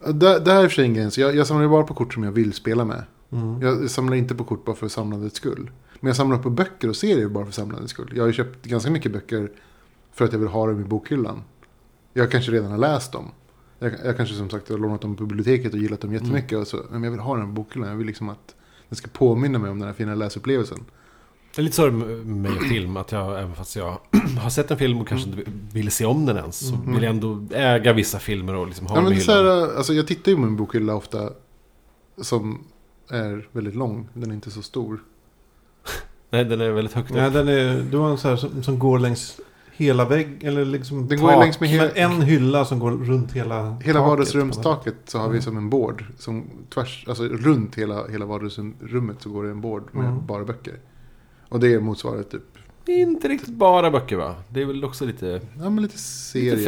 Där, 0.08 0.40
där 0.40 0.56
är 0.56 0.64
i 0.64 0.68
och 0.68 0.72
för 0.72 0.76
sig 0.76 0.86
en 0.86 0.94
gräns. 0.94 1.18
Jag, 1.18 1.36
jag 1.36 1.48
samlar 1.48 1.64
ju 1.64 1.70
bara 1.70 1.84
på 1.84 1.94
kort 1.94 2.14
som 2.14 2.24
jag 2.24 2.32
vill 2.32 2.54
spela 2.54 2.86
med. 2.86 3.04
Mm. 3.32 3.62
Jag 3.62 3.90
samlar 3.90 4.16
inte 4.18 4.36
på 4.36 4.44
kort 4.44 4.66
bara 4.66 4.76
för 4.76 4.88
samlandets 4.88 5.36
skull. 5.36 5.72
Men 6.00 6.08
jag 6.08 6.16
samlar 6.16 6.38
på 6.38 6.50
böcker 6.50 6.90
och 6.90 6.96
serier 6.96 7.28
bara 7.28 7.46
för 7.46 7.52
samlandets 7.52 7.92
skull. 7.92 8.12
Jag 8.16 8.24
har 8.24 8.28
ju 8.28 8.34
köpt 8.34 8.66
ganska 8.66 8.92
mycket 8.92 9.12
böcker 9.12 9.52
för 10.14 10.26
att 10.26 10.32
jag 10.32 10.40
vill 10.40 10.48
ha 10.48 10.68
dem 10.68 10.82
i 10.82 10.84
bokhyllan. 10.84 11.44
Jag 12.14 12.32
kanske 12.32 12.52
redan 12.52 12.72
har 12.72 12.78
läst 12.78 13.12
dem. 13.12 13.32
Jag, 13.80 13.92
jag 14.06 14.18
kanske 14.18 14.36
som 14.36 14.50
sagt 14.50 14.70
har 14.70 14.78
lånat 14.78 15.02
dem 15.02 15.16
på 15.16 15.24
biblioteket 15.26 15.74
och 15.74 15.80
gillat 15.80 16.02
dem 16.02 16.14
jättemycket. 16.14 16.58
Och 16.60 16.68
så, 16.68 16.78
men 16.92 17.04
jag 17.04 17.12
vill 17.12 17.20
ha 17.20 17.36
den 17.38 17.50
i 17.50 17.54
bokhyllan. 17.54 17.90
Jag 17.90 17.96
vill 17.96 18.08
liksom 18.08 18.30
att 18.30 18.56
den 18.94 18.98
ska 18.98 19.08
påminna 19.14 19.60
mig 19.60 19.72
om 19.72 19.80
den 19.80 19.88
här 19.88 19.94
fina 19.96 20.16
läsupplevelsen. 20.16 20.80
Det 21.56 21.62
är 21.62 21.64
lite 21.64 21.76
så 21.76 21.92
med 21.92 22.52
film, 22.70 22.98
att 22.98 23.12
jag, 23.12 23.40
även 23.40 23.56
fast 23.56 23.76
jag 23.76 23.98
har 24.42 24.50
sett 24.50 24.72
en 24.72 24.78
film 24.78 25.02
och 25.02 25.08
kanske 25.08 25.30
inte 25.30 25.44
vill 25.74 25.92
se 25.92 26.06
om 26.06 26.26
den 26.26 26.38
ens, 26.38 26.68
så 26.68 26.76
Mm. 26.76 26.94
vill 26.94 27.04
jag 27.04 27.10
ändå 27.10 27.46
äga 27.54 27.94
vissa 27.94 28.20
filmer 28.20 28.56
och 28.56 28.68
liksom 28.68 28.88
ha 28.88 28.96
Ja, 28.96 29.02
dem 29.02 29.04
men 29.04 29.14
i 29.14 29.16
det 29.16 29.22
så 29.22 29.32
hyllan. 29.38 29.60
här, 29.70 29.76
alltså, 29.78 29.94
jag 29.94 30.08
tittar 30.08 30.32
ju 30.32 30.36
på 30.36 30.42
min 30.42 30.56
bokhylla 30.58 30.96
ofta. 30.96 31.30
Som 32.22 32.64
är 33.10 33.48
väldigt 33.52 33.76
lång. 33.76 34.10
Den 34.14 34.30
är 34.32 34.36
inte 34.36 34.52
så 34.52 34.62
stor. 34.62 35.00
Nej, 36.30 36.46
den 36.46 36.62
är 36.62 36.70
väldigt 36.72 36.94
högt 36.94 37.10
upp. 37.12 37.16
Nej, 37.18 37.32
den 37.32 37.48
är, 37.48 37.82
du 37.92 37.98
har 37.98 38.10
en 38.10 38.18
sån 38.18 38.30
här 38.30 38.38
som, 38.38 38.64
som 38.64 38.80
går 38.80 39.00
längs 39.00 39.40
hela 39.76 40.06
väggen. 40.06 40.38
Eller 40.42 40.66
liksom 40.66 41.08
Den 41.08 41.20
går 41.22 41.32
ju 41.32 41.40
längs 41.40 41.60
med 41.60 41.70
hela- 41.70 41.90
en 41.92 42.22
hylla 42.22 42.66
som 42.66 42.80
går 42.80 42.92
runt 42.92 43.32
hela 43.32 43.56
Hela 43.64 43.80
taket. 43.80 43.96
vardagsrumstaket 43.96 44.96
så 45.06 45.18
har 45.20 45.30
vi 45.30 45.42
som 45.42 45.58
en 45.58 45.70
board. 45.70 46.06
Som 46.18 46.44
tvärs, 46.74 47.06
alltså 47.08 47.24
runt 47.24 47.76
hela, 47.76 48.08
hela 48.08 48.26
vardagsrummet 48.26 49.22
så 49.22 49.30
går 49.30 49.44
det 49.44 49.50
en 49.52 49.62
board 49.62 49.84
med 49.92 50.06
Mm. 50.06 50.26
bara 50.26 50.44
böcker. 50.44 50.74
Och 51.50 51.60
det 51.60 51.80
motsvarar 51.80 52.24
typ, 52.24 52.42
Inte 52.86 53.28
riktigt 53.28 53.54
bara 53.54 53.92
böcker 53.92 54.16
va? 54.16 54.36
Det 54.50 54.62
är 54.62 54.66
väl 54.66 54.84
också 54.86 55.06
lite, 55.06 55.42
ja 55.60 55.70
men 55.70 55.82
lite 55.84 55.98
serier. 55.98 56.56
lite 56.56 56.64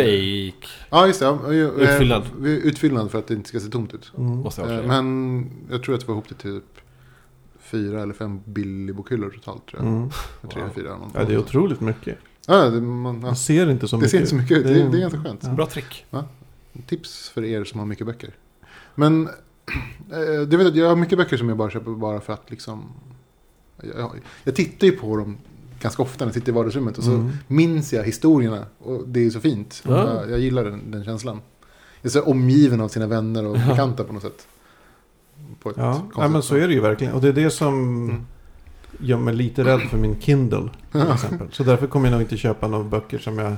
fake. 0.61 0.67
Ja 0.89 1.07
just 1.07 1.19
det, 1.19 1.25
ja, 1.25 1.39
ja, 1.45 1.53
eh, 1.53 1.63
Utfyllnad. 1.93 2.23
vi- 2.39 2.61
Utfyllnad 2.67 3.11
för 3.11 3.19
att 3.19 3.27
det 3.27 3.33
inte 3.33 3.49
ska 3.49 3.59
se 3.59 3.67
tomt 3.69 3.93
ut. 3.93 4.11
Mm. 4.17 4.43
Jag 4.57 4.69
Eh. 4.71 4.83
Men 4.87 5.45
jag 5.71 5.83
tror 5.83 5.95
att 5.95 6.01
jag 6.01 6.05
får 6.05 6.13
ihop 6.15 6.29
det 6.29 6.35
till 6.35 6.51
typ 6.53 6.81
fyra 7.59 8.01
eller 8.01 8.13
fem 8.13 8.39
billigbokhyllor 8.45 9.29
totalt 9.29 9.65
tror 9.67 9.83
jag. 9.83 9.91
Mm. 9.93 10.09
Tre 10.41 10.49
eller 10.53 10.63
Wow. 10.65 10.73
fyra. 10.75 10.97
Någon, 10.97 11.11
Ja, 11.13 11.23
det 11.23 11.33
är 11.33 11.37
otroligt 11.37 11.81
mycket. 11.81 12.17
Ja, 12.47 12.69
det, 12.69 12.81
man, 12.81 13.15
ja. 13.15 13.21
Man 13.21 13.35
ser 13.35 13.69
inte 13.71 13.87
så 13.87 13.95
det 13.95 13.99
mycket. 13.99 14.11
ser 14.11 14.17
inte 14.17 14.29
så 14.29 14.35
mycket 14.35 14.57
ut. 14.57 14.63
Det, 14.63 14.73
Det 14.73 14.81
är- 14.81 14.89
det 14.89 14.97
är 14.97 15.01
ganska 15.01 15.23
skönt. 15.23 15.39
Ja. 15.43 15.49
Bra 15.49 15.65
trick. 15.65 16.05
Tips 16.87 17.29
för 17.29 17.43
er 17.43 17.63
som 17.63 17.79
har 17.79 17.87
mycket 17.87 18.05
böcker. 18.07 18.29
Men 18.95 19.27
eh, 20.11 20.47
vet 20.47 20.51
jag, 20.61 20.77
jag 20.77 20.89
har 20.89 20.95
mycket 20.95 21.17
böcker 21.17 21.37
som 21.37 21.49
jag 21.49 21.57
bara 21.57 21.69
köper 21.69 21.91
bara 21.91 22.19
för 22.21 22.33
att 22.33 22.51
liksom... 22.51 22.83
Jag, 23.97 24.11
jag 24.43 24.55
tittar 24.55 24.87
ju 24.87 24.93
på 24.97 25.17
dem 25.17 25.37
ganska 25.81 26.01
ofta 26.03 26.25
när 26.25 26.29
jag 26.29 26.33
sitter 26.33 26.49
i 26.51 26.55
vardagsrummet 26.55 26.97
och 26.97 27.03
så 27.03 27.11
Mm. 27.11 27.31
minns 27.47 27.93
jag 27.93 28.03
historierna. 28.03 28.65
Och 28.79 29.07
det 29.07 29.25
är 29.25 29.29
så 29.29 29.39
fint. 29.39 29.83
Ja. 29.87 30.15
Jag, 30.21 30.31
jag 30.31 30.39
gillar 30.39 30.63
den, 30.65 30.91
den 30.91 31.03
känslan. 31.03 31.41
Jag 32.01 32.09
är 32.09 32.11
så 32.11 32.21
omgiven 32.23 32.81
av 32.81 32.87
sina 32.87 33.07
vänner 33.07 33.45
och 33.45 33.57
Ja. 33.57 33.67
bekanta 33.67 34.03
på 34.03 34.13
något 34.13 34.21
sätt. 34.23 34.47
På 35.61 35.69
ett 35.69 35.77
Ja, 35.77 36.01
ja, 36.17 36.27
men 36.27 36.43
så 36.43 36.55
är 36.55 36.67
det 36.67 36.73
ju 36.73 36.79
verkligen. 36.79 37.13
Och 37.13 37.21
det 37.21 37.27
är 37.27 37.33
det 37.33 37.49
som 37.51 37.73
Mm. 38.09 38.25
Gör 38.99 39.17
mig 39.17 39.33
lite 39.33 39.63
rädd 39.63 39.81
för 39.81 39.97
min 39.97 40.21
Kindle. 40.21 40.69
Till 40.91 41.11
exempel. 41.13 41.47
Så 41.51 41.63
därför 41.63 41.87
kommer 41.87 42.07
jag 42.07 42.11
nog 42.11 42.21
inte 42.21 42.37
köpa 42.37 42.67
några 42.67 42.83
böcker 42.83 43.17
som 43.17 43.37
jag 43.37 43.55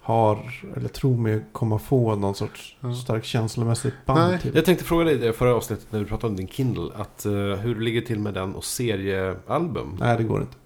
har, 0.00 0.64
eller 0.76 0.88
tror 0.88 1.16
mig 1.16 1.44
komma 1.52 1.78
få 1.78 2.16
någon 2.16 2.34
sorts 2.34 2.76
stark 3.02 3.24
känslomässigt 3.24 3.94
band 4.06 4.30
Nej. 4.30 4.40
till. 4.40 4.54
Jag 4.54 4.64
tänkte 4.64 4.84
fråga 4.84 5.04
dig 5.04 5.14
i 5.14 5.18
det 5.18 5.32
förra 5.32 5.54
avsnittet 5.54 5.86
när 5.90 6.00
du 6.00 6.06
pratade 6.06 6.30
om 6.30 6.36
din 6.36 6.48
Kindle. 6.48 6.90
Att, 6.96 7.26
eh, 7.26 7.32
hur 7.32 7.80
ligger 7.80 8.00
det 8.00 8.06
till 8.06 8.18
med 8.18 8.34
den 8.34 8.54
och 8.54 8.64
seriealbum? 8.64 9.96
Nej, 10.00 10.16
det 10.16 10.24
går 10.24 10.40
inte. 10.40 10.56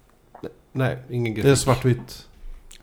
Nej, 0.71 0.97
ingen 1.09 1.33
grafik. 1.33 1.43
Det 1.45 1.51
är 1.51 1.55
svartvitt. 1.55 2.27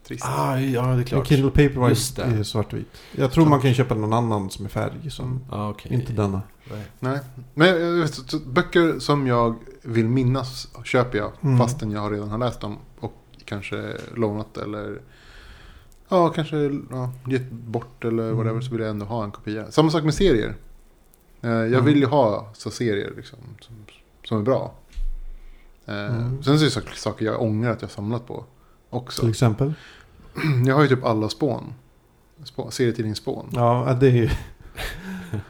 Trist. 0.08 0.24
Ah, 0.26 0.58
ja, 0.60 0.82
det 0.86 1.02
är 1.02 1.04
klart. 1.04 1.26
Kindle 1.26 1.50
Paperwhite 1.50 1.88
Just 1.88 2.16
det. 2.16 2.22
är 2.22 2.42
svartvit. 2.42 2.86
Jag 3.12 3.32
tror 3.32 3.46
man 3.46 3.60
kan 3.60 3.74
köpa 3.74 3.94
någon 3.94 4.12
annan 4.12 4.50
som 4.50 4.64
är 4.64 4.68
färg. 4.68 5.10
Som, 5.10 5.40
Ah, 5.50 5.68
okej. 5.70 5.94
Inte 5.94 6.12
denna. 6.12 6.42
Nej. 6.70 6.82
Nej, 7.00 7.18
men 7.54 7.68
jag 7.68 7.92
vet, 8.02 8.14
så- 8.14 8.22
så 8.28 8.38
böcker 8.38 8.98
som 8.98 9.26
jag 9.26 9.54
vill 9.82 10.08
minnas 10.08 10.68
köper 10.84 11.18
jag. 11.18 11.32
Mm. 11.42 11.58
Fastän 11.58 11.90
jag 11.90 12.12
redan 12.12 12.30
har 12.30 12.38
läst 12.38 12.60
dem. 12.60 12.76
Och 13.00 13.12
kanske 13.44 13.96
lånat 14.14 14.56
eller... 14.56 15.00
Ja, 16.08 16.28
kanske 16.28 16.56
ja, 16.90 17.12
gett 17.30 17.50
bort 17.50 18.04
eller 18.04 18.22
Mm. 18.24 18.36
whatever. 18.36 18.60
Så 18.60 18.70
vill 18.72 18.80
jag 18.80 18.90
ändå 18.90 19.06
ha 19.06 19.24
en 19.24 19.30
kopia. 19.30 19.70
Samma 19.70 19.90
sak 19.90 20.04
med 20.04 20.14
serier. 20.14 20.54
Eh, 21.42 21.50
Jag 21.50 21.66
Mm. 21.72 21.84
vill 21.84 21.96
ju 21.98 22.06
ha 22.06 22.50
så 22.54 22.70
serier 22.70 23.12
liksom, 23.16 23.38
som, 23.60 23.74
som 24.24 24.38
är 24.38 24.42
bra. 24.42 24.74
Eh, 25.86 25.94
Mm. 26.16 26.42
Sen 26.42 26.58
så 26.58 26.64
är 26.64 26.68
det 26.68 26.70
sak- 26.70 26.94
saker 26.96 27.24
jag 27.26 27.42
ångrar 27.42 27.70
att 27.70 27.82
jag 27.82 27.88
har 27.88 27.92
samlat 27.92 28.26
på. 28.26 28.44
Också. 28.92 29.20
Till 29.20 29.30
exempel. 29.30 29.72
Jag 30.66 30.74
har 30.74 30.82
ju 30.82 30.88
typ 30.88 31.04
alla 31.04 31.28
spån. 31.28 31.74
Spån 32.44 32.72
serietidning 32.72 33.14
Spån. 33.14 33.48
Ja, 33.52 33.96
det 34.00 34.06
är 34.06 34.10
ju... 34.12 34.28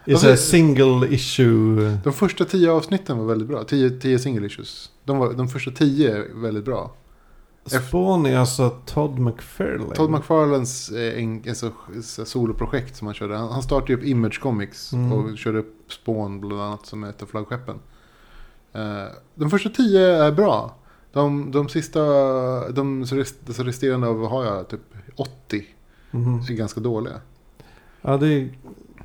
Det 0.05 0.11
är 0.11 0.15
Alltså- 0.15 0.37
single 0.37 1.09
issue. 1.15 1.99
De 2.05 2.13
första 2.13 2.45
tio 2.45 2.71
avsnitten 2.73 3.19
var 3.19 3.25
väldigt 3.25 3.49
bra. 3.49 3.65
Tio, 3.65 3.91
tio 3.91 4.19
single 4.19 4.47
issues. 4.47 4.91
De, 5.05 5.19
var, 5.19 5.33
de 5.33 5.49
första 5.49 5.71
tio 5.71 6.17
är 6.17 6.35
väldigt 6.35 6.65
bra. 6.65 6.95
Spawn 7.67 8.27
är 8.27 8.39
alltså 8.39 8.71
Todd 8.87 9.19
McFarlane. 9.19 9.95
Todd 9.95 10.11
McFarlanes 10.11 10.91
eh, 10.91 11.23
en, 11.23 11.43
en 11.49 11.55
så, 11.57 11.71
så 12.03 12.25
soloprojekt 12.25 12.97
som 12.97 13.07
han 13.07 13.15
körde. 13.15 13.37
Han, 13.37 13.53
han 13.53 13.63
startade 13.63 13.95
upp 13.95 14.05
Image 14.05 14.41
Comics 14.41 14.93
Mm. 14.93 15.13
och 15.13 15.39
körde 15.39 15.59
upp 15.59 15.93
Spawn 15.93 16.41
bland 16.41 16.63
annat 16.63 16.87
som 16.87 17.05
är 17.05 17.09
ett 17.11 17.23
av 17.23 17.27
flaggskeppen. 17.27 17.77
Eh, 18.73 19.05
de 19.35 19.51
första 19.51 19.69
tio 19.69 20.01
är 20.25 20.33
bra. 20.33 20.77
De, 21.13 21.51
de 21.51 21.69
sista, 21.69 22.01
de 22.73 23.05
rest, 23.05 23.37
de 23.47 23.53
resterande 23.65 24.07
av, 24.07 24.29
har 24.29 24.45
jag, 24.45 24.69
typ 24.69 24.81
80 25.17 25.65
Mhm. 26.15 26.43
är 26.53 26.57
ganska 26.57 26.81
dåliga. 26.81 27.21
Ja, 28.03 28.17
det 28.17 28.27
är... 28.29 28.49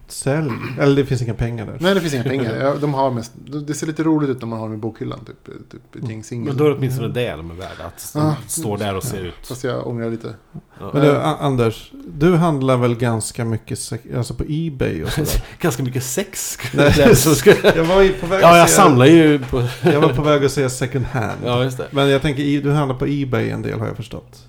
Sälj. 0.07 0.51
Eller 0.79 0.95
det 0.95 1.05
finns 1.05 1.21
inga 1.21 1.33
pengar 1.33 1.65
där. 1.65 1.77
Nej, 1.79 1.93
det 1.93 2.01
finns 2.01 2.13
inga 2.13 2.23
pengar. 2.35 2.55
Ja, 2.55 2.75
de 2.81 2.93
har 2.93 3.11
mest, 3.11 3.31
det 3.67 3.73
ser 3.73 3.87
lite 3.87 4.03
roligt 4.03 4.29
ut 4.29 4.41
när 4.41 4.47
man 4.47 4.59
har 4.59 4.65
dem 4.65 4.73
i 4.73 4.77
bokhyllan. 4.77 5.19
Typ, 5.25 5.45
typ 5.71 6.03
ett 6.03 6.09
gäng 6.09 6.23
singlar. 6.23 6.47
Men 6.53 6.57
då 6.57 6.65
är 6.65 6.69
det 6.69 6.75
åtminstone 6.75 7.07
det 7.07 7.31
de 7.35 7.51
är 7.51 7.55
värda. 7.55 7.83
Att 7.87 8.09
de 8.13 8.19
Ah. 8.19 8.35
står 8.47 8.77
där 8.77 8.95
och 8.95 9.03
ser 9.03 9.23
ut. 9.25 9.33
Fast 9.47 9.63
jag 9.63 9.87
ångrar 9.87 10.09
lite. 10.09 10.33
Ja. 10.79 10.89
Men 10.93 11.01
du, 11.01 11.17
Anders. 11.17 11.91
Du 12.07 12.35
handlar 12.35 12.77
väl 12.77 12.95
ganska 12.95 13.45
mycket 13.45 13.77
sek- 13.79 14.17
alltså 14.17 14.33
på 14.33 14.43
Ebay 14.49 15.03
och 15.03 15.09
sådär? 15.09 15.43
Ganska 15.59 15.83
mycket 15.83 16.03
sex. 16.03 16.57
Nej. 16.73 16.93
Det 16.97 17.03
är 17.03 17.13
så 17.15 17.35
ska- 17.35 17.53
jag 17.75 17.83
var 17.85 18.19
på 18.21 18.27
väg 18.27 18.43
ja, 18.43 18.57
jag 18.57 18.63
att 18.63 18.69
säga... 18.69 18.83
samlar 18.85 19.05
ju 19.05 19.39
på... 19.39 19.63
Jag 19.83 20.01
var 20.01 20.09
på 20.13 20.21
väg 20.21 20.45
att 20.45 20.51
säga 20.51 20.69
second 20.69 21.05
hand. 21.05 21.37
Ja, 21.45 21.63
just 21.63 21.77
det. 21.77 21.87
Men 21.91 22.09
jag 22.09 22.21
tänker, 22.21 22.43
du 22.61 22.71
handlar 22.71 22.95
på 22.97 23.05
Ebay 23.05 23.49
en 23.49 23.61
del 23.61 23.79
har 23.79 23.87
jag 23.87 23.95
förstått. 23.97 24.43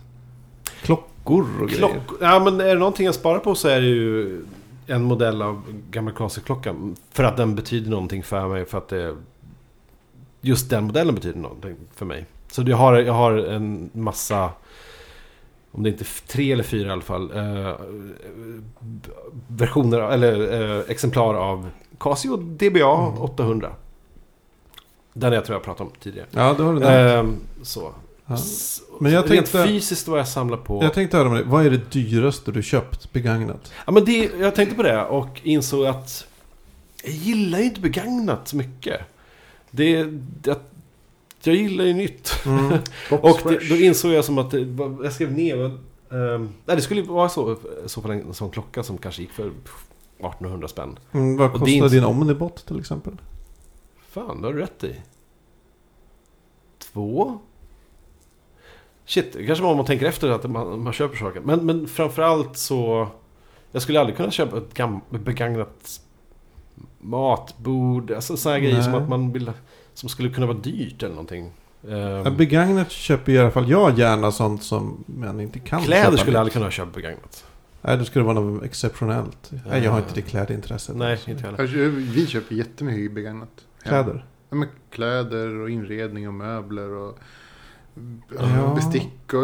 Klockor 0.83 1.47
och 1.61 1.69
grejer. 1.69 1.79
Klock... 1.79 2.19
Ja, 2.21 2.39
men 2.45 2.61
är 2.61 2.67
det 2.67 2.75
någonting 2.75 3.07
jag 3.07 3.15
sparar 3.15 3.39
på 3.39 3.55
så 3.55 3.69
är 3.69 3.81
det 3.81 3.87
ju 3.87 4.41
en 4.89 5.03
modell 5.03 5.43
av 5.43 5.63
gammal 5.91 6.15
Classic-klocka. 6.15 6.75
För 7.11 7.25
att 7.25 7.37
den 7.37 7.55
betyder 7.55 7.91
någonting 7.91 8.23
för 8.23 8.49
mig. 8.49 8.65
För 8.65 8.79
att 8.79 8.89
det... 8.89 9.17
Just 10.41 10.71
den 10.71 10.85
modellen 10.85 11.15
betyder 11.15 11.41
någonting 11.41 11.77
för 11.95 12.07
mig. 12.07 12.27
Så 12.51 12.63
jag 12.63 12.77
har, 12.77 12.95
jag 12.99 13.13
har 13.13 13.33
en 13.33 13.91
massa... 13.93 14.51
Om 15.71 15.83
det 15.83 15.89
inte 15.89 16.03
är 16.05 16.27
tre 16.29 16.53
eller 16.53 16.65
fyra 16.65 16.89
i 16.89 16.93
alla 16.93 17.03
fall. 17.03 17.31
Eh, 17.37 17.75
versioner, 19.49 20.01
eller 20.01 20.63
eh, 20.79 20.85
exemplar 20.89 21.35
av 21.35 21.71
Casio 22.01 22.37
DBA 22.37 23.09
Mm. 23.09 23.23
800. 23.23 23.71
Den 25.13 25.33
jag 25.33 25.45
tror 25.45 25.57
jag 25.57 25.63
pratade 25.63 25.91
om 25.91 25.97
tidigare. 26.01 26.27
Ja, 26.31 26.55
det 26.57 26.63
har 26.63 26.73
du 26.73 26.79
där. 26.81 27.19
Eh, 27.19 27.27
så. 27.63 27.93
Ja. 28.29 28.39
Men 29.01 29.13
jag 29.13 29.19
Rent 29.21 29.29
tänkte- 29.53 29.67
fysiskt 29.67 30.09
vad 30.09 30.19
jag 30.19 30.29
samlar 30.29 30.57
på. 30.57 30.83
Jag 30.83 30.95
tänkte 30.95 31.17
höra 31.17 31.29
med 31.29 31.39
dig, 31.39 31.47
vad 31.47 31.67
är 31.67 31.71
det 31.71 31.93
dyraste 31.93 32.53
du 32.53 32.63
köpt 32.63 33.13
begagnat? 33.13 33.73
Ja, 33.87 33.93
men 33.93 34.05
det, 34.05 34.31
jag 34.41 34.55
tänkte 34.55 34.77
på 34.77 34.83
det 34.83 35.05
och 35.05 35.41
insåg 35.43 35.87
att 35.87 36.27
jag 37.05 37.13
gillar 37.13 37.59
ju 37.59 37.65
inte 37.65 37.81
begagnat 37.81 38.49
så 38.49 38.57
mycket. 38.57 39.01
Det, 39.71 40.05
det, 40.41 40.59
jag 41.43 41.55
gillar 41.55 41.85
ju 41.85 41.93
nytt. 41.95 42.33
Mm. 42.47 42.79
Och 43.11 43.41
det, 43.45 43.69
då 43.69 43.77
insåg 43.77 44.13
jag 44.13 44.25
som 44.25 44.39
att, 44.39 44.53
jag 45.03 45.13
skrev 45.13 45.33
ner, 45.33 45.57
um, 46.09 46.55
nej 46.65 46.77
det 46.77 46.83
skulle 46.83 47.03
vara 47.03 47.29
så, 47.29 47.57
så 47.87 48.03
fall 48.03 48.11
en 48.11 48.35
sån 48.35 48.51
klocka 48.51 48.83
som 48.83 48.99
kanske 48.99 49.23
gick 49.23 49.33
för 49.33 49.47
1800 49.47 50.69
spänn. 50.69 50.99
Mm, 51.13 51.37
vad 51.37 51.53
kostar 51.53 51.69
inte- 51.69 51.89
din 51.89 52.05
Omnibot 52.05 52.67
till 52.67 52.79
exempel? 52.81 53.13
Fan, 54.11 54.41
det 54.41 54.49
har 54.49 54.55
du 54.55 54.61
rätt 54.61 54.85
i. 54.85 54.97
Två? 56.79 57.39
Shit, 59.09 59.33
det 59.33 59.47
kanske 59.47 59.65
om 59.65 59.77
man 59.77 59.87
tänker 59.87 60.07
efter 60.07 60.29
att 60.29 60.51
man, 60.51 60.81
man 60.83 60.93
köper 60.93 61.17
saker. 61.17 61.41
Men, 61.41 61.67
men 61.67 61.89
framförallt 61.89 62.57
så... 62.57 63.09
Jag 63.73 63.83
skulle 63.83 64.01
aldrig 64.01 64.17
kunna 64.17 64.31
köpa 64.31 64.59
ett 64.59 64.75
gam, 64.75 65.01
begagnat 65.11 66.01
matbord. 67.01 68.11
Alltså 68.11 68.37
sådana 68.37 68.61
grejer 68.61 68.83
som 68.83 68.95
att 68.95 69.09
man 69.09 69.33
vill... 69.33 69.53
Som 69.95 70.09
skulle 70.09 70.31
kunna 70.31 70.47
vara 70.47 70.57
dyrt 70.59 71.03
eller 71.03 71.15
någonting. 71.15 71.53
Ehm, 71.89 71.93
Ja, 72.25 72.31
begagnat 72.31 72.91
köper 72.91 73.33
i 73.33 73.39
alla 73.39 73.51
fall 73.51 73.71
jag 73.71 73.99
gärna 73.99 74.33
sånt 74.33 74.63
som 74.63 75.05
man 75.07 75.41
inte 75.41 75.59
kan 75.59 75.83
kläder 75.83 76.05
köpa. 76.05 76.17
skulle 76.17 76.33
jag 76.37 76.41
aldrig 76.41 76.53
kunna 76.53 76.71
köpa 76.71 76.91
begagnat. 76.91 77.45
Nej, 77.83 77.97
då 77.99 78.05
skulle 78.05 78.25
det 78.25 78.35
vara 78.35 78.41
något 78.45 78.63
exceptionellt. 78.65 79.51
Nej, 79.69 79.85
jag 79.85 79.91
har 79.91 79.99
inte 79.99 80.15
det 80.15 80.23
klädintresset. 80.23 80.97
Nej, 80.97 81.13
alltså. 81.13 81.31
inte 81.31 81.43
heller. 81.43 81.57
Kö- 81.67 81.89
Vi 81.89 82.27
köper 82.27 82.55
jättemycket 82.55 83.13
begagnat. 83.13 83.49
Kläder? 83.83 84.25
Ja, 84.51 84.57
men 84.57 84.69
kläder 84.91 85.61
och 85.61 85.71
inredning 85.71 86.29
och 86.29 86.35
möbler 86.35 86.91
och 86.91 87.19
Ja. 88.39 88.75
bestick 88.75 89.35
och 89.35 89.43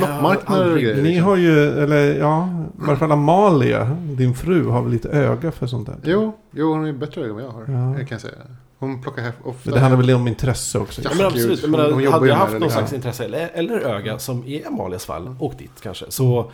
loppmarknader 0.00 0.72
och 0.72 0.78
grejer. 0.78 0.96
Ni 0.96 1.02
liksom. 1.02 1.24
har 1.24 1.36
ju, 1.36 1.68
eller 1.82 2.18
ja, 2.18 2.48
i 2.80 2.84
alla 2.88 2.96
fall 2.96 3.12
Amalia, 3.12 3.96
din 4.02 4.34
fru, 4.34 4.66
har 4.68 4.82
väl 4.82 4.92
lite 4.92 5.08
öga 5.08 5.52
för 5.52 5.66
sånt 5.66 5.86
där? 5.86 5.96
Jo, 6.04 6.36
jo, 6.50 6.72
hon 6.72 6.86
är 6.86 6.92
bättre 6.92 7.20
ögon 7.20 7.38
än 7.38 7.44
vad 7.46 7.66
jag 7.68 7.74
har. 7.74 7.90
Ja. 7.92 7.98
Det 7.98 8.04
kan 8.04 8.14
jag 8.14 8.20
säga. 8.20 8.34
Hon 8.78 9.02
plockar 9.02 9.32
ofta... 9.44 9.60
Men 9.64 9.74
det 9.74 9.80
handlar 9.80 10.00
väl 10.00 10.10
om 10.10 10.28
intresse 10.28 10.78
också? 10.78 11.02
Ja, 11.04 11.10
Ja, 11.12 11.16
men 11.16 11.26
absolut. 11.26 11.62
Jag 11.62 11.68
hon- 11.68 11.70
menar, 11.70 11.90
hon 11.92 12.06
hade 12.12 12.26
ju 12.26 12.30
jag 12.32 12.36
haft 12.38 12.52
någon 12.52 12.62
liksom. 12.62 12.78
slags 12.78 12.92
intresse, 12.92 13.24
eller, 13.24 13.50
eller 13.54 13.80
öga, 13.80 14.18
som 14.18 14.44
i 14.44 14.64
Amalias 14.64 15.04
fall, 15.06 15.36
och 15.38 15.54
ditt 15.58 15.80
kanske, 15.82 16.04
så 16.08 16.50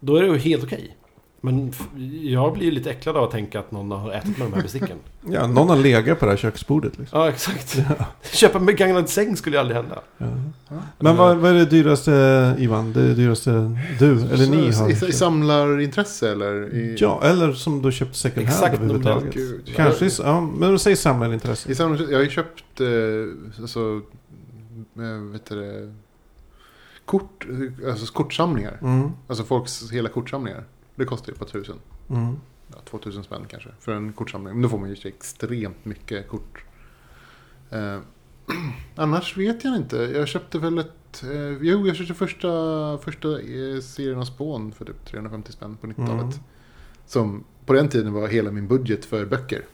då 0.00 0.16
är 0.16 0.22
det 0.22 0.28
ju 0.28 0.38
helt 0.38 0.64
okej. 0.64 0.96
Men 1.44 1.72
jag 2.22 2.52
blir 2.52 2.64
ju 2.64 2.70
lite 2.70 2.90
äcklad 2.90 3.16
av 3.16 3.24
att 3.24 3.30
tänka 3.30 3.58
att 3.58 3.70
någon 3.70 3.90
har 3.90 4.12
ätit 4.12 4.38
med 4.38 4.46
de 4.46 4.52
här 4.54 4.62
besticken. 4.62 4.96
Ja, 5.30 5.46
någon 5.46 5.68
har 5.68 5.76
legat 5.76 6.18
på 6.20 6.24
det 6.24 6.30
här 6.30 6.38
köksbordet 6.38 6.98
liksom. 6.98 7.20
ja, 7.20 7.28
exakt. 7.28 7.78
Köpa 8.32 8.58
en 8.58 8.66
begagnad 8.66 9.08
säng 9.08 9.36
skulle 9.36 9.56
ju 9.56 9.60
aldrig 9.60 9.76
hända. 9.76 10.00
Ja. 10.18 10.26
Ja. 10.68 10.76
Men 10.98 11.16
vad, 11.16 11.36
vad 11.36 11.50
är 11.50 11.54
det 11.54 11.64
dyraste, 11.64 12.54
Ivan? 12.58 12.92
Det 12.92 13.14
dyraste 13.14 13.50
du, 13.98 14.10
eller 14.12 14.46
ni 14.46 14.70
har 14.72 14.90
I, 14.90 15.08
i 15.08 15.12
samlarintresse 15.12 16.32
eller? 16.32 16.74
I, 16.74 16.96
Ja, 16.98 17.20
eller 17.24 17.52
som 17.52 17.82
du 17.82 17.92
köpt 17.92 18.16
second 18.16 18.46
hand 18.46 18.56
Exakt, 18.56 18.74
överhuvudtaget. 18.74 19.34
Gud. 19.34 19.72
Kanske, 19.76 20.10
ja, 20.22 20.40
men 20.40 20.78
säg 20.78 20.96
samlarintresse. 20.96 21.72
I 21.72 21.74
samlarintresse. 21.74 22.12
Jag 22.12 22.18
har 22.18 22.24
ju 22.24 22.30
köpt 22.30 22.80
eh, 22.80 23.62
alltså, 23.62 24.00
eh, 24.98 25.32
vet 25.32 25.46
du 25.46 25.60
det, 25.60 25.94
kort, 27.04 27.46
alltså 27.88 28.12
kortsamlingar. 28.12 28.78
Mm, 28.82 29.10
Alltså 29.26 29.44
folks 29.44 29.92
hela 29.92 30.08
kortsamlingar. 30.08 30.64
Det 30.94 31.04
kostar 31.04 31.28
ju 31.28 31.32
ett 31.32 31.38
par 31.38 31.46
tusen. 31.46 31.76
mm. 32.10 32.36
Ja, 32.72 32.76
2000 32.84 33.24
spänn 33.24 33.44
kanske 33.48 33.68
för 33.80 33.92
en 33.92 34.12
kortsamling. 34.12 34.54
Men 34.54 34.62
då 34.62 34.68
får 34.68 34.78
man 34.78 34.94
ju 34.94 35.08
extremt 35.08 35.84
mycket 35.84 36.28
kort. 36.28 36.64
Eh, 37.70 37.98
annars 38.94 39.36
vet 39.36 39.64
jag 39.64 39.76
inte. 39.76 39.96
Jag 39.96 40.28
köpte 40.28 40.58
väl 40.58 40.78
ett... 40.78 41.22
Eh, 41.22 41.58
jo, 41.60 41.86
jag 41.86 41.96
köpte 41.96 42.14
första, 42.14 42.48
första 42.98 43.40
eh, 43.40 43.80
serien 43.80 44.18
av 44.18 44.24
Spån 44.24 44.72
för 44.72 44.84
typ 44.84 45.04
350 45.06 45.52
spänn 45.52 45.76
på 45.76 45.86
90-talet. 45.86 46.22
Mm. 46.22 46.38
Som 47.06 47.44
på 47.66 47.72
den 47.72 47.88
tiden 47.88 48.12
var 48.12 48.28
hela 48.28 48.50
min 48.50 48.68
budget 48.68 49.04
för 49.04 49.26
böcker. 49.26 49.64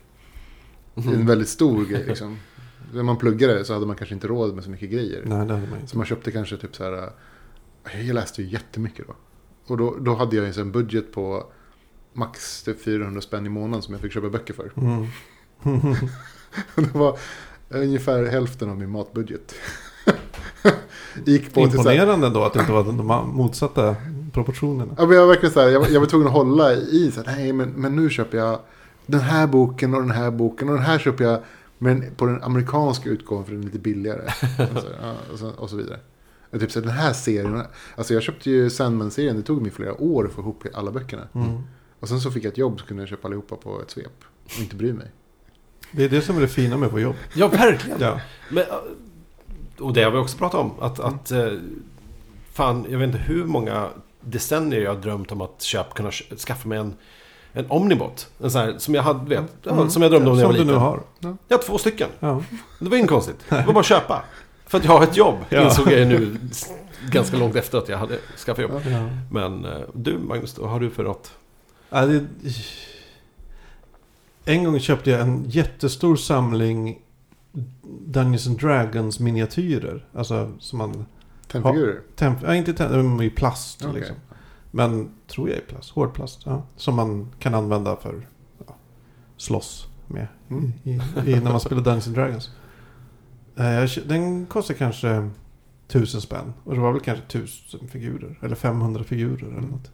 Mm. 0.94 1.14
En 1.14 1.26
väldigt 1.26 1.48
stor 1.48 1.84
grej 1.84 2.04
liksom. 2.06 2.38
När 2.92 3.02
man 3.02 3.16
pluggade 3.16 3.64
så 3.64 3.72
hade 3.72 3.86
man 3.86 3.96
kanske 3.96 4.14
inte 4.14 4.26
råd 4.26 4.54
med 4.54 4.64
så 4.64 4.70
mycket 4.70 4.90
grejer. 4.90 5.22
Nej, 5.24 5.46
det 5.46 5.54
hade 5.54 5.66
man 5.66 5.78
inte. 5.78 5.90
Så 5.90 5.96
man 5.96 6.06
köpte 6.06 6.30
kanske 6.30 6.56
typ 6.56 6.76
så 6.76 6.84
här. 6.84 7.10
Jag 7.84 8.14
läste 8.14 8.42
ju 8.42 8.48
jättemycket 8.48 9.06
då. 9.06 9.14
Och 9.66 9.76
då, 9.76 9.96
då 10.00 10.14
hade 10.14 10.36
jag 10.36 10.58
en 10.58 10.72
budget 10.72 11.12
på 11.12 11.46
max 12.12 12.62
typ 12.62 12.82
400 12.82 13.20
spänn 13.20 13.46
i 13.46 13.48
månaden 13.48 13.82
som 13.82 13.94
jag 13.94 14.00
fick 14.00 14.12
köpa 14.12 14.28
böcker 14.28 14.54
för. 14.54 14.72
Mm. 14.76 15.06
Det 16.74 16.94
var 16.94 17.18
ungefär 17.68 18.24
hälften 18.24 18.70
av 18.70 18.78
min 18.78 18.90
matbudget. 18.90 19.54
Gick 21.24 21.54
på 21.54 21.60
här, 21.60 21.66
Imponerande 21.66 22.26
ändå 22.26 22.44
att 22.44 22.52
det 22.52 22.60
inte 22.60 22.72
var 22.72 22.84
de 22.84 23.30
motsatta 23.36 23.96
proportionerna. 24.32 24.94
Ja, 24.98 25.06
men 25.06 25.16
jag 25.16 25.26
var 25.26 25.28
verkligen 25.28 25.52
så 25.52 25.60
här, 25.60 25.68
jag, 25.68 25.90
jag 25.90 26.00
var 26.00 26.06
tvungen 26.06 26.26
att 26.26 26.32
hålla 26.32 26.72
i 26.72 27.10
så 27.14 27.22
här, 27.22 27.36
nej 27.36 27.52
men, 27.52 27.68
men 27.68 27.96
nu 27.96 28.10
köper 28.10 28.38
jag 28.38 28.58
den 29.06 29.20
här 29.20 29.46
boken 29.46 29.94
och 29.94 30.00
den 30.00 30.10
här 30.10 30.30
boken 30.30 30.68
och 30.68 30.74
den 30.74 30.84
här 30.84 30.98
köper 30.98 31.24
jag 31.24 31.40
men 31.78 32.14
på 32.16 32.26
den 32.26 32.42
amerikanska 32.42 33.10
utgåvan 33.10 33.44
för 33.44 33.52
den 33.52 33.60
är 33.60 33.64
lite 33.64 33.78
billigare. 33.78 34.22
Och 35.32 35.38
så, 35.38 35.50
och 35.50 35.70
så 35.70 35.76
vidare. 35.76 35.98
Typ 36.58 36.72
så 36.72 36.80
den 36.80 36.90
här 36.90 37.12
serien, 37.12 37.62
alltså 37.96 38.14
jag 38.14 38.22
köpte 38.22 38.50
ju 38.50 38.70
Sandman-serien, 38.70 39.36
det 39.36 39.42
tog 39.42 39.62
mig 39.62 39.70
flera 39.70 40.00
år 40.00 40.26
att 40.26 40.32
få 40.32 40.40
ihop 40.40 40.64
alla 40.74 40.90
böckerna. 40.90 41.28
Mm. 41.34 41.58
Och 42.00 42.08
sen 42.08 42.20
så 42.20 42.30
fick 42.30 42.44
jag 42.44 42.50
ett 42.50 42.58
jobb 42.58 42.80
så 42.80 42.86
kunde 42.86 43.02
jag 43.02 43.08
köpa 43.08 43.28
allihopa 43.28 43.56
på 43.56 43.80
ett 43.82 43.90
svep. 43.90 44.24
Och 44.44 44.60
inte 44.60 44.76
bry 44.76 44.92
mig. 44.92 45.06
Det 45.92 46.04
är 46.04 46.08
det 46.08 46.22
som 46.22 46.36
är 46.36 46.40
det 46.40 46.48
fina 46.48 46.76
med 46.76 46.86
att 46.86 46.92
få 46.92 47.00
jobb. 47.00 47.14
Ja, 47.34 47.48
verkligen. 47.48 48.00
Ja. 48.00 48.20
Men, 48.50 48.64
och 49.78 49.92
det 49.92 50.02
har 50.02 50.10
vi 50.10 50.18
också 50.18 50.38
pratat 50.38 50.60
om. 50.60 50.72
Att, 50.80 51.00
att 51.00 51.30
eh, 51.30 51.48
fan, 52.52 52.86
jag 52.90 52.98
vet 52.98 53.06
inte 53.06 53.18
hur 53.18 53.44
många 53.44 53.88
decennier 54.20 54.80
jag 54.80 54.94
har 54.94 55.00
drömt 55.00 55.32
om 55.32 55.40
att 55.40 55.62
köpa, 55.62 55.94
kunna 55.94 56.10
skaffa 56.46 56.68
mig 56.68 56.78
en, 56.78 56.94
en 57.52 57.66
Omnibot. 57.70 58.28
En 58.42 58.50
sån 58.50 58.60
här, 58.60 58.78
som 58.78 58.94
jag 58.94 59.02
hade, 59.02 59.28
vet, 59.28 59.66
Mm. 59.66 59.90
som 59.90 60.02
jag 60.02 60.10
drömde 60.10 60.30
om 60.30 60.36
när 60.36 60.42
jag 60.42 60.48
Som 60.54 60.58
var 60.58 60.64
du 60.64 60.64
liten. 60.64 60.74
nu 60.74 61.28
har. 61.30 61.38
Ja, 61.48 61.58
två 61.58 61.78
stycken. 61.78 62.08
Ja. 62.20 62.42
Det 62.78 62.88
var 62.88 62.96
inget 62.96 63.10
konstigt. 63.10 63.36
Det 63.48 63.64
var 63.66 63.72
bara 63.72 63.80
att 63.80 63.86
köpa. 63.86 64.22
För 64.70 64.78
att 64.78 64.84
jag 64.84 64.92
har 64.92 65.02
ett 65.02 65.16
jobb, 65.16 65.36
Ja. 65.48 65.64
insåg 65.64 65.92
jag 65.92 66.08
nu 66.08 66.36
ganska 67.10 67.36
långt 67.36 67.56
efter 67.56 67.78
att 67.78 67.88
jag 67.88 67.98
hade 67.98 68.18
skaffat 68.36 68.62
jobb. 68.62 68.82
Ja. 68.86 69.08
Men 69.30 69.64
eh, 69.64 69.80
du 69.94 70.18
Magnus, 70.18 70.58
vad 70.58 70.70
har 70.70 70.80
du 70.80 70.90
för 70.90 71.04
något? 71.04 71.32
Ja, 71.90 72.06
det... 72.06 72.26
En 74.44 74.64
gång 74.64 74.80
köpte 74.80 75.10
jag 75.10 75.20
en 75.20 75.44
jättestor 75.48 76.16
samling 76.16 76.98
Dungeons 78.06 78.46
and 78.46 78.60
Dragons 78.60 79.20
miniatyrer. 79.20 80.06
Alltså 80.14 80.52
som 80.58 80.78
man... 80.78 81.06
Tennfigurer. 81.48 82.00
Temp, 82.16 82.38
ja, 82.42 82.54
inte 82.54 82.74
temp, 82.74 82.90
de 82.92 83.20
är 83.20 83.24
i 83.24 83.30
plast 83.30 83.84
Okej. 83.84 83.94
liksom. 84.00 84.16
Men 84.70 85.10
tror 85.26 85.48
jag 85.48 85.58
är 85.58 85.62
plast. 85.62 85.90
Hårdplast. 85.90 86.42
Ja. 86.44 86.62
Som 86.76 86.94
man 86.94 87.28
kan 87.38 87.54
använda 87.54 87.96
för 87.96 88.26
ja, 88.66 88.74
slåss 89.36 89.86
med. 90.06 90.26
Mm. 90.50 90.72
I, 90.82 90.90
i, 91.30 91.40
när 91.40 91.50
man 91.50 91.60
spelar 91.60 91.82
Dungeons 91.82 92.06
and 92.06 92.16
Dragons. 92.16 92.50
Eh, 93.60 93.88
Den 94.06 94.46
kostar 94.46 94.74
kanske 94.74 95.30
tusen 95.88 96.20
spänn. 96.20 96.52
Och 96.64 96.74
det 96.74 96.80
var 96.80 96.92
väl 96.92 97.00
kanske 97.00 97.26
tusen 97.26 97.88
figurer. 97.88 98.38
Eller 98.42 98.56
500 98.56 99.04
figurer 99.04 99.46
eller 99.46 99.68
något. 99.68 99.90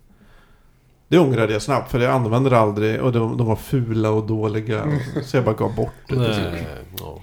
Det 1.09 1.19
ångrade 1.19 1.53
jag 1.53 1.63
snabbt 1.63 1.91
för 1.91 2.01
jag 2.01 2.13
använde 2.13 2.51
det 2.51 2.59
aldrig. 2.59 3.03
Och 3.03 3.13
de, 3.13 3.37
de 3.37 3.47
var 3.47 3.57
fula 3.57 4.11
och 4.11 4.27
dåliga. 4.27 4.83
Mm. 4.83 4.99
Så 5.25 5.37
jag 5.37 5.45
bara 5.45 5.55
gav 5.55 5.75
bort 5.75 5.95
det. 6.09 6.17
Nej, 6.17 6.67
ja. 6.99 7.21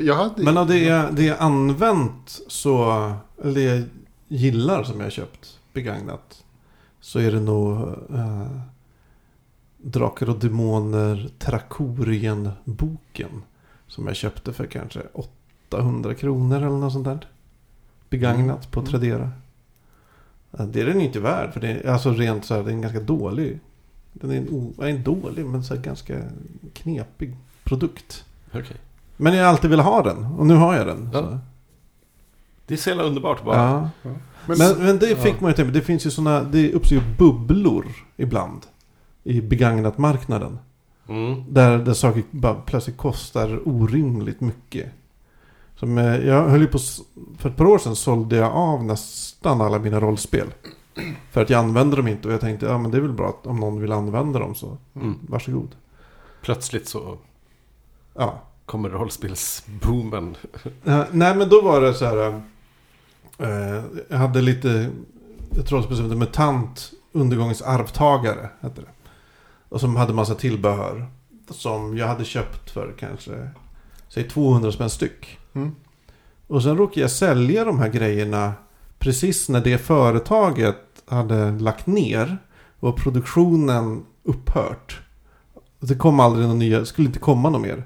Jag, 0.00 0.14
hade... 0.14 0.42
Men 0.42 0.56
av 0.56 0.66
det 0.66 0.78
jag, 0.78 1.14
det 1.14 1.24
jag 1.24 1.36
använt 1.40 2.40
så, 2.48 2.92
eller 3.42 3.54
det 3.54 3.62
jag 3.62 3.84
gillar 4.28 4.84
som 4.84 5.00
jag 5.00 5.12
köpt 5.12 5.58
begagnat. 5.72 6.44
Så 7.00 7.18
är 7.18 7.32
det 7.32 7.40
nog 7.40 7.88
äh, 8.14 8.46
Drakar 9.76 10.30
och 10.30 10.38
Demoner 10.38 11.28
Trakorien-boken. 11.38 13.42
Som 13.86 14.06
jag 14.06 14.16
köpte 14.16 14.52
för 14.52 14.66
kanske 14.66 15.02
800 15.74 16.14
kronor 16.14 16.56
eller 16.56 16.68
något 16.68 16.92
sånt 16.92 17.04
där. 17.04 17.26
Begagnat 18.10 18.70
på 18.70 18.80
Mm. 18.80 18.90
Tradera. 18.90 19.30
Ja, 20.50 20.64
Det 20.64 20.80
är 20.80 20.86
den 20.86 21.00
inte 21.00 21.20
värd. 21.20 21.52
För 21.52 21.60
det 21.60 21.68
är 21.68 21.90
alltså 21.92 22.10
rent 22.10 22.44
så 22.44 22.54
här, 22.54 22.62
det 22.62 22.70
är 22.70 22.74
en 22.74 22.80
ganska 22.80 23.00
dålig. 23.00 23.58
Den 24.12 24.30
är, 24.30 24.36
en 24.36 24.74
nej, 24.78 24.90
en 24.90 25.02
dålig 25.02 25.46
men 25.46 25.64
så 25.64 25.74
här 25.74 25.82
ganska 25.82 26.14
knepig 26.72 27.36
produkt. 27.64 28.24
Okej. 28.48 28.76
Men 29.16 29.34
jag 29.34 29.44
har 29.44 29.50
alltid 29.50 29.70
velat 29.70 29.86
ha 29.86 30.02
den. 30.02 30.24
Och 30.24 30.46
nu 30.46 30.54
har 30.54 30.74
jag 30.76 30.86
den. 30.86 31.10
Ja. 31.12 31.20
Så. 31.22 31.38
Det 32.66 32.74
är 32.74 32.78
så 32.78 32.88
jävla 32.88 33.04
underbart 33.04 33.44
bara. 33.44 33.56
Ja. 34.02 34.10
Men, 34.46 34.58
Men, 34.58 34.78
men 34.78 34.98
det 34.98 35.10
Ja. 35.10 35.16
fick 35.16 35.40
man 35.40 35.50
ju 35.50 35.54
tänka. 35.56 35.72
Det 35.72 35.80
finns 35.80 36.06
ju 36.06 36.10
sådana, 36.10 36.42
det 36.42 36.72
uppstår 36.72 36.98
ju 36.98 37.04
bubblor 37.18 37.86
ibland. 38.16 38.60
I 39.24 39.40
begagnat 39.40 39.98
marknaden. 39.98 40.58
Mm. 41.08 41.44
Där, 41.54 41.78
där 41.78 41.94
saker 41.94 42.22
bara 42.30 42.54
plötsligt 42.54 42.96
kostar 42.96 43.68
orimligt 43.68 44.40
mycket. 44.40 44.86
Som, 45.76 45.98
eh, 45.98 46.16
jag 46.26 46.48
höll 46.48 46.60
ju 46.60 46.66
på, 46.66 46.78
för 47.38 47.48
ett 47.50 47.56
par 47.56 47.64
år 47.66 47.78
sedan 47.78 47.96
sålde 47.96 48.36
jag 48.36 48.52
av 48.52 48.84
nästan 48.84 49.60
alla 49.60 49.78
mina 49.78 50.00
rollspel. 50.00 50.46
För 51.30 51.42
att 51.42 51.50
jag 51.50 51.58
använde 51.58 51.96
dem 51.96 52.08
inte 52.08 52.28
och 52.28 52.34
jag 52.34 52.40
tänkte, 52.40 52.66
ja 52.66 52.78
men 52.78 52.90
det 52.90 52.96
är 52.96 53.00
väl 53.00 53.12
bra 53.12 53.28
att 53.28 53.46
om 53.46 53.60
någon 53.60 53.80
vill 53.80 53.92
använda 53.92 54.38
dem 54.38 54.54
så 54.54 54.76
Mm. 54.96 55.18
varsågod. 55.28 55.74
Plötsligt 56.42 56.88
så 56.88 57.18
Ja. 58.14 58.42
kommer 58.66 58.88
rollspelsboomen. 58.90 60.36
Eh, 60.84 61.04
nej 61.10 61.36
men 61.36 61.48
då 61.48 61.60
var 61.62 61.80
det 61.80 61.94
så 61.94 62.04
här. 62.04 62.42
eh, 63.38 63.82
jag 64.08 64.18
hade 64.18 64.40
lite 64.40 64.90
ett 65.60 65.72
rollspel 65.72 65.96
som 65.96 66.04
hette 66.06 66.16
Mutant 66.16 66.90
Undergångens 67.12 67.62
arvtagare. 67.62 68.48
Hette 68.60 68.80
det. 68.80 68.86
Och 69.68 69.80
som 69.80 69.96
hade 69.96 70.12
massa 70.12 70.34
tillbehör. 70.34 71.06
Som 71.50 71.96
jag 71.96 72.06
hade 72.08 72.24
köpt 72.24 72.70
för 72.70 72.94
kanske 72.98 73.48
säg 74.08 74.28
200 74.28 74.72
spänn 74.72 74.90
styck. 74.90 75.38
Mm. 75.54 75.74
Och 76.46 76.62
sen 76.62 76.76
råkade 76.76 77.00
jag 77.00 77.10
sälja 77.10 77.64
de 77.64 77.78
här 77.78 77.88
grejerna 77.88 78.52
precis 78.98 79.48
när 79.48 79.60
det 79.60 79.78
företaget 79.78 80.76
hade 81.06 81.50
lagt 81.50 81.86
ner. 81.86 82.38
Och 82.80 82.96
produktionen 82.96 84.04
upphört. 84.22 85.00
Det 85.80 85.94
kom 85.94 86.20
aldrig 86.20 86.42
några 86.42 86.58
nya, 86.58 86.84
skulle 86.84 87.06
inte 87.06 87.18
komma 87.18 87.50
något 87.50 87.62
mer. 87.62 87.84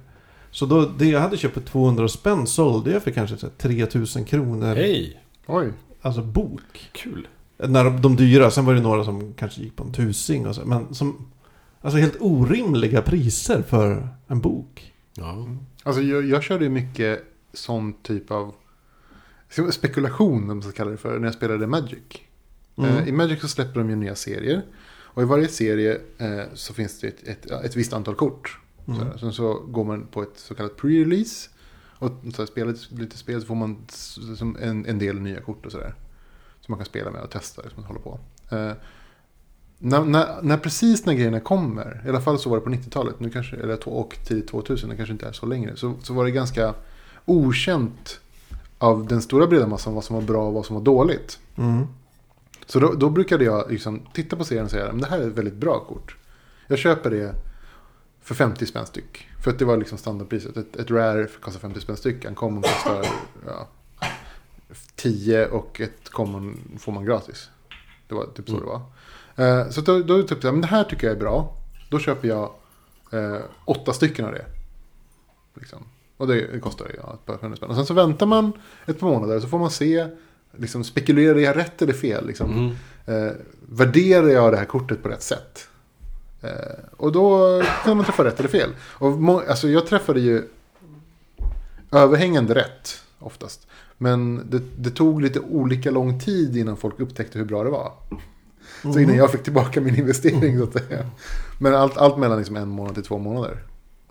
Så 0.51 0.67
då, 0.67 0.87
det 0.99 1.07
jag 1.07 1.21
hade 1.21 1.37
köpt 1.37 1.55
för 1.55 1.61
200 1.61 2.09
spänn 2.09 2.47
sålde 2.47 2.91
jag 2.91 3.03
för 3.03 3.11
kanske 3.11 3.37
så 3.37 3.47
här 3.47 3.53
3000 3.59 4.25
kronor. 4.25 4.75
Hej! 4.75 5.23
Oj. 5.47 5.73
Alltså 6.03 6.23
bok. 6.23 6.91
Kul. 6.93 7.29
När 7.57 7.85
de, 7.85 8.03
de 8.03 8.17
dyra, 8.17 8.51
sen 8.51 8.65
var 8.65 8.75
det 8.75 8.81
några 8.81 9.05
som 9.05 9.35
kanske 9.35 9.61
gick 9.61 9.77
på 9.77 9.85
en 9.85 9.93
tusing 9.93 10.47
och 10.47 10.55
så. 10.55 10.65
Men 10.65 10.95
som, 10.95 11.27
alltså 11.81 11.99
helt 11.99 12.17
orimliga 12.21 13.03
priser 13.03 13.63
för 13.63 14.09
en 14.27 14.41
bok. 14.41 14.93
Ja. 15.15 15.47
Alltså 15.83 16.03
jag, 16.03 16.27
jag 16.27 16.43
körde 16.43 16.65
ju 16.65 16.71
mycket 16.71 17.25
sån 17.53 17.93
typ 18.03 18.31
av 18.31 18.55
spekulation, 19.71 20.43
om 20.43 20.47
man 20.47 20.63
ska 20.63 20.73
kalla 20.73 20.91
det 20.91 20.97
för, 20.97 21.19
när 21.19 21.27
jag 21.27 21.35
spelade 21.35 21.67
Magic. 21.67 22.03
Mm. 22.77 22.91
Eh, 22.91 23.09
I 23.09 23.13
Magic 23.13 23.41
så 23.41 23.49
släpper 23.49 23.81
de 23.81 23.91
ju 23.91 23.97
nya 23.97 24.15
serier. 24.15 24.63
Och 25.19 25.23
i 25.23 25.27
varje 25.27 25.49
serie 25.49 26.01
eh, 26.19 26.45
så 26.55 26.75
finns 26.75 27.01
det 27.01 27.07
ett, 27.07 27.29
ett, 27.29 27.51
ett 27.51 27.77
visst 27.77 27.93
antal 27.93 28.15
kort. 28.15 28.59
Mm. 28.89 29.19
Sen 29.19 29.33
så 29.33 29.55
går 29.55 29.85
man 29.85 30.07
på 30.07 30.23
ett 30.23 30.39
så 30.39 30.55
kallat 30.55 30.77
pre-release. 30.77 31.49
Och 31.99 32.13
så 32.35 32.47
spelar 32.47 32.99
lite, 33.01 33.19
spel 33.19 33.41
så 33.41 33.47
får 33.47 33.55
man 33.55 33.87
som 34.37 34.57
en, 34.61 34.87
en 34.87 34.99
del 34.99 35.21
nya 35.21 35.41
kort 35.41 35.67
och 35.67 35.73
sådär. 35.73 35.95
Som 36.61 36.73
man 36.73 36.79
kan 36.79 36.87
spela 36.87 37.11
med 37.11 37.23
och 37.23 37.31
testa. 37.31 37.63
Liksom, 37.63 37.83
och 37.83 37.89
hålla 37.89 38.01
på. 38.01 38.19
Eh, 38.51 38.73
när, 39.79 40.05
när, 40.05 40.43
när 40.43 40.57
precis 40.57 41.07
när 41.07 41.15
grejerna 41.15 41.41
kommer, 41.41 42.03
i 42.07 42.09
alla 42.09 42.21
fall 42.21 42.39
så 42.39 42.51
var 42.51 42.57
det 42.57 42.65
på 42.65 42.71
90-talet, 42.71 43.21
nu 43.21 43.31
kanske, 43.31 43.57
eller 43.57 43.89
och 43.89 44.19
tidigt 44.25 44.49
2000, 44.49 44.91
det 44.91 44.97
kanske 44.97 45.13
inte 45.13 45.27
är 45.27 45.33
så 45.33 45.47
längre, 45.47 45.77
så, 45.77 45.95
så 46.03 46.15
var 46.15 46.25
det 46.25 46.31
ganska 46.31 46.75
okänt 47.31 48.21
av 48.79 49.07
den 49.07 49.23
stora 49.23 49.47
breda 49.47 49.67
massan 49.67 49.95
vad 49.95 50.05
som 50.05 50.17
var 50.17 50.23
bra 50.23 50.47
och 50.47 50.53
vad 50.55 50.67
som 50.67 50.77
var 50.77 50.83
dåligt. 50.83 51.39
Mm. 51.57 51.87
Så 52.67 52.81
då, 52.81 52.93
då 52.95 53.11
brukade 53.11 53.45
jag 53.45 53.71
liksom 53.71 54.01
titta 54.13 54.37
på 54.37 54.45
serien 54.45 54.65
och 54.65 54.71
säga 54.71 54.89
att 54.89 55.01
det 55.01 55.07
här 55.07 55.19
är 55.19 55.27
ett 55.29 55.39
väldigt 55.39 55.55
bra 55.55 55.81
kort. 55.81 56.17
Jag 56.67 56.79
köper 56.79 57.11
det 57.11 57.35
för 58.23 58.35
50 58.35 58.67
spänn 58.67 58.87
styck. 58.87 59.29
För 59.45 59.51
att 59.51 59.59
det 59.59 59.65
var 59.65 59.77
liksom 59.77 59.99
standardpriset. 59.99 60.57
Ett, 60.57 60.77
ett 60.77 60.91
rare 60.91 61.27
kostar 61.41 61.61
50 61.61 61.81
spänn 61.81 61.97
styck. 61.97 62.25
En 62.25 62.35
common 62.35 62.63
kostar 62.63 63.07
ja, 63.47 63.69
10 64.97 65.47
och 65.47 65.81
ett 65.81 66.09
common 66.11 66.59
får 66.79 66.93
man 66.93 67.05
gratis. 67.05 67.51
Det 68.09 68.15
var 68.15 68.27
typ 68.27 68.49
så 68.49 68.57
Mm. 68.57 68.67
det 68.67 68.73
var. 68.73 69.61
Eh, 69.61 69.71
så 69.71 69.81
då, 69.81 69.99
då 70.03 70.23
typ, 70.23 70.43
men 70.43 70.61
det 70.61 70.67
här 70.67 70.85
tycker 70.85 71.07
jag 71.07 71.17
är 71.17 71.21
bra. 71.21 71.57
Då 71.91 71.99
köper 71.99 72.29
jag 72.29 72.51
eh, 73.13 73.41
åtta 73.65 73.93
stycken 73.93 74.25
av 74.25 74.33
det. 74.33 74.47
Liksom. 75.55 75.85
Och 76.19 76.27
det, 76.27 76.61
kostar 76.61 76.87
ju 76.87 76.95
ja, 77.03 77.15
ett 77.15 77.27
par 77.27 77.37
hundra 77.37 77.57
spänn. 77.57 77.69
Och 77.71 77.77
sen 77.77 77.87
så 77.87 77.95
väntar 77.95 78.27
man 78.27 78.53
ett 78.87 79.01
par 79.01 79.07
månader 79.07 79.41
så 79.41 79.49
får 79.49 79.59
man 79.59 79.71
se. 79.71 80.07
Liksom, 80.57 80.85
spekulerar 80.85 81.39
jag 81.39 81.57
rätt 81.57 81.83
eller 81.83 81.93
fel? 81.93 82.27
Liksom. 82.27 82.51
Mm. 83.07 83.27
Eh, 83.27 83.33
värderar 83.69 84.29
jag 84.29 84.53
det 84.53 84.57
här 84.57 84.65
kortet 84.65 85.03
på 85.03 85.09
rätt 85.09 85.23
sätt? 85.23 85.69
Eh, 86.43 86.51
och 86.97 87.13
då 87.13 87.63
kan 87.85 87.97
man 87.97 88.07
träffa 88.07 88.25
rätt 88.25 88.39
eller 88.41 88.49
fel. 88.49 88.71
Och 88.81 89.13
må, 89.13 89.41
alltså 89.49 89.69
jag 89.69 89.87
träffade 89.87 90.21
ju 90.21 90.43
överhängande 91.93 92.55
rätt 92.55 93.03
oftast. 93.19 93.67
Men 93.99 94.47
det, 94.51 94.63
det 94.79 94.91
tog 94.91 95.23
lite 95.23 95.41
olika 95.41 95.91
lång 95.91 96.21
tid 96.21 96.57
innan 96.57 96.77
folk 96.77 97.01
upptäckte 97.01 97.39
hur 97.39 97.45
bra 97.47 97.65
det 97.65 97.71
var. 97.71 97.93
Så 98.83 98.89
Mm. 98.89 99.03
innan 99.03 99.17
jag 99.17 99.33
fick 99.33 99.43
tillbaka 99.43 99.81
min 99.81 99.97
investering 99.97 100.59
så 100.59 100.65
att 100.65 100.73
säga. 100.73 101.07
Men 101.61 101.75
allt, 101.75 101.97
allt 101.97 102.19
mellan 102.19 102.39
liksom 102.39 102.57
en 102.57 102.69
månad 102.69 102.95
till 102.95 103.05
två 103.05 103.19
månader. 103.19 103.59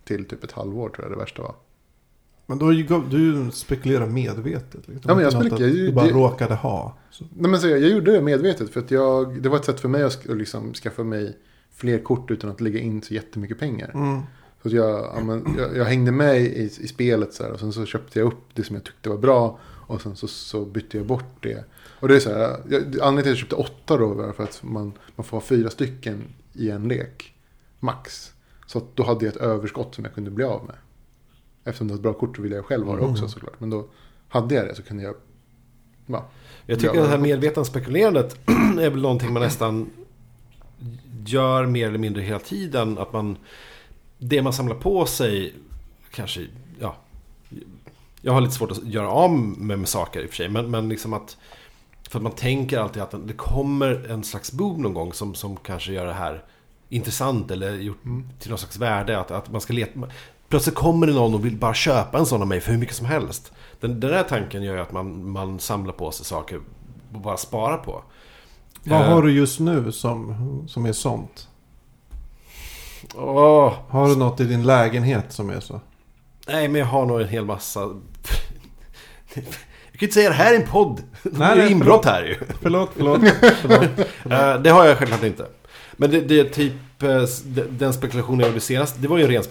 Till 0.03 0.25
typ 0.25 0.43
ett 0.43 0.51
halvår 0.51 0.89
tror 0.89 1.05
jag 1.07 1.11
det 1.11 1.19
värsta 1.19 1.41
var. 1.41 1.55
Men 2.49 2.59
då 2.59 2.71
du, 3.09 3.51
spekulerar 3.51 4.07
medvetet. 4.07 4.87
Liksom. 4.87 5.01
Ja, 5.09 5.15
men 5.15 5.23
jag 5.23 5.33
spekulerar- 5.33 5.67
jag- 5.67 5.75
Du 5.75 5.91
bara 5.91 6.05
det- 6.05 6.11
råkade 6.11 6.55
ha. 6.55 6.97
Så. 7.11 7.23
Nej, 7.35 7.51
men 7.51 7.59
så 7.59 7.67
jag, 7.67 7.79
jag 7.79 7.89
gjorde 7.89 8.11
det 8.11 8.21
medvetet 8.21 8.69
för 8.69 8.79
att 8.79 8.91
jag, 8.91 9.41
det 9.41 9.49
var 9.49 9.57
ett 9.57 9.65
sätt 9.65 9.79
för 9.79 9.89
mig 9.89 10.03
att 10.03 10.25
liksom 10.25 10.73
skaffa 10.73 11.03
mig 11.03 11.37
fler 11.75 11.99
kort 11.99 12.31
utan 12.31 12.49
att 12.49 12.61
lägga 12.61 12.79
in 12.79 13.01
så 13.01 13.13
jättemycket 13.13 13.59
pengar. 13.59 13.91
Mm. 13.93 14.21
Så 14.63 14.69
jag, 14.75 14.89
ja, 15.15 15.19
men, 15.23 15.55
jag, 15.57 15.77
jag 15.77 15.85
hängde 15.85 16.11
med 16.11 16.41
i, 16.41 16.71
i 16.79 16.87
spelet 16.87 17.33
så 17.33 17.43
här, 17.43 17.51
och 17.51 17.59
sen 17.59 17.73
så 17.73 17.85
köpte 17.85 18.19
jag 18.19 18.27
upp 18.27 18.43
det 18.53 18.63
som 18.63 18.75
jag 18.75 18.83
tyckte 18.85 19.09
var 19.09 19.17
bra. 19.17 19.59
Och 19.87 20.01
sen 20.01 20.15
så, 20.15 20.27
så 20.27 20.65
bytte 20.65 20.97
jag 20.97 21.05
bort 21.05 21.43
det. 21.43 21.63
Och 21.99 22.07
det 22.07 22.15
är 22.15 22.19
så 22.19 22.29
här, 22.29 22.57
jag, 22.69 22.81
anledningen 22.83 23.01
till 23.01 23.19
att 23.19 23.25
jag 23.25 23.37
köpte 23.37 23.55
åtta 23.55 23.97
då 23.97 24.07
var 24.13 24.31
för 24.31 24.43
att 24.43 24.63
man, 24.63 24.93
man 25.15 25.23
får 25.25 25.37
ha 25.37 25.41
fyra 25.41 25.69
stycken 25.69 26.23
i 26.53 26.69
en 26.69 26.87
lek. 26.87 27.33
Max. 27.79 28.31
Så 28.67 28.81
då 28.95 29.03
hade 29.03 29.25
jag 29.25 29.35
ett 29.35 29.41
överskott 29.41 29.95
som 29.95 30.03
jag 30.03 30.13
kunde 30.13 30.31
bli 30.31 30.43
av 30.45 30.65
med. 30.65 30.75
Eftersom 31.68 31.88
det 31.88 31.93
var 31.93 31.97
ett 31.97 32.03
bra 32.03 32.13
kort 32.13 32.36
så 32.36 32.41
ville 32.41 32.55
jag 32.55 32.65
själv 32.65 32.86
ha 32.88 32.95
det 32.95 33.01
också 33.01 33.18
Mm. 33.24 33.30
såklart. 33.30 33.59
Men 33.59 33.70
då 33.70 33.88
hade 34.30 34.55
jag 34.55 34.68
det 34.68 34.76
så 34.76 34.84
kunde 34.84 35.03
jag... 35.03 35.15
Ja, 36.05 36.26
Jag 36.65 36.80
tycker 36.80 36.97
att 36.97 37.03
det 37.05 37.09
här 37.09 37.18
medvetna 37.18 37.65
spekulerandet 37.65 38.39
är 38.80 38.89
väl 38.89 39.01
någonting 39.01 39.34
man 39.34 39.41
nästan 39.41 39.89
gör 41.26 41.65
mer 41.65 41.88
eller 41.88 41.97
mindre 41.97 42.22
hela 42.22 42.39
tiden. 42.39 42.97
Att 42.97 43.13
man, 43.13 43.38
det 44.18 44.41
man 44.41 44.53
samlar 44.53 44.76
på 44.76 45.05
sig 45.05 45.53
kanske, 46.11 46.47
ja. 46.80 46.95
Jag 48.22 48.34
har 48.34 48.41
lite 48.41 48.53
svårt 48.53 48.72
att 48.72 48.84
göra 48.86 49.09
av 49.09 49.32
med, 49.32 49.80
med 49.80 49.88
saker 49.89 50.22
i 50.22 50.26
och 50.26 50.30
för 50.30 50.36
sig. 50.36 50.49
Men, 50.49 50.72
men 50.72 50.89
liksom 50.89 51.13
att, 51.13 51.38
för 52.09 52.20
att 52.20 52.24
man 52.24 52.32
tänker 52.32 52.80
alltid 52.80 53.01
att 53.03 53.28
det 53.28 53.34
kommer 53.34 54.11
en 54.11 54.24
slags 54.24 54.51
boom 54.51 54.82
någon 54.82 54.93
gång 54.93 55.13
som, 55.13 55.36
som 55.36 55.55
kanske 55.57 55.91
gör 55.93 56.05
det 56.05 56.13
här 56.13 56.43
intressant 56.89 57.51
eller 57.51 57.76
gjort 57.76 58.05
Mm. 58.05 58.30
till 58.39 58.49
någon 58.49 58.59
slags 58.59 58.78
värde. 58.78 59.20
Att, 59.20 59.32
att 59.32 59.51
man 59.51 59.61
ska 59.61 59.74
leta. 59.74 59.99
Plötsligt 60.49 60.75
kommer 60.75 61.07
det 61.07 61.13
någon 61.13 61.33
och 61.33 61.45
vill 61.45 61.55
bara 61.57 61.73
köpa 61.73 62.17
en 62.17 62.25
sån 62.25 62.41
av 62.41 62.47
mig 62.47 62.61
för 62.61 62.71
hur 62.71 62.79
mycket 62.79 62.95
som 62.95 63.05
helst. 63.05 63.51
Den, 63.79 63.99
den 63.99 64.11
där 64.11 64.23
tanken 64.23 64.63
gör 64.63 64.75
ju 64.75 64.81
att 64.81 64.91
man, 64.91 65.29
man 65.31 65.59
samlar 65.59 65.93
på 65.93 66.11
sig 66.11 66.25
saker 66.25 66.59
och 67.13 67.19
bara 67.21 67.37
sparar 67.37 67.77
på. 67.77 68.03
Vad 68.83 69.01
Eh, 69.01 69.07
har 69.07 69.21
du 69.21 69.31
just 69.31 69.59
nu 69.59 69.91
som, 69.91 70.63
som 70.67 70.85
är 70.85 70.93
sånt? 70.93 71.47
Åh, 73.15 73.73
Har 73.89 74.07
du 74.09 74.15
något 74.15 74.39
i 74.39 74.43
din 74.43 74.63
lägenhet 74.63 75.25
som 75.29 75.49
är 75.49 75.59
så? 75.59 75.81
nej, 76.47 76.67
men 76.67 76.79
jag 76.79 76.87
har 76.87 77.05
nog 77.05 77.21
en 77.21 77.27
hel 77.27 77.45
massa... 77.45 77.79
jag 77.79 77.89
kan 79.33 79.43
ju 79.99 80.05
inte 80.05 80.13
säga 80.13 80.29
det 80.29 80.35
här 80.35 80.53
i 80.53 80.55
en 80.55 80.67
podd. 80.67 81.01
Det 81.23 81.43
är 81.43 81.55
ju 81.55 81.69
inbrott 81.69 82.05
här 82.05 82.23
ju. 82.23 82.35
Förlåt, 82.61 82.89
förlåt. 82.95 83.19
förlåt. 83.61 84.07
Eh, 84.31 84.61
det 84.61 84.69
har 84.69 84.85
jag 84.85 84.97
självklart 84.97 85.23
inte. 85.23 85.45
Men 85.97 86.11
det, 86.11 86.21
det 86.21 86.39
är 86.39 86.43
typ 86.43 86.73
den 87.69 87.93
spekulation 87.93 88.39
jag 88.39 88.47
gjorde 88.49 88.59
senast. 88.59 89.01
Det 89.01 89.07
var 89.07 89.17
ju 89.17 89.23
en 89.23 89.29
ren 89.29 89.43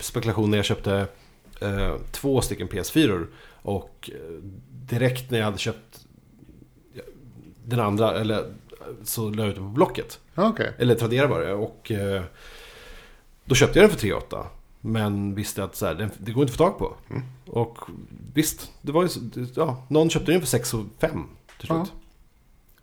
spekulation- 0.00 0.46
när 0.50 0.58
jag 0.58 0.64
köpte 0.64 1.06
eh, 1.60 1.94
två 2.12 2.40
stycken 2.40 2.68
PS4. 2.68 3.26
Och 3.62 4.10
eh, 4.12 4.20
direkt 4.70 5.30
när 5.30 5.38
jag 5.38 5.44
hade 5.44 5.58
köpt 5.58 6.06
den 7.64 7.80
andra, 7.80 8.20
eller 8.20 8.38
eh, 8.38 8.44
så 9.04 9.30
la 9.30 9.42
jag 9.42 9.48
ut 9.50 9.54
den 9.56 9.64
på 9.64 9.70
Blocket. 9.70 10.20
Ja, 10.34 10.48
okej. 10.48 10.72
Eller 10.78 10.94
Tradera 10.94 11.26
var 11.26 11.40
det. 11.40 11.52
Och 11.54 11.90
eh, 11.90 12.22
då 13.44 13.54
köpte 13.54 13.78
jag 13.78 13.88
den 13.88 13.94
för 13.96 14.00
3 14.00 14.12
8 14.12 14.46
Men 14.80 15.34
visste 15.34 15.64
att 15.64 15.76
så 15.76 15.86
här, 15.86 15.94
den, 15.94 16.10
det 16.18 16.32
går 16.32 16.42
inte 16.42 16.50
att 16.52 16.56
få 16.58 16.64
tag 16.64 16.78
på. 16.78 16.94
Mm. 17.10 17.22
Och 17.46 17.78
visst, 18.34 18.70
det 18.82 18.92
var 18.92 19.02
ju 19.02 19.08
det- 19.08 19.56
ja, 19.56 19.84
någon 19.88 20.10
köpte 20.10 20.32
den 20.32 20.40
för 20.40 20.48
6 20.48 20.74
och 20.74 20.84
5 20.98 21.10
till 21.58 21.66
slut. 21.66 21.78
Ja. 21.78 21.86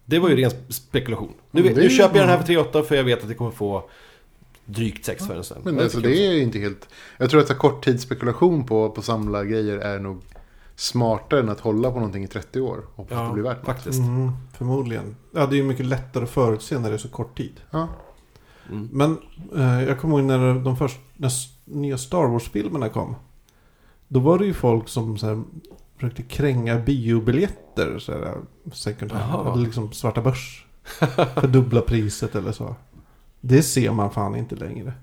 Det 0.05 0.19
var 0.19 0.30
ju 0.30 0.36
ren 0.36 0.51
spekulation. 0.69 1.34
Nu, 1.51 1.61
Mm, 1.61 1.74
det 1.74 1.82
nu 1.82 1.89
köper 1.89 2.15
jag 2.17 2.24
den 2.24 2.30
här 2.30 2.38
för 2.38 2.45
3 2.45 2.57
8 2.57 2.84
för 2.84 2.95
jag 2.95 3.03
vet 3.03 3.24
att 3.24 3.30
jag 3.30 3.38
kommer 3.38 3.51
få 3.51 3.89
drygt 4.72 5.05
6 5.05 5.28
för 5.28 5.34
den 5.36 5.43
sen. 5.43 5.57
Men 5.63 5.80
alltså, 5.80 5.99
det 5.99 6.28
är 6.28 6.32
ju 6.34 6.41
inte 6.41 6.59
helt... 6.59 6.89
Jag 7.17 7.30
tror 7.30 7.41
att 7.41 7.47
så 7.47 7.55
korttidsspekulation 7.55 8.65
på, 8.65 8.89
på 8.89 9.01
samla 9.01 9.43
grejer 9.43 9.78
är 9.78 9.99
nog 9.99 10.22
smartare 10.76 11.39
än 11.39 11.49
att 11.49 11.59
hålla 11.59 11.91
på 11.91 11.95
någonting 11.95 12.24
i 12.24 12.28
30 12.28 12.61
år. 12.61 12.78
Och 12.78 12.95
hoppas 12.95 13.17
Ja, 13.17 13.24
det 13.28 13.34
blir 13.34 13.43
värt 13.43 13.57
något. 13.57 13.65
faktiskt. 13.65 13.99
Mm, 13.99 14.32
förmodligen. 14.57 15.15
Ja, 15.32 15.45
det 15.45 15.55
är 15.55 15.57
ju 15.57 15.63
mycket 15.63 15.86
lättare 15.86 16.24
att 16.24 16.30
förutse 16.30 16.80
när 16.80 16.89
det 16.89 16.95
är 16.95 16.99
så 16.99 17.09
kort 17.09 17.38
tid. 17.38 17.61
Ja. 17.72 17.88
Mm. 18.69 18.89
Men 18.91 19.17
eh, 19.55 19.84
jag 19.84 19.99
kommer 19.99 20.17
ihåg 20.17 20.28
när 20.28 20.59
de 20.59 20.78
först, 20.78 20.99
när 21.17 21.32
nya 21.65 21.97
Star 21.97 22.28
Wars-filmerna 22.28 22.89
kom. 22.89 23.15
Då 24.07 24.19
var 24.19 24.39
det 24.39 24.45
ju 24.45 24.53
folk 24.53 24.88
som 24.88 25.17
så 25.17 25.28
här, 25.28 25.43
försökte 25.95 26.24
kränga 26.24 26.80
biobiljetter. 26.80 27.99
Så 27.99 28.11
här, 28.11 28.38
second 28.74 29.11
hand. 29.11 29.47
Eller 29.47 29.65
liksom 29.65 29.91
svarta 29.91 30.22
börs. 30.22 30.65
för 31.34 31.47
dubbla 31.47 31.82
priset 31.82 32.36
eller 32.36 32.51
så. 32.51 32.76
Det 33.42 33.64
ser 33.64 33.92
man 33.92 34.12
fan 34.12 34.36
inte 34.36 34.56
längre. 34.56 34.94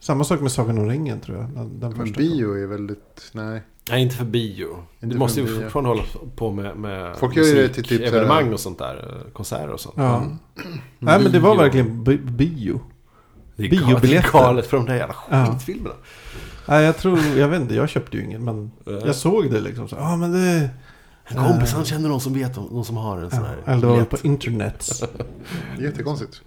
Samma 0.00 0.24
sak 0.24 0.40
med 0.40 0.52
Sagan 0.52 0.78
om 0.78 0.88
ringen 0.88 1.20
tror 1.20 1.36
jag. 1.38 1.48
Den, 1.50 1.80
den 1.80 1.92
Men 1.96 2.12
bio 2.12 2.62
är 2.62 2.66
väldigt... 2.66 3.30
Nej. 3.32 3.62
Nej, 3.90 4.02
inte 4.02 4.14
för 4.16 4.24
bio. 4.24 4.66
Inte 4.94 5.06
Du 5.06 5.12
för 5.12 5.18
måste 5.18 5.40
ju 5.40 5.46
fortfarande 5.62 5.90
hålla 5.90 6.02
på 6.36 6.52
med, 6.52 6.76
med 6.76 7.16
Folk 7.16 7.36
gör 7.36 7.44
ju 7.44 7.54
det 7.54 7.68
till 7.68 7.84
typ 7.84 8.02
evenemang 8.02 8.52
och 8.52 8.60
sånt 8.60 8.78
där. 8.78 9.20
Konserter 9.32 9.70
och 9.70 9.80
sånt. 9.80 9.94
Ja. 9.98 10.16
Mm. 10.16 10.36
Nej 10.98 11.22
men 11.22 11.32
det 11.32 11.38
var 11.40 11.56
verkligen 11.56 12.04
bi- 12.04 12.16
bio. 12.18 12.80
Det 13.56 13.64
är 13.66 13.70
Biobiljetter. 13.70 14.32
galet- 14.32 14.66
för 14.66 14.76
de 14.76 14.86
där 14.86 14.94
jävla 14.94 15.14
Ja. 15.30 15.46
skitfilmerna. 15.46 15.94
Nej 16.68 16.84
jag 16.84 16.96
tror, 16.96 17.18
jag 17.36 17.48
vet 17.48 17.60
inte, 17.60 17.74
jag 17.74 17.88
köpte 17.88 18.16
ju 18.16 18.24
ingen 18.24 18.44
men 18.44 18.70
Ja. 18.84 18.92
jag 19.06 19.14
såg 19.14 19.50
det 19.50 19.60
liksom. 19.60 19.88
Ja 19.90 19.96
ah, 20.12 20.16
men 20.16 20.32
det... 20.32 20.70
En 21.28 21.44
kompis 21.44 21.72
han 21.72 21.84
känner 21.84 22.08
någon 22.08 22.20
som 22.20 22.34
vet 22.34 22.58
om, 22.58 22.64
någon 22.64 22.84
som 22.84 22.96
har 22.96 23.18
en 23.18 23.30
sån 23.30 23.38
Ja, 23.42 23.46
här 23.66 23.74
eller 23.76 24.04
på 24.04 24.16
internet. 24.22 24.90
Jättekonstigt. 25.80 26.40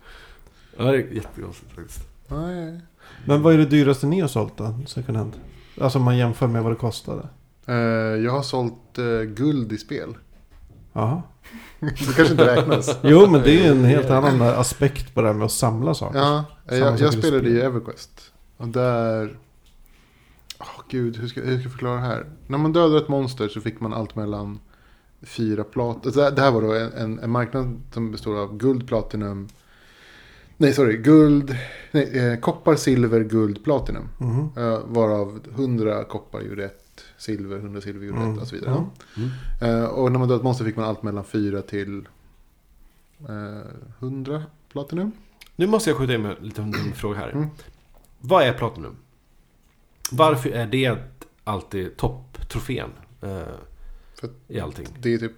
Ja, 0.80 0.92
det 0.92 0.98
är 0.98 1.08
jättekonstigt 1.14 1.72
faktiskt. 1.72 2.00
Nej. 2.28 2.82
Men 3.26 3.42
vad 3.42 3.54
är 3.54 3.58
det 3.58 3.66
dyraste 3.66 4.08
ni 4.08 4.20
har 4.20 4.28
sålt 4.28 4.58
då? 4.58 4.76
Second 4.88 5.18
hand? 5.18 5.34
Alltså 5.82 6.00
om 6.00 6.06
man 6.06 6.18
jämför 6.18 6.48
med 6.48 6.64
vad 6.64 6.72
det 6.72 6.76
kostade. 6.76 7.28
Eh, 7.66 7.76
jag 8.24 8.32
har 8.32 8.42
sålt 8.44 8.98
eh, 8.98 9.22
guld 9.22 9.72
i 9.72 9.78
spel. 9.78 10.18
Jaha. 10.94 11.22
Det 11.80 11.96
kanske 12.16 12.32
inte 12.32 12.56
räknas. 12.56 12.98
Jo 13.04 13.28
men 13.30 13.42
det 13.42 13.52
är 13.52 13.64
ju 13.64 13.72
en 13.72 13.86
helt 13.86 14.10
annan 14.10 14.42
aspekt 14.42 15.14
på 15.16 15.22
det 15.22 15.28
här 15.28 15.34
med 15.34 15.46
att 15.46 15.52
samla 15.52 15.94
saker. 15.94 16.20
Ja, 16.20 16.46
jag, 16.66 16.78
jag 17.00 17.14
spelade 17.14 17.40
spel. 17.40 17.48
i 17.58 17.62
Everquest. 17.62 18.32
Och 18.58 18.68
där... 18.68 19.38
Åh 20.60 20.82
gud, 20.90 21.18
hur 21.18 21.28
ska, 21.28 21.42
hur 21.42 21.56
ska 21.58 21.64
jag 21.64 21.72
förklara 21.72 21.96
det 21.96 22.02
här? 22.02 22.26
När 22.48 22.58
man 22.58 22.74
dödade 22.74 22.98
ett 22.98 23.08
monster 23.08 23.48
så 23.48 23.62
fick 23.62 23.80
man 23.80 23.94
allt 23.94 24.16
mellan 24.16 24.60
fyra 25.22 25.64
plat... 25.64 26.04
Det 26.04 26.16
här- 26.24 26.32
det 26.32 26.42
här 26.42 26.52
var 26.52 26.62
då 26.62 26.74
en, 26.74 26.92
en, 26.94 27.20
en 27.20 27.30
marknad 27.30 27.82
som 27.94 28.12
består 28.12 28.38
av 28.40 28.58
guld, 28.58 28.88
platinum... 28.88 29.48
Nej, 30.62 30.74
sorry. 30.74 30.98
Guld... 30.98 31.56
Nej, 31.92 32.18
eh, 32.20 32.40
koppar, 32.40 32.76
silver, 32.76 33.24
guld, 33.24 33.64
platinum. 33.64 34.10
Mhm. 34.18 34.50
Eh, 34.58 34.80
varav 34.86 35.40
100 35.56 36.04
koppar 36.04 36.42
gjorde 36.42 36.66
ett 36.66 37.04
silver, 37.18 37.58
100 37.58 37.82
silver 37.82 38.06
gjorde 38.06 38.20
Mm. 38.20 38.34
ett 38.34 38.42
och 38.42 38.48
så 38.48 38.56
vidare. 38.56 38.86
Ja. 39.60 39.68
Eh, 39.68 39.84
och 39.86 40.12
när 40.12 40.20
man 40.20 40.28
dödade 40.28 40.40
ett 40.40 40.44
monster 40.44 40.66
fick 40.66 40.76
man 40.76 40.86
allt 40.86 41.04
mellan 41.04 41.24
4 41.24 41.62
till 41.62 42.08
eh, 43.30 43.62
100 44.00 44.44
platinum. 44.72 45.12
Nu 45.56 45.68
måste 45.68 45.90
jag 45.90 45.98
skjuta 45.98 46.14
in 46.14 46.22
med 46.22 46.38
en 46.38 46.46
liten 46.46 46.72
dum 46.72 46.94
fråga 46.94 47.18
här. 47.18 47.30
Mm. 47.30 47.48
Vad 48.20 48.44
är 48.44 48.54
Platinum? 48.54 48.96
Varför 50.12 50.50
är 50.50 50.68
det 50.68 50.98
alltid 51.44 51.98
topptrofén 51.98 52.90
eh, 53.22 53.42
i 54.48 54.60
allting? 54.60 54.88
Det 55.00 55.14
är 55.14 55.18
typ 55.18 55.32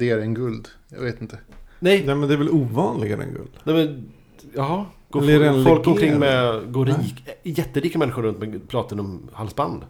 än 0.00 0.34
guld. 0.34 0.68
Jag 0.88 1.00
vet 1.00 1.20
inte. 1.20 1.38
Nej, 1.78 2.02
Nej 2.06 2.14
men 2.14 2.28
det 2.28 2.34
är 2.34 2.38
väl 2.38 2.50
ovanligare 2.50 3.22
än 3.22 3.32
guld? 3.32 3.50
nej 3.64 3.74
men... 3.74 4.08
Jaha. 4.54 4.84
Går 5.10 5.64
folk 5.64 5.84
går 5.84 5.92
omkring 5.92 6.18
med... 6.18 6.72
Går 6.72 6.86
rik, 6.86 7.24
jätterika 7.42 7.98
människor 7.98 8.22
runt 8.22 8.38
med 8.38 8.68
Platinum-halsband? 8.68 9.82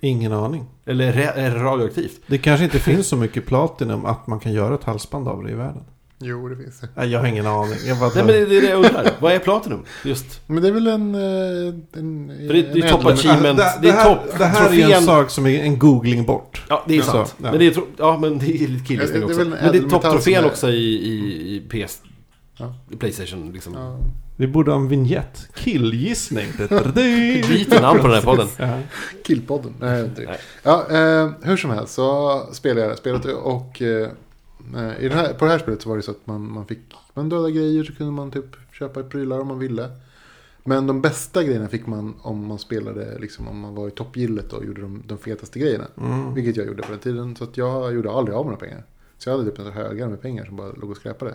Ingen 0.00 0.32
aning. 0.32 0.66
Eller 0.84 1.12
är 1.12 1.50
det 1.50 1.58
radioaktivt? 1.58 2.20
Det 2.26 2.38
kanske 2.38 2.64
inte 2.64 2.78
finns 2.78 3.06
så 3.06 3.16
mycket 3.16 3.46
platinum 3.46 4.04
att 4.04 4.26
man 4.26 4.40
kan 4.40 4.52
göra 4.52 4.74
ett 4.74 4.84
halsband 4.84 5.28
av 5.28 5.44
det 5.44 5.50
i 5.50 5.54
världen. 5.54 5.84
Jo, 6.26 6.48
det 6.48 6.56
finns 6.56 6.80
det. 6.80 6.88
Nej, 6.94 7.08
jag 7.08 7.20
har 7.20 7.26
ingen 7.26 7.46
aning. 7.46 7.74
Jag 7.86 7.98
bara 7.98 8.10
Nej 8.14 8.24
men 8.24 8.34
det 8.34 8.56
är 8.56 8.60
det 8.60 8.68
jag 8.68 8.76
undrar. 8.76 9.10
Vad 9.20 9.32
är 9.32 9.38
Platinum? 9.38 9.84
Just. 10.04 10.40
Men 10.46 10.62
det 10.62 10.68
är 10.68 10.72
väl 10.72 10.86
en... 10.86 11.14
eh, 11.14 11.74
en 11.98 12.28
det- 12.28 12.72
det 12.72 12.78
är 12.80 12.90
top 12.90 13.06
achievement. 13.06 13.58
det, 13.58 13.64
det 13.64 13.78
det, 13.82 13.88
är 13.88 13.92
här, 13.92 14.04
topp- 14.14 14.38
det 14.38 14.44
här 14.44 14.74
är 14.74 14.96
en 14.96 15.02
sak 15.02 15.30
som 15.30 15.46
är 15.46 15.60
en 15.62 15.78
googling 15.78 16.24
bort. 16.24 16.62
Ja, 16.68 16.84
det 16.88 16.96
är 16.96 17.02
Så, 17.02 17.10
sant. 17.10 17.34
ja. 17.42 17.50
Men 17.50 17.58
det 17.58 17.66
är, 17.66 17.82
ja, 17.96 18.18
men 18.20 18.38
det 18.38 18.46
är 18.64 18.68
lite 18.68 18.84
killgissning 18.86 19.22
är 19.22 19.26
också. 19.26 19.38
Men 19.44 19.50
det 19.72 19.78
är 19.78 19.88
topptrofén 19.90 20.44
är- 20.44 20.46
också 20.46 20.68
i, 20.70 20.94
i, 20.94 21.56
i 21.56 21.60
PS... 21.86 22.00
Playstation 22.98 23.52
liksom. 23.52 23.74
Ja, 23.74 23.98
Vi 24.36 24.46
borde 24.46 24.70
ha 24.70 24.78
en 24.78 24.88
vignett. 24.88 25.48
Killgissning. 25.54 26.46
Byter 26.58 27.80
namn 27.82 28.00
på 28.00 28.06
den 28.06 28.16
här 28.16 28.22
podden. 28.22 28.48
Killpodden. 29.26 29.74
Nej, 29.80 30.04
inte. 30.04 30.22
Nej. 30.22 30.36
Ja, 30.62 30.86
eh, 30.90 31.30
hur 31.42 31.56
som 31.56 31.70
helst 31.70 31.94
så 31.94 32.40
spelade 32.52 32.80
jag 32.80 32.88
det 32.88 32.92
här 32.92 32.96
spelet 32.98 33.24
och 33.24 33.82
eh, 33.82 34.08
i 35.00 35.08
det 35.08 35.14
här, 35.14 35.34
på 35.34 35.44
det 35.44 35.50
här 35.50 35.58
spelet 35.58 35.82
så 35.82 35.88
var 35.88 35.96
det 35.96 36.02
så 36.02 36.10
att 36.10 36.26
man, 36.26 36.52
man 36.52 36.66
fick 36.66 36.78
man 37.14 37.28
döda 37.28 37.50
grejer 37.50 37.84
så 37.84 37.92
kunde 37.94 38.12
man 38.12 38.30
typ 38.30 38.56
köpa 38.72 39.02
prylar 39.02 39.40
om 39.40 39.48
man 39.48 39.58
ville. 39.58 39.90
Men 40.64 40.86
de 40.86 41.00
bästa 41.00 41.42
grejerna 41.42 41.68
fick 41.68 41.86
man 41.86 42.14
om 42.22 42.46
man 42.46 42.58
spelade, 42.58 43.18
liksom 43.18 43.48
om 43.48 43.60
man 43.60 43.74
var 43.74 43.88
i 43.88 43.90
toppgillet 43.90 44.52
och 44.52 44.64
gjorde 44.64 44.80
de, 44.80 45.02
de 45.06 45.18
fetaste 45.18 45.58
grejerna. 45.58 45.84
Mm. 45.96 46.34
Vilket 46.34 46.56
jag 46.56 46.66
gjorde 46.66 46.82
på 46.82 46.90
den 46.90 47.00
tiden. 47.00 47.36
Så 47.36 47.44
att 47.44 47.56
jag 47.56 47.94
gjorde 47.94 48.10
aldrig 48.10 48.36
av 48.36 48.44
med 48.44 48.52
några 48.52 48.66
pengar. 48.66 48.84
Så 49.18 49.30
jag 49.30 49.38
hade 49.38 49.50
typ 49.50 49.58
en 49.58 49.72
högar 49.72 50.08
med 50.08 50.20
pengar 50.20 50.44
som 50.44 50.56
bara 50.56 50.72
låg 50.72 50.90
och 50.90 50.96
skräpade. 50.96 51.34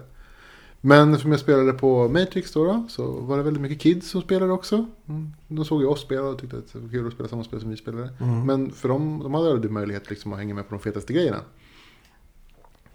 Men 0.81 1.09
eftersom 1.11 1.31
jag 1.31 1.39
spelade 1.39 1.73
på 1.73 2.09
Matrix 2.09 2.53
då, 2.53 2.63
då 2.65 2.85
så 2.89 3.11
var 3.11 3.37
det 3.37 3.43
väldigt 3.43 3.61
mycket 3.61 3.79
kids 3.79 4.09
som 4.09 4.21
spelade 4.21 4.51
också. 4.51 4.85
Mm. 5.07 5.31
De 5.47 5.65
såg 5.65 5.81
ju 5.81 5.87
oss 5.87 6.01
spela 6.01 6.21
och 6.21 6.39
tyckte 6.39 6.57
att 6.57 6.73
det 6.73 6.79
var 6.79 6.89
kul 6.89 7.07
att 7.07 7.13
spela 7.13 7.29
samma 7.29 7.43
spel 7.43 7.61
som 7.61 7.69
vi 7.69 7.77
spelade. 7.77 8.09
Mm. 8.19 8.45
Men 8.45 8.71
för 8.71 8.89
dem, 8.89 9.19
de 9.23 9.33
hade 9.33 9.51
aldrig 9.51 9.71
möjlighet 9.71 10.09
liksom 10.09 10.33
att 10.33 10.39
hänga 10.39 10.53
med 10.53 10.67
på 10.69 10.75
de 10.75 10.81
fetaste 10.81 11.13
grejerna. 11.13 11.41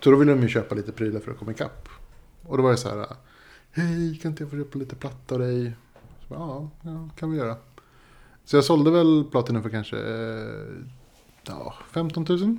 Så 0.05 0.11
då 0.11 0.17
ville 0.17 0.33
de 0.33 0.43
ju 0.43 0.49
köpa 0.49 0.75
lite 0.75 0.93
prylar 0.93 1.21
för 1.21 1.31
att 1.31 1.39
komma 1.39 1.51
ikapp. 1.51 1.89
Och 2.43 2.57
då 2.57 2.63
var 2.63 2.71
det 2.71 2.77
så 2.77 2.89
här. 2.89 3.07
Hej, 3.71 4.19
kan 4.23 4.31
inte 4.31 4.43
jag 4.43 4.51
få 4.51 4.57
köpa 4.57 4.79
lite 4.79 4.97
platta 4.97 5.35
av 5.35 5.41
dig? 5.41 5.73
Så, 6.21 6.35
bara, 6.35 6.41
ja, 6.41 6.71
ja, 6.83 7.09
kan 7.19 7.31
vi 7.31 7.39
göra. 7.39 7.57
Så 8.45 8.57
jag 8.57 8.65
sålde 8.65 8.91
väl 8.91 9.25
Platinum 9.31 9.63
för 9.63 9.71
kanske 9.71 9.97
eh, 9.97 10.85
ja, 11.47 11.75
15 11.93 12.27
000. 12.29 12.57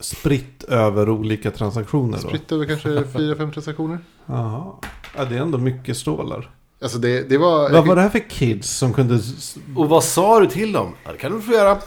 Spritt 0.00 0.64
över 0.64 1.10
olika 1.10 1.50
transaktioner 1.50 2.18
då? 2.22 2.28
Spritt 2.28 2.52
över 2.52 2.66
kanske 2.66 2.88
4-5 3.02 3.52
transaktioner. 3.52 3.98
Jaha. 4.26 4.72
Ja, 5.16 5.24
det 5.24 5.36
är 5.36 5.40
ändå 5.40 5.58
mycket 5.58 5.96
stålar. 5.96 6.54
Alltså 6.82 6.98
det, 6.98 7.28
det 7.28 7.38
var... 7.38 7.70
Vad 7.70 7.86
var 7.86 7.96
det 7.96 8.02
här 8.02 8.08
för 8.08 8.30
kids 8.30 8.70
som 8.70 8.92
kunde... 8.92 9.20
Och 9.76 9.88
vad 9.88 10.04
sa 10.04 10.40
du 10.40 10.46
till 10.46 10.72
dem? 10.72 10.94
Ja, 11.04 11.12
det 11.12 11.18
kan 11.18 11.32
du 11.32 11.40
få 11.40 11.52
göra. 11.52 11.78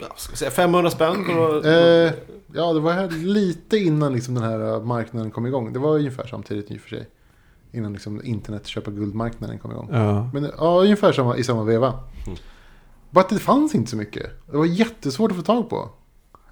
Ja, 0.00 0.06
ska 0.16 0.36
säga 0.36 0.50
500 0.50 0.90
spänn? 0.90 1.24
På... 1.24 1.62
Eh, 1.68 2.12
ja, 2.52 2.72
det 2.72 2.80
var 2.80 2.92
här 2.92 3.10
lite 3.10 3.76
innan 3.78 4.12
liksom 4.12 4.34
den 4.34 4.44
här 4.44 4.74
eh, 4.74 4.82
marknaden 4.82 5.30
kom 5.30 5.46
igång. 5.46 5.72
Det 5.72 5.78
var 5.78 5.94
ungefär 5.96 6.26
samtidigt 6.26 6.70
i 6.70 6.76
och 6.76 6.80
för 6.80 6.88
sig. 6.88 7.08
Innan 7.72 7.92
liksom 7.92 8.24
internet 8.24 8.66
köpa 8.66 8.90
guldmarknaden 8.90 9.58
kom 9.58 9.70
igång. 9.70 9.88
Ja. 9.92 10.30
Men 10.32 10.50
ja, 10.58 10.80
ungefär 10.82 11.12
samma, 11.12 11.36
i 11.36 11.44
samma 11.44 11.62
veva. 11.64 11.88
Mm. 12.26 12.38
Bara 13.10 13.20
att 13.20 13.28
det 13.28 13.38
fanns 13.38 13.74
inte 13.74 13.90
så 13.90 13.96
mycket. 13.96 14.30
Det 14.50 14.56
var 14.56 14.66
jättesvårt 14.66 15.30
att 15.30 15.36
få 15.36 15.42
tag 15.42 15.70
på. 15.70 15.88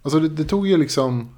Alltså 0.02 0.20
det, 0.20 0.28
det 0.28 0.44
tog 0.44 0.66
ju 0.66 0.76
liksom 0.76 1.28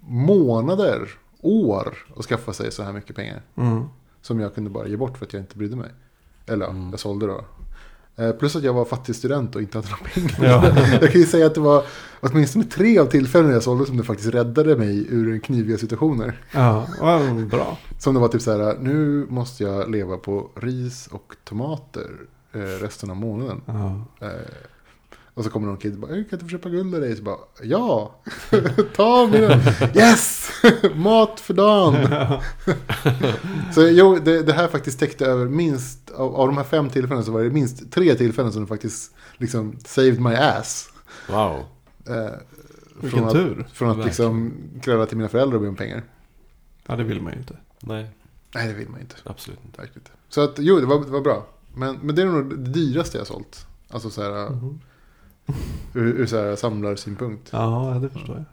månader, 0.00 1.08
år 1.40 1.96
att 2.16 2.24
skaffa 2.24 2.52
sig 2.52 2.72
så 2.72 2.82
här 2.82 2.92
mycket 2.92 3.16
pengar. 3.16 3.42
Mm. 3.56 3.84
Som 4.22 4.40
jag 4.40 4.54
kunde 4.54 4.70
bara 4.70 4.86
ge 4.86 4.96
bort 4.96 5.18
för 5.18 5.26
att 5.26 5.32
jag 5.32 5.42
inte 5.42 5.58
brydde 5.58 5.76
mig. 5.76 5.90
Eller 6.46 6.66
Mm. 6.66 6.90
jag 6.90 7.00
sålde 7.00 7.26
då. 7.26 7.44
Eh, 8.20 8.32
Plus 8.32 8.56
att 8.56 8.62
jag 8.62 8.72
var 8.72 8.84
fattig 8.84 9.16
student 9.16 9.56
och 9.56 9.62
inte 9.62 9.78
hade 9.78 9.88
några 9.90 10.04
pengar. 10.04 10.50
Ja. 10.50 10.78
jag 11.00 11.12
kan 11.12 11.20
ju 11.20 11.26
säga 11.26 11.46
att 11.46 11.54
det 11.54 11.60
var 11.60 11.84
åtminstone 12.20 12.64
tre 12.64 12.98
av 12.98 13.06
tillfällen 13.06 13.50
jag 13.50 13.62
sålde 13.62 13.86
som 13.86 13.96
det 13.96 14.02
faktiskt 14.04 14.34
räddade 14.34 14.76
mig 14.76 15.06
ur 15.10 15.38
kniviga 15.38 15.78
situationer. 15.78 16.44
Ja, 16.52 16.86
ja, 17.00 17.20
bra. 17.50 17.78
Som 17.98 18.14
det 18.14 18.20
var 18.20 18.28
typ 18.28 18.42
så 18.42 18.50
här, 18.58 18.78
nu 18.80 19.26
måste 19.28 19.64
jag 19.64 19.90
leva 19.90 20.16
på 20.16 20.50
ris 20.56 21.06
och 21.12 21.34
tomater 21.44 22.10
eh, 22.52 22.60
resten 22.60 23.10
av 23.10 23.16
månaden. 23.16 23.60
Ja. 23.66 24.04
Eh, 24.26 24.30
och 25.34 25.44
så 25.44 25.50
kommer 25.50 25.66
någon 25.66 25.76
kid 25.76 25.92
och 25.94 25.98
bara, 26.00 26.16
"Jag 26.16 26.30
kan 26.30 26.36
inte 26.38 26.44
få 26.44 26.48
köpa 26.48 26.68
guld 26.68 26.94
av 26.94 27.00
dig? 27.00 27.16
Så 27.16 27.22
bara, 27.22 27.36
ja, 27.62 28.14
ta 28.96 29.26
mina, 29.32 29.60
yes, 29.94 30.49
mat 30.94 31.40
för 31.40 31.54
dagen. 31.54 31.94
så 33.74 33.88
jo, 33.88 34.18
det, 34.24 34.42
det 34.42 34.52
här 34.52 34.68
faktiskt 34.68 34.98
täckte 35.00 35.26
över 35.26 35.46
minst, 35.46 36.10
av, 36.10 36.34
av 36.36 36.46
de 36.48 36.56
här 36.56 36.64
fem 36.64 36.90
tillfällena 36.90 37.22
så 37.22 37.32
var 37.32 37.42
det 37.42 37.50
minst 37.50 37.92
tre 37.92 38.14
tillfällen 38.14 38.52
som 38.52 38.62
det 38.62 38.68
faktiskt 38.68 39.14
liksom 39.36 39.76
saved 39.84 40.20
my 40.20 40.34
ass. 40.34 40.88
Wow. 41.28 41.56
Eh, 42.08 42.30
Vilken 43.00 43.18
från 43.18 43.24
att, 43.28 43.32
tur. 43.32 43.66
Från 43.72 44.00
att 44.00 44.04
liksom 44.06 44.52
kräva 44.82 45.06
till 45.06 45.16
mina 45.16 45.28
föräldrar 45.28 45.56
och 45.56 45.62
be 45.62 45.68
om 45.68 45.76
pengar. 45.76 46.02
Ja, 46.86 46.96
det 46.96 47.04
vill 47.04 47.22
man 47.22 47.32
ju 47.32 47.38
inte. 47.38 47.56
Nej, 47.80 48.10
Nej, 48.54 48.68
det 48.68 48.74
vill 48.74 48.88
man 48.88 49.00
inte. 49.00 49.16
absolut 49.24 49.58
inte. 49.64 49.80
Verkligen. 49.80 50.08
Så 50.28 50.40
att, 50.40 50.54
jo, 50.58 50.80
det 50.80 50.86
var, 50.86 51.04
det 51.04 51.10
var 51.10 51.20
bra. 51.20 51.46
Men, 51.74 51.98
men 52.02 52.14
det 52.14 52.22
är 52.22 52.26
nog 52.26 52.50
det 52.58 52.70
dyraste 52.70 53.16
jag 53.18 53.20
har 53.20 53.26
sålt. 53.26 53.66
Alltså 53.88 54.10
så 54.10 54.22
här, 54.22 54.50
Mhm. 54.50 54.80
ur, 55.94 56.06
ur 56.20 56.26
så 56.26 56.36
här 56.36 56.56
samlarsynpunkt. 56.56 57.48
Ja, 57.52 57.98
det 58.02 58.08
förstår 58.08 58.36
jag. 58.36 58.44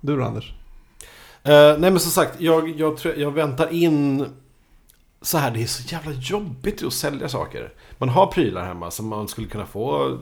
Du 0.00 0.16
då 0.16 0.24
Anders? 0.24 0.54
Eh, 1.44 1.78
nej 1.78 1.90
men 1.90 2.00
som 2.00 2.10
sagt, 2.10 2.40
jag, 2.40 2.80
jag, 2.80 2.96
tror, 2.96 3.14
jag 3.14 3.30
väntar 3.30 3.72
in 3.72 4.26
så 5.20 5.38
här, 5.38 5.50
det 5.50 5.62
är 5.62 5.66
så 5.66 5.94
jävla 5.94 6.12
jobbigt 6.12 6.82
att 6.82 6.92
sälja 6.92 7.28
saker. 7.28 7.72
Man 7.98 8.08
har 8.08 8.26
prylar 8.26 8.66
hemma 8.66 8.90
som 8.90 9.08
man 9.08 9.28
skulle 9.28 9.46
kunna 9.46 9.66
få 9.66 10.18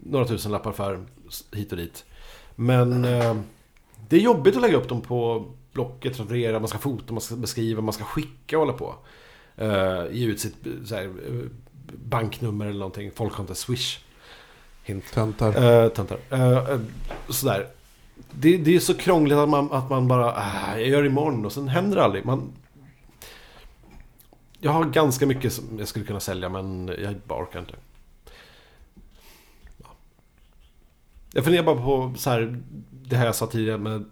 några 0.00 0.26
tusen 0.26 0.52
lappar 0.52 0.72
för 0.72 1.06
hit 1.52 1.72
och 1.72 1.78
dit. 1.78 2.04
Men 2.54 3.04
eh, 3.04 3.36
det 4.08 4.16
är 4.16 4.20
jobbigt 4.20 4.56
att 4.56 4.62
lägga 4.62 4.76
upp 4.76 4.88
dem 4.88 5.00
på 5.00 5.46
Blocket, 5.72 6.20
referera, 6.20 6.58
man 6.58 6.68
ska 6.68 6.78
fota, 6.78 7.12
man 7.12 7.20
ska 7.20 7.36
beskriva, 7.36 7.82
man 7.82 7.92
ska 7.92 8.04
skicka 8.04 8.58
och 8.58 8.66
hålla 8.66 8.78
på. 8.78 8.94
Eh, 9.56 10.02
ge 10.10 10.26
ut 10.26 10.40
sitt 10.40 10.56
så 10.84 10.94
här, 10.94 11.04
eh, 11.04 11.46
banknummer 12.04 12.66
eller 12.66 12.78
någonting. 12.78 13.10
Folk 13.14 13.34
har 13.34 13.44
inte 13.44 13.54
Swish. 13.54 13.98
Hint. 14.82 15.04
Töntar. 15.12 15.88
Töntar. 15.88 16.18
Eh, 16.30 16.52
eh, 16.52 16.80
sådär. 17.28 17.66
Det, 18.32 18.56
det 18.56 18.76
är 18.76 18.80
så 18.80 18.94
krångligt 18.94 19.38
att 19.38 19.48
man, 19.48 19.72
att 19.72 19.90
man 19.90 20.08
bara, 20.08 20.32
ah, 20.32 20.76
jag 20.78 20.88
gör 20.88 21.02
det 21.02 21.08
imorgon 21.08 21.46
och 21.46 21.52
sen 21.52 21.68
händer 21.68 21.96
det 21.96 22.04
aldrig. 22.04 22.24
Man, 22.24 22.52
jag 24.60 24.72
har 24.72 24.84
ganska 24.84 25.26
mycket 25.26 25.52
som 25.52 25.64
jag 25.78 25.88
skulle 25.88 26.04
kunna 26.04 26.20
sälja 26.20 26.48
men 26.48 26.88
jag 27.02 27.14
bara 27.26 27.42
orkar 27.42 27.58
inte. 27.60 27.74
Ja. 29.78 29.86
Jag 31.32 31.44
funderar 31.44 31.64
bara 31.64 31.76
på 31.76 32.14
så 32.16 32.30
här, 32.30 32.62
det 32.90 33.16
här 33.16 33.26
jag 33.26 33.34
sa 33.34 33.46
tidigare 33.46 33.78
med 33.78 34.04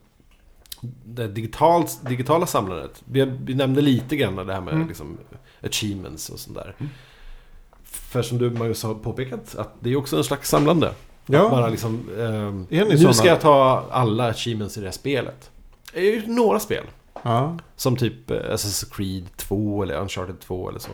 det 1.05 1.29
digitalt, 1.29 2.01
digitala 2.09 2.47
samlandet. 2.47 3.03
Vi, 3.05 3.25
vi 3.25 3.55
nämnde 3.55 3.81
lite 3.81 4.17
grann 4.17 4.37
det 4.37 4.55
här 4.55 4.61
med 4.61 4.75
Mm. 4.75 4.89
liksom, 4.89 5.19
achievements 5.63 6.31
och 6.31 6.39
sånt 6.41 6.57
där. 6.57 6.75
För 7.85 8.23
som 8.23 8.39
du 8.39 8.51
Magnus 8.51 8.83
har 8.83 8.95
påpekat, 8.95 9.55
att 9.55 9.75
det 9.81 9.91
är 9.91 9.97
också 9.97 10.17
en 10.17 10.25
slags 10.25 10.49
samlande. 10.49 10.93
Ja. 11.31 11.49
Bara 11.49 11.69
liksom, 11.69 11.97
ni 12.71 12.85
nu 12.85 12.99
såna? 12.99 13.13
ska 13.13 13.27
jag 13.29 13.41
ta 13.41 13.85
alla 13.91 14.27
achievements 14.29 14.77
i 14.77 14.81
det 14.81 14.87
här 14.87 14.93
spelet. 14.93 15.51
Det 15.93 15.99
är 16.01 16.13
ju 16.15 16.27
några 16.27 16.61
spel. 16.61 16.85
Ja. 17.23 17.59
Som 17.77 17.97
typ 17.97 18.31
eh, 18.31 18.37
Assassin's 18.37 18.93
Creed 18.97 19.37
2 19.37 19.83
eller 19.83 19.95
Uncharted 20.01 20.41
2 20.41 20.69
eller 20.69 20.79
så. 20.79 20.91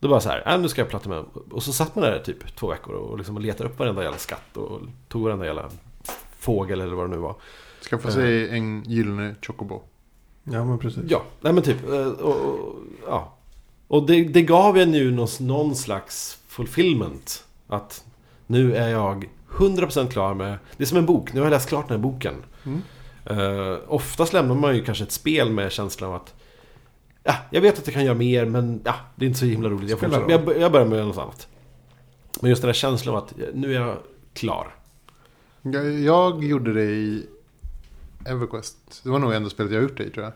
Det 0.00 0.08
var 0.08 0.20
så 0.20 0.28
här, 0.28 0.52
äh, 0.54 0.60
nu 0.60 0.68
ska 0.68 0.80
jag 0.80 0.88
platta 0.88 1.08
med. 1.08 1.24
Och 1.50 1.62
så 1.62 1.72
satt 1.72 1.94
man 1.94 2.04
där 2.04 2.18
typ 2.18 2.56
två 2.56 2.66
veckor 2.66 2.94
och 2.94 3.18
liksom 3.18 3.38
letade 3.38 3.70
upp 3.70 3.78
varenda 3.78 4.02
jävla 4.02 4.18
skatt 4.18 4.56
och 4.56 4.80
tog 5.08 5.22
varenda 5.22 5.46
jävla 5.46 5.70
fågel 6.38 6.80
eller 6.80 6.94
vad 6.94 7.04
det 7.10 7.10
nu 7.16 7.20
var. 7.22 7.34
Skaffa 7.90 8.10
sig 8.10 8.48
en 8.50 8.82
gyllene 8.82 9.34
chocobo. 9.42 9.82
ja, 10.44 10.64
men 10.64 10.78
precis. 10.78 11.02
Ja, 11.08 11.22
nej 11.40 11.52
men 11.52 11.62
typ. 11.62 11.88
eh, 11.88 12.06
Och, 12.06 12.36
och, 12.36 12.74
ja. 13.06 13.34
och 13.88 14.06
det, 14.06 14.24
det 14.24 14.42
gav 14.42 14.78
en 14.78 14.94
ju 14.94 15.10
någon, 15.10 15.28
någon 15.40 15.74
slags 15.76 16.38
fulfillment. 16.48 17.44
Att 17.68 18.04
nu 18.52 18.76
är 18.76 18.88
jag 18.88 19.28
100% 19.50 20.10
klar 20.10 20.34
med... 20.34 20.58
Det 20.76 20.84
är 20.84 20.86
som 20.86 20.98
en 20.98 21.06
bok, 21.06 21.32
nu 21.32 21.40
har 21.40 21.46
jag 21.46 21.50
läst 21.50 21.68
klart 21.68 21.88
den 21.88 21.96
här 21.96 22.02
boken. 22.02 22.34
Mm. 22.64 22.82
Uh, 23.30 23.78
oftast 23.88 24.32
lämnar 24.32 24.54
man 24.54 24.76
ju 24.76 24.84
kanske 24.84 25.04
ett 25.04 25.12
spel 25.12 25.50
med 25.50 25.72
känslan 25.72 26.10
av 26.10 26.16
att 26.16 26.34
Ja, 27.24 27.34
jag 27.50 27.60
vet 27.60 27.78
att 27.78 27.86
jag 27.86 27.94
kan 27.94 28.04
göra 28.04 28.14
mer 28.14 28.46
men 28.46 28.80
ja, 28.84 28.94
det 29.16 29.24
är 29.24 29.26
inte 29.26 29.38
så 29.38 29.44
himla 29.44 29.68
roligt. 29.68 29.90
Jag, 29.90 29.98
fortsätter- 29.98 30.30
jag, 30.30 30.60
jag 30.60 30.72
börjar 30.72 30.86
med 30.86 31.06
något 31.06 31.18
annat. 31.18 31.48
Men 32.40 32.50
just 32.50 32.62
den 32.62 32.68
här 32.68 32.74
känslan 32.74 33.16
av 33.16 33.22
att 33.24 33.34
nu 33.54 33.74
är 33.76 33.80
jag 33.80 33.96
klar. 34.34 34.74
Jag, 35.62 36.00
jag 36.00 36.44
gjorde 36.44 36.72
det 36.72 36.84
i 36.84 37.26
Everquest. 38.26 39.00
Det 39.04 39.10
var 39.10 39.18
nog 39.18 39.34
enda 39.34 39.50
spelet 39.50 39.72
jag 39.72 39.82
gjort 39.82 39.96
det 39.96 40.04
i 40.04 40.10
tror 40.10 40.24
jag. 40.24 40.32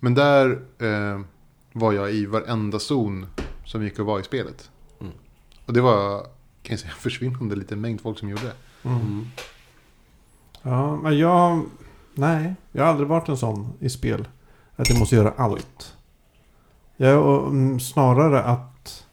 Men 0.00 0.14
där 0.14 0.50
eh, 0.78 1.20
var 1.72 1.92
jag 1.92 2.12
i 2.12 2.26
varenda 2.26 2.78
zon 2.78 3.26
som 3.64 3.82
gick 3.84 3.98
att 3.98 4.06
vara 4.06 4.20
i 4.20 4.24
spelet. 4.24 4.70
Mm. 5.00 5.12
Och 5.66 5.72
det 5.72 5.80
var, 5.80 6.26
kan 6.66 6.72
jag 6.72 6.80
säga, 6.80 6.92
försvinnande 6.92 7.56
liten 7.56 7.80
mängd 7.80 8.00
folk 8.00 8.18
som 8.18 8.28
gjorde 8.28 8.42
det. 8.42 8.88
Mm. 8.88 9.26
Ja, 10.62 10.96
men 10.96 11.18
jag... 11.18 11.62
Nej, 12.14 12.54
jag 12.72 12.82
har 12.84 12.90
aldrig 12.90 13.08
varit 13.08 13.28
en 13.28 13.36
sån 13.36 13.72
i 13.80 13.90
spel. 13.90 14.28
Att 14.76 14.88
jag 14.90 14.98
måste 14.98 15.16
göra 15.16 15.32
allt. 15.36 15.94
Jag, 16.96 17.26
och, 17.26 17.46
mm, 17.48 17.80
snarare 17.80 18.42
att 18.42 19.04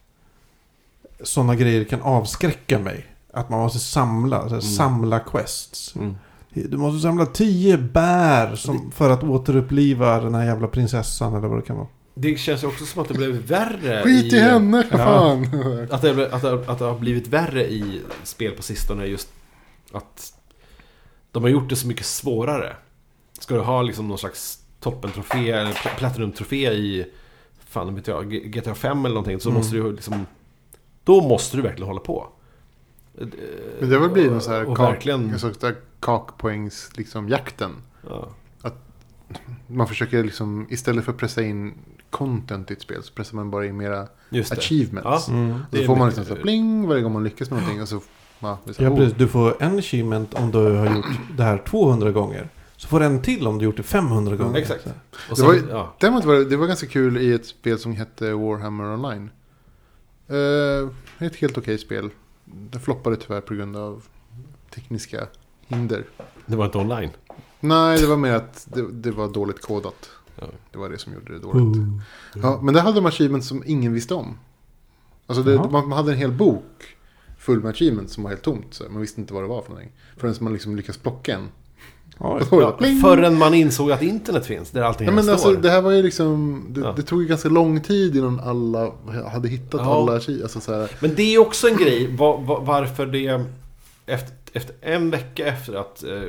sådana 1.23 1.55
grejer 1.55 1.83
kan 1.83 2.01
avskräcka 2.01 2.79
mig. 2.79 3.05
Att 3.33 3.49
man 3.49 3.59
måste 3.59 3.79
samla, 3.79 4.37
så 4.41 4.43
här, 4.43 4.49
Mm. 4.49 4.61
samla 4.61 5.19
quests. 5.19 5.95
Mm. 5.95 6.15
Du 6.49 6.77
måste 6.77 6.99
samla 7.01 7.25
tio 7.25 7.77
bär 7.77 8.55
som, 8.55 8.91
för 8.91 9.09
att 9.09 9.23
återuppliva 9.23 10.19
den 10.19 10.35
här 10.35 10.45
jävla 10.45 10.67
prinsessan 10.67 11.35
eller 11.35 11.47
vad 11.47 11.57
det 11.57 11.61
kan 11.61 11.75
vara. 11.77 11.87
Det 12.13 12.35
känns 12.39 12.63
ju 12.63 12.67
också 12.67 12.85
som 12.85 13.01
att 13.01 13.07
det 13.07 13.13
blev 13.13 13.31
värre 13.31 14.03
Skit 14.03 14.33
i 14.33 14.39
henne, 14.39 14.83
för 14.83 14.97
Ja. 14.97 15.05
fan! 15.05 15.43
Att 15.91 16.01
det, 16.01 16.33
att, 16.33 16.41
det, 16.41 16.53
att 16.71 16.79
det 16.79 16.85
har 16.85 16.99
blivit 16.99 17.27
värre 17.27 17.63
i 17.71 18.01
spel 18.23 18.51
på 18.51 18.63
sistone 18.63 19.05
just 19.05 19.29
att 19.91 20.33
de 21.31 21.43
har 21.43 21.49
gjort 21.49 21.69
det 21.69 21.75
så 21.75 21.87
mycket 21.87 22.05
svårare. 22.05 22.75
Ska 23.39 23.55
du 23.55 23.61
ha 23.61 23.81
liksom 23.81 24.07
någon 24.07 24.17
slags 24.17 24.59
toppentrofé 24.79 25.51
eller 25.51 25.71
pl- 25.71 25.97
platinum-trofé 25.97 26.71
i 26.71 27.05
fan 27.67 27.95
vet 27.95 28.07
jag, 28.07 28.31
GTA 28.31 28.75
5 28.75 28.99
eller 29.05 29.15
någonting 29.15 29.39
så 29.39 29.49
Mm. 29.49 29.57
måste 29.59 29.75
du 29.75 29.91
liksom 29.91 30.25
då 31.03 31.21
måste 31.27 31.57
du 31.57 31.63
verkligen 31.63 31.87
hålla 31.87 31.99
på. 31.99 32.27
Men 33.79 33.89
det 33.89 33.95
har 33.95 34.01
väl 34.01 34.09
blivit 34.09 34.31
någon 34.31 34.41
så 34.41 34.51
här 34.51 34.65
kak, 34.65 34.79
verkligen, 34.79 35.35
kakpoängs, 35.99 36.89
liksom 36.95 37.29
jakten. 37.29 37.71
ja. 38.09 38.29
Man 39.67 39.87
försöker 39.87 40.23
liksom, 40.23 40.67
istället 40.69 41.05
för 41.05 41.11
att 41.11 41.17
pressa 41.17 41.41
in 41.43 41.73
content 42.13 42.71
i 42.71 42.73
ett 42.73 42.81
spel 42.81 43.03
så 43.03 43.13
pressar 43.13 43.35
man 43.35 43.51
bara 43.51 43.65
in 43.65 43.77
mera 43.77 44.07
Just 44.29 44.51
det. 44.51 44.57
achievements. 44.57 45.27
Ja. 45.27 45.33
Mm. 45.33 45.59
Det 45.71 45.83
är 45.83 45.85
får 45.87 45.95
man 45.95 46.07
liksom 46.07 46.25
så 46.25 46.35
bling 46.35 46.87
varje 46.87 47.01
gång 47.01 47.13
man 47.13 47.23
lyckas 47.23 47.49
med 47.49 47.59
någonting. 47.59 47.81
Och 47.81 47.87
så, 47.87 48.01
ja, 48.39 48.57
det 48.65 48.73
så, 48.73 48.83
Ja, 48.83 48.89
oh. 48.89 48.97
precis. 48.97 49.17
Du 49.17 49.27
får 49.27 49.63
en 49.63 49.77
achievement 49.79 50.33
om 50.33 50.51
du 50.51 50.57
har 50.57 50.95
gjort 50.95 51.05
det 51.37 51.43
här 51.43 51.57
200 51.57 52.11
gånger. 52.11 52.49
Så 52.77 52.87
får 52.87 52.99
du 52.99 53.05
en 53.05 53.21
till 53.21 53.47
om 53.47 53.57
du 53.57 53.65
gjort 53.65 53.77
det 53.77 53.83
500 53.83 54.35
gånger. 54.35 54.59
exakt. 54.59 54.83
Så 54.83 54.89
här. 54.89 54.97
Och 55.11 55.29
Det 55.29 55.35
sen, 55.35 55.45
var 55.45 55.53
ju- 55.53 55.63
ja. 55.69 55.93
Däremot 55.99 56.25
var 56.25 56.33
det, 56.33 56.45
det 56.45 56.57
var 56.57 56.67
ganska 56.67 56.87
kul 56.87 57.17
i 57.17 57.33
ett 57.33 57.45
spel 57.45 57.79
som 57.79 57.95
hette 57.95 58.33
Warhammer 58.33 58.83
Online. 58.93 59.29
Eh, 60.27 61.25
ett 61.27 61.35
helt 61.35 61.57
okej 61.57 61.77
spel. 61.77 62.09
Det 62.45 62.79
floppade 62.79 63.15
tyvärr 63.15 63.41
på 63.41 63.53
grund 63.53 63.77
av 63.77 64.03
tekniska 64.75 65.27
hinder. 65.67 66.03
Det 66.45 66.55
var 66.55 66.65
inte 66.65 66.77
online. 66.77 67.09
Nej, 67.59 67.99
det 67.99 68.07
var 68.07 68.17
mer 68.17 68.33
att 68.33 68.67
det, 68.73 68.91
det 68.91 69.11
var 69.11 69.27
dåligt 69.27 69.61
kodat. 69.61 70.09
Det 70.71 70.77
var 70.77 70.89
det 70.89 70.97
som 70.97 71.13
gjorde 71.13 71.33
det 71.33 71.39
dåligt. 71.39 71.77
Ja, 72.35 72.59
men 72.63 72.73
där 72.73 72.81
hade 72.81 72.95
de 72.95 73.05
achievements 73.05 73.47
som 73.47 73.63
ingen 73.65 73.93
visste 73.93 74.13
om. 74.15 74.37
Alltså 75.27 75.43
det, 75.43 75.69
man, 75.71 75.91
hade 75.91 76.11
en 76.11 76.17
hel 76.17 76.31
bok 76.31 76.95
full 77.39 77.59
med 77.61 77.69
achievements 77.69 78.13
som 78.13 78.23
var 78.23 78.29
helt 78.31 78.41
tomt. 78.41 78.65
Så 78.73 78.83
man 78.89 79.01
visste 79.01 79.21
inte 79.21 79.33
vad 79.33 79.43
det 79.43 79.47
var 79.47 79.61
för 79.61 79.69
någonting. 79.69 79.91
Förrän 80.17 80.35
man 80.39 80.53
liksom 80.53 80.75
lyckas 80.75 80.97
plocka 80.97 81.33
en. 81.35 81.47
Var 82.17 82.43
Ja, 82.51 82.77
förrän 83.01 83.37
man 83.37 83.53
insåg 83.53 83.91
att 83.91 84.01
internet 84.01 84.45
finns, 84.45 84.71
där 84.71 84.81
allting 84.81 85.07
Ja, 85.07 85.13
men 85.13 85.23
står. 85.23 85.33
alltså, 85.33 85.51
det 85.53 85.69
här 85.69 85.81
var 85.81 85.91
ju 85.91 86.03
liksom, 86.03 86.65
det, 86.69 86.81
Ja. 86.81 86.93
det 86.95 87.01
tog 87.03 87.21
ju 87.21 87.27
ganska 87.27 87.49
lång 87.49 87.81
tid 87.81 88.15
innan 88.15 88.39
alla 88.39 88.91
hade 89.31 89.47
hittat 89.47 89.81
Ja. 89.83 89.95
alla. 89.95 90.11
Alltså, 90.13 90.59
så 90.61 90.73
här, 90.73 90.91
Men 90.99 91.15
det 91.15 91.35
är 91.35 91.39
också 91.41 91.67
en 91.67 91.77
grej, 91.77 92.15
va- 92.15 92.37
va- 92.37 92.59
varför 92.59 93.05
det... 93.05 93.45
Efter, 94.05 94.33
efter 94.53 94.75
en 94.81 95.09
vecka 95.09 95.45
efter 95.47 95.73
att 95.73 96.03
eh, 96.03 96.21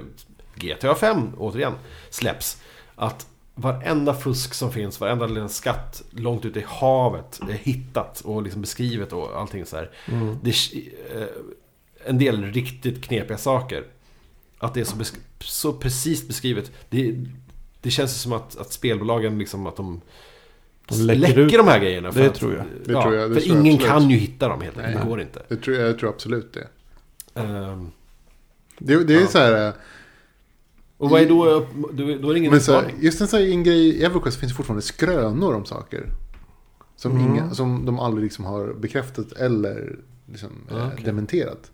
GTA 0.54 0.94
5, 0.94 1.18
återigen, 1.38 1.72
släpps. 2.10 2.62
Att 2.96 3.26
varenda 3.54 4.14
fusk 4.14 4.54
som 4.54 4.72
finns, 4.72 5.00
varenda 5.00 5.26
liten 5.26 5.48
skatt 5.48 6.02
långt 6.10 6.44
ute 6.44 6.58
i 6.60 6.64
havet 6.68 7.40
är 7.48 7.52
hittat 7.52 8.20
och 8.20 8.42
liksom 8.42 8.60
beskrivet 8.60 9.12
och 9.12 9.40
allting 9.40 9.66
så 9.66 9.76
här. 9.76 9.90
Mm. 10.12 10.38
Det 10.42 10.50
är 10.50 11.22
eh, 11.22 11.26
en 12.06 12.18
del 12.18 12.44
riktigt 12.52 13.02
knepiga 13.04 13.38
saker. 13.38 13.84
Att 14.58 14.74
det 14.74 14.80
är 14.80 14.84
så, 14.84 14.96
besk- 14.96 15.20
så 15.40 15.72
precis 15.72 16.28
beskrivet. 16.28 16.72
Det, 16.90 17.24
det 17.80 17.90
känns 17.90 18.20
som 18.22 18.32
att, 18.32 18.56
att 18.58 18.72
spelbolagen 18.72 19.38
liksom 19.38 19.66
att 19.66 19.76
de 19.76 20.00
De 20.88 20.94
läcker 20.96 21.20
läcker, 21.20 21.38
ut. 21.40 21.52
de 21.52 21.68
här 21.68 21.78
grejerna. 21.78 22.12
för 22.12 22.20
Det 22.20 22.26
att, 22.26 22.34
tror 22.34 22.54
jag. 22.54 22.64
Det 22.84 22.92
ja, 22.92 23.02
tror 23.02 23.14
jag, 23.14 23.30
det 23.30 23.34
för 23.34 23.40
tror 23.40 23.56
jag 23.56 23.60
ingen 23.66 23.74
absolut. 23.74 23.92
kan 23.92 24.10
ju 24.10 24.16
hitta 24.16 24.48
dem 24.48 24.60
helt 24.60 24.78
enkelt. 24.78 25.02
Det 25.02 25.08
går 25.08 25.20
inte. 25.20 25.42
jag, 25.48 25.62
tror, 25.62 25.76
jag 25.76 25.98
tror 25.98 26.10
absolut 26.10 26.52
det. 26.54 26.68
Ehm, 27.40 27.90
Det, 28.78 29.04
det 29.04 29.14
är 29.14 29.20
Ja. 29.20 29.26
så 29.26 29.38
här, 29.38 29.72
och 30.98 31.10
vad 31.10 31.22
är 31.22 31.28
då, 31.28 31.66
då, 31.92 32.04
då 32.22 32.30
är 32.30 32.32
det 32.32 32.38
ingen 32.38 32.50
men 32.50 32.60
så 32.60 32.72
här, 32.72 32.92
just 33.00 33.20
en, 33.20 33.28
så 33.28 33.36
här, 33.36 33.62
grej 33.62 33.88
i 33.88 34.04
Everquest 34.04 34.40
finns 34.40 34.56
fortfarande 34.56 34.82
skrönor 34.82 35.54
om 35.54 35.64
saker. 35.64 36.06
Som, 36.96 37.12
Mm. 37.12 37.22
inga, 37.34 37.50
som 37.54 37.86
de 37.86 37.98
aldrig 37.98 38.24
liksom 38.24 38.44
har 38.44 38.72
bekräftat 38.74 39.32
eller 39.32 39.98
liksom, 40.30 40.50
eh, 40.70 40.86
okej. 40.92 41.04
dementerat. 41.04 41.70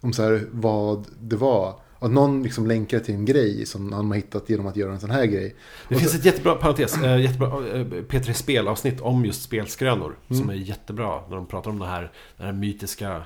Om 0.00 0.12
så 0.12 0.22
här, 0.22 0.46
vad 0.50 1.04
det 1.20 1.36
var. 1.36 1.74
Att 1.98 2.10
någon 2.10 2.42
liksom 2.42 2.66
länkar 2.66 2.98
till 2.98 3.14
en 3.14 3.24
grej 3.24 3.66
som 3.66 3.92
han 3.92 4.06
har 4.08 4.14
hittat 4.16 4.50
genom 4.50 4.66
att 4.66 4.76
göra 4.76 4.92
en 4.92 5.00
sån 5.00 5.10
här 5.10 5.26
grej. 5.26 5.56
Det 5.88 5.94
Och 5.94 6.00
finns 6.00 6.12
så- 6.12 6.18
ett 6.18 6.24
jättebra, 6.24 6.54
parentes, 6.54 6.96
äh, 7.02 7.20
jättebra 7.20 7.48
äh, 7.48 7.84
P3 7.86 8.32
Spel-avsnitt 8.32 9.00
om 9.00 9.24
just 9.24 9.42
spelskrönor. 9.42 10.16
Mm. 10.28 10.40
Som 10.42 10.50
är 10.50 10.54
jättebra 10.54 11.20
när 11.28 11.36
de 11.36 11.46
pratar 11.46 11.70
om 11.70 11.78
det 11.78 11.86
här, 11.86 12.12
den 12.36 12.46
här 12.46 12.52
mytiska... 12.52 13.22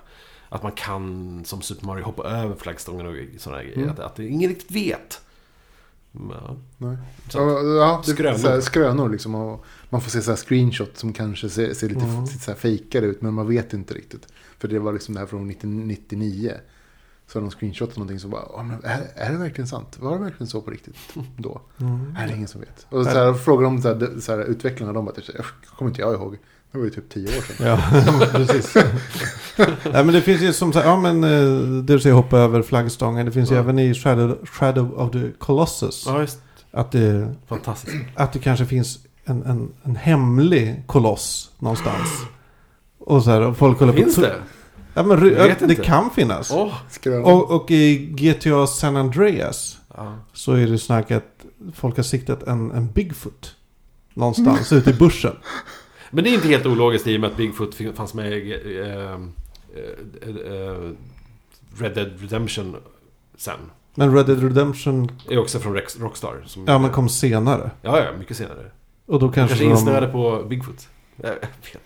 Att 0.53 0.63
man 0.63 0.73
kan, 0.73 1.43
som 1.45 1.63
Super 1.63 1.87
Mario, 1.87 2.05
hoppa 2.05 2.23
över 2.25 2.55
flaggstången 2.55 3.07
och 3.07 3.15
sådana 3.41 3.63
grejer. 3.63 3.77
Mm. 3.77 3.91
Att, 3.91 3.99
att 3.99 4.19
ingen 4.19 4.49
riktigt 4.49 4.71
vet. 4.71 5.21
Ja. 6.13 6.57
Nej. 6.79 6.97
Så, 7.29 7.39
Ja, 7.39 8.03
det, 8.07 8.13
skrönor. 8.13 8.15
skrönor. 8.15 8.39
Så 8.39 8.49
här, 8.49 8.61
skrönor 8.61 9.09
liksom. 9.09 9.35
Och 9.35 9.65
man 9.91 10.01
får 10.01 10.11
se 10.11 10.23
så 10.23 10.31
här 10.31 10.37
screenshot 10.37 10.97
som 10.97 11.13
kanske 11.13 11.49
ser, 11.51 11.75
ser 11.75 11.89
lite 11.89 12.01
Mm. 12.01 12.27
så 12.27 12.51
här 12.51 12.59
fejkade 12.59 13.07
ut. 13.07 13.23
Men 13.23 13.35
man 13.35 13.49
vet 13.49 13.73
inte 13.73 13.95
riktigt. 13.95 14.27
För 14.59 14.69
det 14.69 14.79
var 14.79 14.93
liksom 14.93 15.15
det 15.15 15.21
här 15.21 15.27
från 15.27 15.51
1999. 15.51 16.53
Så 17.27 17.39
har 17.39 17.43
de 17.43 17.51
screenshotat 17.51 17.97
någonting 17.97 18.21
som 18.21 18.31
bara, 18.31 18.43
"Ja, 18.53 18.63
men 18.63 18.85
är, 18.85 19.01
är 19.15 19.33
det 19.33 19.39
verkligen 19.39 19.69
sant? 19.69 19.99
Var 20.01 20.13
det 20.19 20.25
verkligen 20.25 20.47
så 20.47 20.61
på 20.61 20.71
riktigt 20.71 20.97
då? 21.37 21.61
Mm. 21.81 22.13
Nej, 22.15 22.27
det 22.27 22.33
är 22.33 22.37
ingen 22.37 22.49
som 22.49 22.61
vet. 22.61 22.87
Och 22.91 23.05
så 23.05 23.11
här, 23.11 23.33
frågar 23.35 23.65
de 23.65 23.83
så 23.83 23.89
här, 23.89 24.21
så 24.21 24.33
här, 24.33 24.39
utvecklarna, 24.45 24.93
de 24.93 25.05
bara, 25.05 25.15
typ, 25.15 25.31
"Jag 25.35 25.45
kommer 25.77 25.91
inte 25.91 26.01
jag 26.01 26.15
ihåg. 26.15 26.39
Det 26.73 26.79
var 26.79 26.85
ju 26.85 26.91
typ 26.91 27.09
tio 27.09 27.39
år 27.39 27.43
sedan. 27.43 27.67
Ja, 27.67 27.81
precis. 28.33 28.75
Nej, 29.93 30.05
men 30.05 30.07
det 30.07 30.21
finns 30.21 30.41
ju 30.43 30.53
som 30.53 30.73
sagt, 30.73 30.87
ja 30.87 30.97
men 31.01 31.25
eh, 31.25 31.61
det 31.83 31.93
du 31.93 32.01
säger 32.01 32.15
hoppa 32.17 32.39
över 32.39 32.63
flaggstången. 32.63 33.27
Det 33.27 33.33
finns 33.33 33.51
ju 33.51 33.55
Ja. 33.55 33.61
även 33.61 33.79
i 33.79 33.95
Shadow, 33.95 34.39
Shadow 34.45 34.93
of 34.95 35.11
the 35.13 35.31
Colossus. 35.39 36.05
ja, 36.07 36.21
just 36.21 36.39
Att, 36.71 36.93
det, 36.93 37.35
Fantastiskt. 37.49 37.97
att 38.15 38.33
det 38.33 38.39
kanske 38.39 38.67
finns 38.67 38.99
en, 39.25 39.43
en, 39.43 39.73
en 39.83 39.97
hemlig 39.97 40.83
koloss 40.87 41.51
någonstans. 41.59 42.09
Och 42.99 43.23
så 43.25 43.31
här, 43.31 43.41
och 43.41 43.57
folk 43.57 43.79
håller 43.81 43.93
Finns 43.93 44.15
på 44.15 44.21
det? 44.21 44.35
Ja, 44.95 45.03
men, 45.03 45.21
det 45.21 45.61
inte. 45.61 45.75
kan 45.75 46.11
finnas. 46.11 46.51
Åh! 46.55 46.73
Skrönor. 46.91 47.33
Och, 47.33 47.51
och 47.51 47.71
i 47.71 47.97
GTA 48.07 48.67
San 48.67 48.97
Andreas 48.97 49.77
Ja. 49.97 50.15
så 50.33 50.53
är 50.53 50.67
det 50.67 50.79
snack 50.79 51.11
att 51.11 51.25
folk 51.75 51.97
har 51.97 52.03
siktat 52.03 52.43
en, 52.43 52.71
en 52.71 52.93
Bigfoot. 52.93 53.55
Någonstans 54.15 54.73
ute 54.73 54.91
i 54.91 54.93
bushen. 54.93 55.33
Men 56.11 56.25
det 56.25 56.31
är 56.31 56.35
inte 56.35 56.49
helt 56.49 56.67
ologiskt 56.67 57.07
i 57.07 57.17
och 57.17 57.21
med 57.21 57.31
att 57.31 57.37
Bigfoot 57.37 57.75
fanns 57.95 58.15
med 58.15 58.33
i 58.33 58.53
eh, 58.79 58.89
eh, 58.89 59.17
eh, 60.23 60.91
Red 61.79 61.95
Dead 61.95 62.11
Redemption 62.21 62.77
sen. 63.37 63.59
Men 63.95 64.15
Red 64.15 64.27
Dead 64.27 64.43
Redemption, 64.43 65.13
Är 65.29 65.39
också 65.39 65.59
från 65.59 65.77
Rockstar. 65.99 66.43
Som, 66.47 66.65
ja 66.67 66.79
men 66.79 66.91
kom 66.91 67.09
senare. 67.09 67.71
Ja, 67.83 67.99
ja, 67.99 68.19
mycket 68.19 68.37
senare. 68.37 68.71
Och 69.07 69.21
då 69.21 69.29
kanske, 69.29 69.39
kanske 69.41 69.65
de... 69.65 69.71
insnöade 69.71 70.09
på 70.09 70.45
Bigfoot. 70.49 70.89
Inte. 71.17 71.39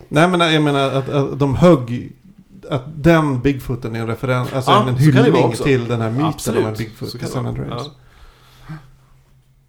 Nej 0.09 0.29
men 0.29 0.41
jag 0.41 0.63
menar 0.63 0.91
att, 0.91 1.09
att 1.09 1.39
de 1.39 1.55
högg... 1.55 2.13
Att 2.71 2.83
den 2.97 3.41
Bigfooten 3.41 3.97
är 3.97 4.01
en 4.01 4.07
referens, 4.07 4.53
alltså 4.53 4.71
Ja, 4.71 4.89
en 4.89 4.97
hyllning 4.97 5.53
till 5.53 5.89
den 5.89 6.01
här 6.01 6.11
myten 6.11 6.57
om 6.57 6.67
en 6.67 6.75
Bigfoot 6.75 7.15
i 7.15 7.27
San. 7.27 7.47
Andreas. 7.47 7.83
Ja. 7.87 8.04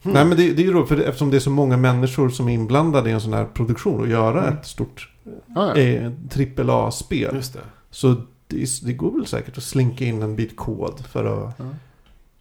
Hmm. 0.05 0.13
Nej 0.13 0.25
men 0.25 0.37
det, 0.37 0.53
det 0.53 0.61
är 0.61 0.65
ju 0.65 0.73
roligt 0.73 0.87
för 0.89 0.95
det, 0.97 1.03
eftersom 1.03 1.31
det 1.31 1.37
är 1.37 1.39
så 1.39 1.49
många 1.49 1.77
människor 1.77 2.29
som 2.29 2.47
är 2.47 2.53
inblandade 2.53 3.09
i 3.09 3.13
en 3.13 3.21
sån 3.21 3.33
här 3.33 3.45
produktion 3.45 4.01
och 4.01 4.07
göra 4.07 4.41
Mm. 4.43 4.53
ett 4.57 4.65
stort 4.65 5.09
Ja, 5.23 5.33
ja. 5.55 5.81
eh, 5.81 6.11
trippel 6.29 6.69
A-spel. 6.69 7.35
Just 7.35 7.53
det. 7.53 7.59
Så 7.91 8.15
det, 8.47 8.81
det 8.85 8.93
går 8.93 9.11
väl 9.11 9.25
säkert 9.25 9.57
att 9.57 9.63
slinka 9.63 10.05
in 10.05 10.21
en 10.21 10.35
bit 10.35 10.55
kod 10.57 11.05
för 11.05 11.47
att... 11.47 11.59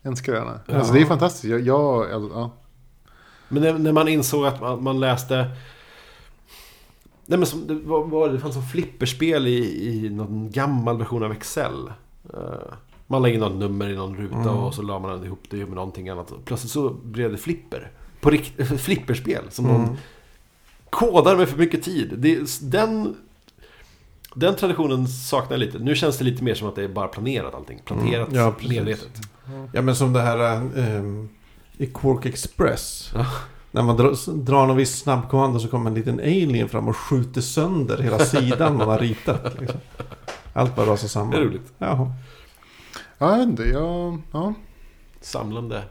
En 0.02 0.16
skröna. 0.16 0.60
Ja. 0.66 0.74
Alltså 0.76 0.92
det 0.92 1.00
är 1.00 1.04
fantastiskt. 1.06 1.44
Jag, 1.44 1.60
jag, 1.60 2.06
ja. 2.34 2.50
Men 3.48 3.62
när, 3.62 3.78
när 3.78 3.92
man 3.92 4.08
insåg 4.08 4.46
att 4.46 4.60
man, 4.60 4.82
man 4.82 5.00
läste... 5.00 5.36
Nej 7.26 7.38
men 7.38 7.46
som, 7.46 7.66
det, 7.66 7.74
var, 7.74 8.04
var, 8.04 8.28
det 8.28 8.40
fanns 8.40 8.54
som 8.54 8.62
flipperspel 8.66 9.46
i, 9.46 9.88
i 9.88 10.10
någon 10.10 10.50
gammal 10.50 10.98
version 10.98 11.22
av 11.22 11.32
Excel. 11.32 11.90
Eh, 12.34 12.40
man 13.06 13.22
lägger 13.22 13.38
något 13.38 13.54
nummer 13.54 13.88
i 13.88 13.96
någon 13.96 14.16
ruta 14.16 14.36
Mm. 14.36 14.48
och 14.56 14.74
så 14.74 14.82
la 14.82 14.98
man 14.98 15.24
ihop 15.24 15.42
det 15.50 15.56
med 15.56 15.68
någonting 15.74 16.08
annat. 16.08 16.32
Plötsligt 16.44 16.72
så 16.72 16.90
blev 16.90 17.32
det 17.32 17.38
flipper. 17.38 17.90
På 18.20 18.30
rikt, 18.30 18.66
flipperspel. 18.80 19.42
Som 19.50 19.66
Mm. 19.66 19.80
någon 19.82 19.96
kodar 20.90 21.36
med 21.36 21.48
för 21.48 21.58
mycket 21.58 21.82
tid. 21.82 22.14
Det, 22.18 22.60
den, 22.62 23.16
den 24.34 24.56
traditionen 24.56 25.08
saknar 25.08 25.56
lite. 25.56 25.78
Nu 25.78 25.94
känns 25.96 26.18
det 26.18 26.24
lite 26.24 26.44
mer 26.44 26.54
som 26.54 26.68
att 26.68 26.76
det 26.76 26.84
är 26.84 26.88
bara 26.88 27.08
planerat 27.08 27.54
allting. 27.54 27.80
Planerat 27.84 28.28
Mm. 28.28 28.40
Ja, 28.40 28.54
medvetet. 28.68 29.20
Ja 29.72 29.82
men 29.82 29.96
som 29.96 30.12
det 30.12 30.20
här 30.20 30.38
ehm, 30.78 31.28
i 31.76 31.86
Quark 31.86 32.26
Express. 32.26 33.10
Ja. 33.14 33.26
När 33.70 33.82
man 33.82 33.96
drar, 33.96 34.32
drar 34.44 34.66
någon 34.66 34.76
viss 34.76 34.98
snabbkommando 34.98 35.60
så 35.60 35.68
kommer 35.68 35.90
en 35.90 35.94
liten 35.94 36.20
alien 36.20 36.68
fram 36.68 36.88
och 36.88 36.96
skjuter 36.96 37.40
sönder 37.40 37.98
hela 38.02 38.18
sidan 38.18 38.76
man 38.76 38.88
har 38.88 38.98
ritat. 38.98 39.60
Liksom. 39.60 39.80
Allt 40.52 40.76
bara 40.76 40.86
rasar 40.86 41.08
samman. 41.08 41.30
Det 41.30 41.36
är 41.36 41.40
roligt. 41.44 41.72
Jaha. 41.78 42.12
Ja, 43.18 43.30
jag 43.30 43.38
vet 43.38 43.48
inte. 43.48 43.62
Jag, 43.64 44.22
ja. 44.32 44.54
Samlande. 45.20 45.84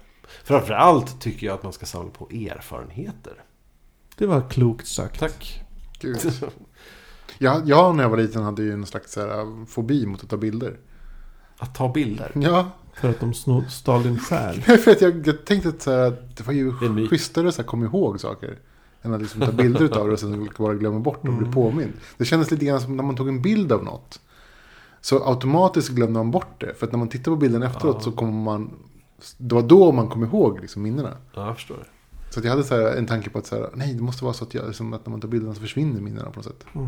Framförallt 0.44 1.22
tycker 1.22 1.48
jag 1.48 1.54
att 1.54 1.64
man 1.64 1.74
ska 1.74 1.86
samla 1.86 2.12
på 2.12 2.30
erfarenheter. 2.30 3.34
Det 4.18 4.26
var 4.26 4.50
klokt 4.50 4.88
sagt. 4.88 5.20
Tack. 5.20 5.64
Gud. 6.00 6.18
Jag, 7.38 7.68
jag 7.70 7.96
när 7.96 8.04
jag 8.04 8.10
var 8.10 8.18
liten 8.18 8.44
hade 8.44 8.64
ju 8.64 8.74
en 8.74 8.86
slags 8.86 9.12
så 9.12 9.20
här, 9.22 9.66
fobi 9.66 10.06
mot 10.06 10.24
att 10.24 10.30
ta 10.30 10.38
bilder. 10.38 10.78
Att 11.58 11.76
ta 11.76 11.90
bilder. 11.94 12.32
Ja, 12.36 12.72
För 12.94 13.10
att 13.10 13.20
de 13.20 13.34
snod, 13.34 13.70
stal 13.72 14.04
din 14.04 14.20
själ. 14.20 14.62
för 14.62 14.92
att 14.92 15.02
jag, 15.02 15.28
jag 15.28 15.46
tänkte 15.46 15.70
att 15.70 15.82
så 15.82 15.92
här, 15.92 16.28
det 16.38 16.48
var 16.48 16.54
ju 16.54 16.72
Det 16.72 17.08
schysstare 17.08 17.50
att 17.50 17.66
komma 17.66 17.86
ihåg 17.86 18.20
saker. 18.20 18.60
Än 19.02 19.14
att 19.14 19.22
liksom 19.22 19.42
ta 19.42 19.52
bilder 19.52 19.98
av 19.98 20.08
det 20.08 20.14
och 20.14 20.20
sen 20.20 20.50
bara 20.58 20.74
glömma 20.74 21.00
bort 21.00 21.18
och 21.28 21.34
bli 21.34 21.38
Mm. 21.48 21.52
påmind. 21.52 21.94
Det 22.18 22.26
kändes 22.26 22.52
lite 22.52 22.66
grann 22.66 22.82
som 22.82 22.98
när 22.98 23.04
man 23.04 23.16
tog 23.16 23.28
en 23.28 23.42
bild 23.42 23.72
av 23.72 23.84
något. 23.84 24.22
Så 25.06 25.24
automatiskt 25.26 25.90
glömde 25.90 26.14
man 26.20 26.32
bort 26.32 26.62
det. 26.62 26.74
För 26.74 26.86
att 26.86 26.92
när 26.92 27.00
man 27.00 27.08
tittar 27.08 27.32
på 27.32 27.36
bilden 27.36 27.64
efteråt 27.64 27.96
Ja. 28.00 28.04
så 28.04 28.12
kommer 28.12 28.32
man... 28.44 28.72
Det 29.38 29.56
var 29.56 29.62
då 29.62 29.92
man 29.92 30.08
kom 30.08 30.24
ihåg 30.24 30.60
liksom, 30.62 30.82
minnena. 30.84 31.10
Ja, 31.34 31.46
jag 31.48 31.56
förstår. 31.56 31.78
Så 32.30 32.40
att 32.40 32.46
jag 32.46 32.52
hade 32.52 32.64
så 32.64 32.76
här, 32.76 32.96
en 32.98 33.06
tanke 33.06 33.30
på 33.30 33.40
att 33.40 33.46
så 33.46 33.56
här, 33.56 33.70
nej, 33.74 33.94
det 33.94 34.02
måste 34.02 34.24
vara 34.24 34.34
så 34.34 34.44
att, 34.44 34.54
jag, 34.54 34.68
liksom, 34.68 34.94
att 34.94 35.06
när 35.06 35.12
man 35.12 35.22
tar 35.22 35.28
bilderna 35.28 35.54
så 35.56 35.62
försvinner 35.62 36.02
minnena 36.02 36.30
på 36.30 36.36
något 36.36 36.46
sätt. 36.46 36.66
Mm. 36.76 36.88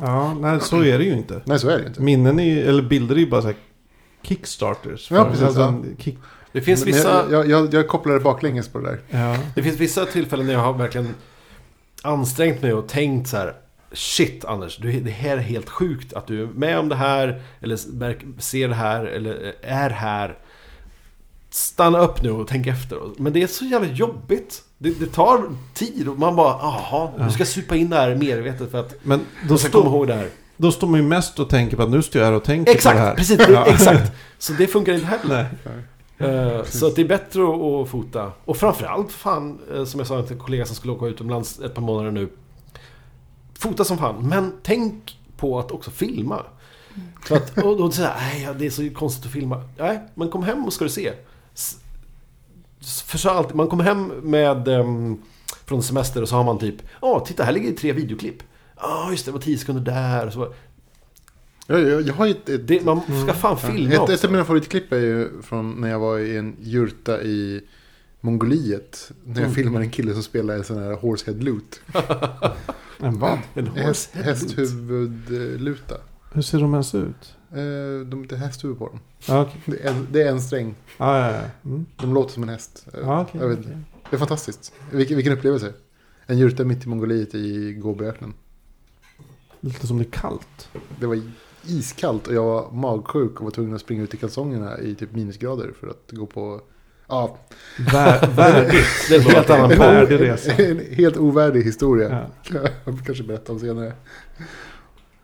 Ja, 0.00 0.34
nej 0.34 0.60
så 0.60 0.84
är 0.84 0.98
det 0.98 1.04
ju 1.04 1.12
inte. 1.12 1.42
Nej, 1.44 1.58
så 1.58 1.68
är 1.68 1.76
det 1.76 1.82
ju 1.82 1.88
inte. 1.88 2.02
Minnen 2.02 2.40
är, 2.40 2.64
eller 2.64 2.82
bilder 2.82 3.14
är 3.14 3.18
ju 3.20 3.30
bara 3.30 3.42
så 3.42 3.46
här 3.46 3.56
kickstarters. 4.22 5.10
Ja, 5.10 5.24
precis, 5.24 5.42
alltså 5.42 5.60
ja. 5.60 5.82
Kick, 5.98 6.18
Det 6.52 6.60
finns 6.60 6.84
Men 6.84 6.94
vissa... 6.94 7.24
jag, 7.30 7.32
jag, 7.32 7.50
jag, 7.50 7.74
jag 7.74 7.88
kopplade 7.88 8.20
baklänges 8.20 8.68
på 8.68 8.78
det 8.78 8.84
där. 8.86 9.00
ja. 9.10 9.36
Det 9.54 9.62
finns 9.62 9.76
vissa 9.80 10.04
tillfällen 10.04 10.46
när 10.46 10.52
jag 10.52 10.60
har 10.60 10.72
verkligen 10.72 11.08
ansträngt 12.02 12.62
mig 12.62 12.72
och 12.74 12.88
tänkt 12.88 13.28
så 13.28 13.36
här. 13.36 13.54
Shit 13.96 14.44
Anders, 14.44 14.76
du, 14.76 15.00
det 15.00 15.10
här 15.10 15.36
är 15.36 15.40
helt 15.40 15.68
sjukt 15.68 16.12
att 16.12 16.26
du 16.26 16.42
är 16.42 16.46
med 16.46 16.78
om 16.78 16.88
det 16.88 16.94
här 16.96 17.42
eller 17.60 17.76
ser 18.40 18.68
det 18.68 18.74
här 18.74 19.04
eller 19.04 19.54
är 19.62 19.90
här. 19.90 20.38
Stanna 21.50 21.98
upp 21.98 22.22
nu 22.22 22.30
och 22.30 22.48
tänk 22.48 22.66
efter. 22.66 22.98
Men 23.16 23.32
det 23.32 23.42
är 23.42 23.46
så 23.46 23.64
jävla 23.64 23.88
jobbigt. 23.88 24.62
Det, 24.78 24.90
det 25.00 25.06
tar 25.06 25.42
tid 25.74 26.08
och 26.08 26.18
man 26.18 26.36
bara, 26.36 26.58
jaha, 26.62 27.10
Ja. 27.18 27.24
du 27.24 27.30
ska 27.30 27.44
supa 27.44 27.76
in 27.76 27.90
det 27.90 27.96
här 27.96 28.14
medvetet 28.14 28.70
för 28.70 28.80
att 28.80 28.94
Men 29.02 29.20
då, 29.48 29.58
ska 29.58 29.70
komma 29.70 29.84
stå, 29.84 29.90
ihåg 29.96 30.06
det 30.06 30.14
här. 30.14 30.28
då 30.56 30.72
står 30.72 30.86
man 30.86 31.00
ju 31.00 31.06
mest 31.06 31.38
och 31.38 31.48
tänker 31.48 31.76
på 31.76 31.82
att 31.82 31.90
nu 31.90 32.02
står 32.02 32.20
jag 32.22 32.26
här 32.28 32.34
och 32.36 32.44
tänker 32.44 32.74
på 32.74 32.80
det 32.82 32.88
här. 32.98 33.12
Exakt, 33.12 33.16
precis, 33.38 33.48
Ja. 33.54 33.66
exakt. 33.66 34.12
Så 34.38 34.52
det 34.52 34.66
funkar 34.66 34.92
inte 34.92 35.06
heller. 35.06 35.46
Nej. 35.64 36.30
Eh, 36.30 36.64
så 36.64 36.86
att 36.86 36.96
det 36.96 37.02
är 37.02 37.08
bättre 37.08 37.42
att, 37.42 37.60
att 37.60 37.88
fota. 37.88 38.32
Och 38.44 38.56
framförallt 38.56 39.12
fan, 39.12 39.58
eh, 39.74 39.84
som 39.84 40.00
jag 40.00 40.06
sa 40.06 40.22
till 40.22 40.32
en 40.32 40.38
kollega 40.38 40.66
som 40.66 40.76
skulle 40.76 40.92
åka 40.92 41.06
utomlands 41.06 41.60
ett 41.60 41.74
par 41.74 41.82
månader 41.82 42.10
nu. 42.10 42.28
Fota 43.68 43.84
som 43.84 43.98
fan, 43.98 44.28
men 44.28 44.52
tänk 44.62 45.18
på 45.36 45.58
att 45.58 45.70
också 45.72 45.90
filma. 45.90 46.42
För 47.24 47.36
att, 47.36 47.58
och 47.58 47.76
då 47.78 47.90
säger 47.90 48.14
nej 48.18 48.42
ja, 48.42 48.52
det 48.52 48.66
är 48.66 48.70
så 48.70 48.90
konstigt 48.94 49.26
att 49.26 49.32
filma. 49.32 49.62
Nej, 49.78 50.00
men 50.14 50.28
kom 50.28 50.42
hem 50.42 50.64
och 50.64 50.72
ska 50.72 50.84
du 50.84 50.90
se. 50.90 51.12
S- 51.54 51.76
För 53.06 53.18
så 53.18 53.30
alltid, 53.30 53.56
man 53.56 53.68
kommer 53.68 53.84
hem 53.84 54.12
med 54.22 54.68
ehm, 54.68 55.18
från 55.64 55.82
semester 55.82 56.22
och 56.22 56.28
så 56.28 56.36
har 56.36 56.44
man 56.44 56.58
typ, 56.58 56.74
ja 57.02 57.24
titta 57.26 57.44
här 57.44 57.52
ligger 57.52 57.72
tre 57.72 57.92
videoklipp. 57.92 58.42
Ja 58.80 59.08
just 59.10 59.24
det, 59.24 59.30
det 59.30 59.32
var 59.32 59.40
tio 59.40 59.58
sekunder 59.58 59.82
där. 59.82 60.26
Och 60.26 60.32
så. 60.32 60.52
Jag, 61.66 61.80
jag, 61.80 62.02
jag 62.02 62.14
har 62.14 62.26
ett, 62.26 62.48
ett, 62.48 62.68
Det, 62.68 62.84
man 62.84 63.00
ska 63.24 63.32
fan 63.32 63.56
filma 63.58 63.94
ett, 63.94 64.00
också. 64.00 64.14
ett 64.14 64.24
av 64.24 64.30
mina 64.32 64.44
favoritklipp 64.44 64.92
är 64.92 64.96
ju 65.00 65.42
från 65.42 65.80
när 65.80 65.88
jag 65.90 65.98
var 65.98 66.18
i 66.18 66.36
en 66.36 66.56
jurta 66.60 67.22
i 67.22 67.60
Mongoliet. 68.26 69.12
När 69.24 69.34
jag 69.34 69.42
Mm. 69.42 69.54
filmade 69.54 69.84
en 69.84 69.90
kille 69.90 70.12
som 70.12 70.22
spelade 70.22 70.58
en 70.58 70.64
sån 70.64 70.78
här 70.82 70.92
horsehead 70.94 71.38
loot. 71.44 71.80
En 73.00 73.18
vad? 73.18 73.38
En 73.54 73.66
Häst, 73.66 74.10
horse 74.14 74.22
head 74.22 74.34
loot. 74.34 74.56
hästhuvudluta. 74.56 75.94
Hur 76.32 76.42
ser 76.42 76.60
de 76.60 76.72
ens 76.72 76.94
ut? 76.94 77.34
Eh, 77.50 77.56
de, 78.06 78.26
det 78.28 78.34
är 78.34 78.36
hästhuvud 78.38 78.78
på 78.78 78.86
dem. 78.88 79.00
Ja, 79.28 79.42
okej. 79.42 79.60
Det 79.66 79.84
är 79.84 79.90
en, 79.90 80.06
det 80.12 80.22
är 80.22 80.30
en 80.30 80.40
sträng. 80.40 80.74
Ja, 80.98 81.18
ja, 81.20 81.32
ja. 81.32 81.40
Mm. 81.70 81.86
De 81.96 82.14
låter 82.14 82.32
som 82.32 82.42
en 82.42 82.48
häst. 82.48 82.86
Ja, 83.02 83.20
okej, 83.22 83.40
jag 83.40 83.48
vet 83.48 83.58
inte. 83.58 83.78
Det 84.10 84.16
är 84.16 84.18
fantastiskt. 84.18 84.72
Vilken, 84.92 85.16
vilken 85.16 85.32
upplevelse. 85.32 85.72
En 86.26 86.38
jurta 86.38 86.64
mitt 86.64 86.84
i 86.84 86.88
Mongoliet 86.88 87.34
i 87.34 87.72
Gobiöknen. 87.72 88.34
Lite 89.60 89.86
som 89.86 89.98
det 89.98 90.04
är 90.04 90.10
kallt. 90.10 90.68
Det 91.00 91.06
var 91.06 91.20
iskallt 91.66 92.26
och 92.26 92.34
jag 92.34 92.44
var 92.44 92.70
magsjuk 92.72 93.38
och 93.40 93.44
var 93.44 93.50
tvungen 93.50 93.74
att 93.74 93.80
springa 93.80 94.02
ut 94.02 94.14
i 94.14 94.16
kalsongerna 94.16 94.78
i 94.80 94.94
typ 94.94 95.12
minusgrader 95.12 95.72
för 95.80 95.86
att 95.88 96.10
gå 96.12 96.26
på... 96.26 96.60
Ja, 97.08 97.38
Vär, 97.78 98.26
värdigt. 98.36 98.86
Det 99.08 99.14
är 99.14 99.18
en 99.20 99.24
helt 99.26 99.50
annan 99.50 99.68
värdig 99.68 100.20
resa. 100.20 100.52
en 100.62 100.80
helt 100.96 101.16
ovärdig 101.16 101.62
historia. 101.62 102.26
Ja. 102.50 102.60
Jag 102.84 103.06
kanske 103.06 103.24
berätta 103.24 103.52
om 103.52 103.60
senare. 103.60 103.92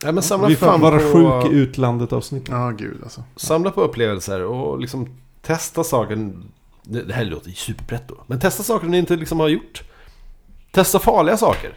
Nej, 0.05 0.12
men 0.12 0.22
samla 0.22 0.49
Vi 0.49 0.57
får 0.57 0.78
vara 0.78 0.99
på, 0.99 1.41
sjuk 1.43 1.53
i 1.53 1.57
utlandet 1.57 2.12
avsnitt. 2.12 2.47
Ja, 2.49 2.70
gud 2.70 3.01
alltså. 3.03 3.24
Samla 3.37 3.70
på 3.70 3.83
upplevelser 3.83 4.43
och 4.43 4.80
liksom 4.80 5.16
testa 5.43 5.85
saker. 5.85 6.33
Det, 6.83 7.12
här 7.12 7.24
låter 7.24 7.49
ju 7.49 7.55
superpretto. 7.55 8.14
Men 8.26 8.41
testa 8.41 8.62
saker 8.62 8.87
ni 8.87 8.99
inte 8.99 9.16
liksom 9.16 9.41
har 9.41 9.49
gjort. 9.49 9.83
Testa 10.72 10.99
farliga 10.99 11.37
saker. 11.37 11.74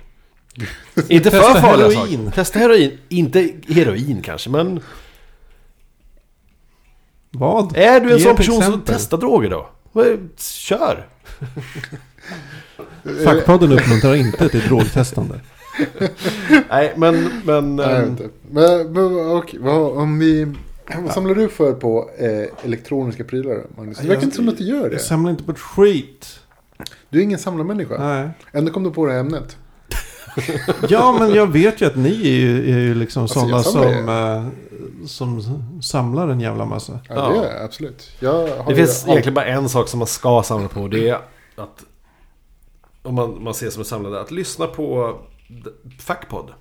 inte 1.09 1.31
för 1.31 1.39
Testa 1.39 1.61
farliga 1.61 1.87
heroin. 1.89 2.17
saker. 2.25 2.31
Testa 2.35 2.59
heroin. 2.59 2.97
Inte 3.09 3.49
heroin 3.67 4.21
kanske, 4.21 4.49
men 4.49 4.79
Vad? 7.31 7.77
är 7.77 7.99
du 7.99 8.11
en 8.11 8.17
Ge 8.17 8.23
sån 8.23 8.35
person 8.35 8.53
som 8.61 8.73
exempel. 8.73 8.95
testar 8.95 9.17
droger 9.17 9.49
då? 9.49 9.69
Kör! 10.37 11.07
Fackpodden 13.23 13.71
uppmuntrar 13.71 14.15
inte 14.15 14.49
till 14.49 14.61
drogtestande. 14.61 15.39
Nej, 16.69 16.93
men... 16.95 17.41
men 17.45 17.75
Nej, 17.75 17.95
ehm, 17.95 18.09
inte. 18.09 18.29
Men, 18.51 18.93
men 18.93 19.37
okej, 19.37 19.59
vad, 19.59 19.97
om 19.97 20.19
vi... 20.19 20.53
Vad 20.97 21.13
samlar 21.13 21.35
du 21.35 21.49
för 21.49 21.73
på 21.73 22.09
eh, 22.17 22.65
elektroniska 22.65 23.23
prylar, 23.23 23.63
Magnus? 23.77 23.97
Det 23.97 24.07
verkar 24.07 24.23
inte 24.23 24.35
som 24.35 24.49
att 24.49 24.57
du 24.57 24.63
gör 24.63 24.89
det. 24.89 24.95
Jag 24.95 25.01
samlar 25.01 25.31
inte 25.31 25.43
på 25.43 25.51
ett 25.51 25.59
skit. 25.59 26.39
Du 27.09 27.19
är 27.19 27.23
ingen 27.23 27.39
samlarmänniska. 27.39 27.97
Nej. 27.97 28.29
Ändå 28.51 28.71
kom 28.71 28.83
du 28.83 28.91
på 28.91 29.05
det 29.05 29.11
här 29.11 29.19
ämnet. 29.19 29.57
Ja, 30.89 31.15
men 31.19 31.33
jag 31.33 31.47
vet 31.47 31.81
ju 31.81 31.85
att 31.85 31.95
ni 31.95 32.09
är 32.27 32.35
ju, 32.35 32.73
är 32.73 32.79
ju 32.79 32.95
liksom 32.95 33.21
Alltså, 33.23 33.39
sådana 33.39 33.63
som, 33.63 34.09
eh, 34.09 35.07
som 35.07 35.41
samlar 35.81 36.27
en 36.27 36.39
jävla 36.39 36.65
massa. 36.65 36.99
Ja, 37.09 37.15
Ja. 37.15 37.29
det 37.29 37.35
gör 37.35 37.53
jag 37.53 37.63
absolut. 37.63 38.11
Jag 38.19 38.31
har 38.33 38.69
Det 38.69 38.75
finns 38.75 39.03
all- 39.03 39.09
egentligen 39.09 39.33
bara 39.33 39.45
en 39.45 39.69
sak 39.69 39.87
som 39.87 39.99
man 39.99 40.07
ska 40.07 40.43
samla 40.43 40.67
på. 40.67 40.87
Det 40.87 41.09
är 41.09 41.15
att... 41.55 41.83
Om 43.03 43.15
man, 43.15 43.43
man 43.43 43.53
ser 43.53 43.69
som 43.69 43.81
en 43.81 43.85
samlare, 43.85 44.21
att 44.21 44.31
lyssna 44.31 44.67
på 44.67 45.15
Fackpodd. 45.99 46.51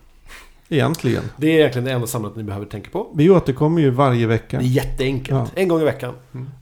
Egentligen. 0.68 1.22
Det 1.36 1.46
är 1.46 1.58
egentligen 1.58 1.84
det 1.84 1.92
enda 1.92 2.06
samlat 2.06 2.36
ni 2.36 2.42
behöver 2.42 2.66
tänka 2.66 2.90
på. 2.90 3.12
Vi 3.14 3.30
återkommer 3.30 3.80
ju 3.82 3.90
varje 3.90 4.26
vecka. 4.26 4.58
Det 4.58 4.64
är 4.64 4.68
jätteenkelt. 4.68 5.52
Ja. 5.54 5.60
En 5.62 5.68
gång 5.68 5.80
i 5.80 5.84
veckan. 5.84 6.14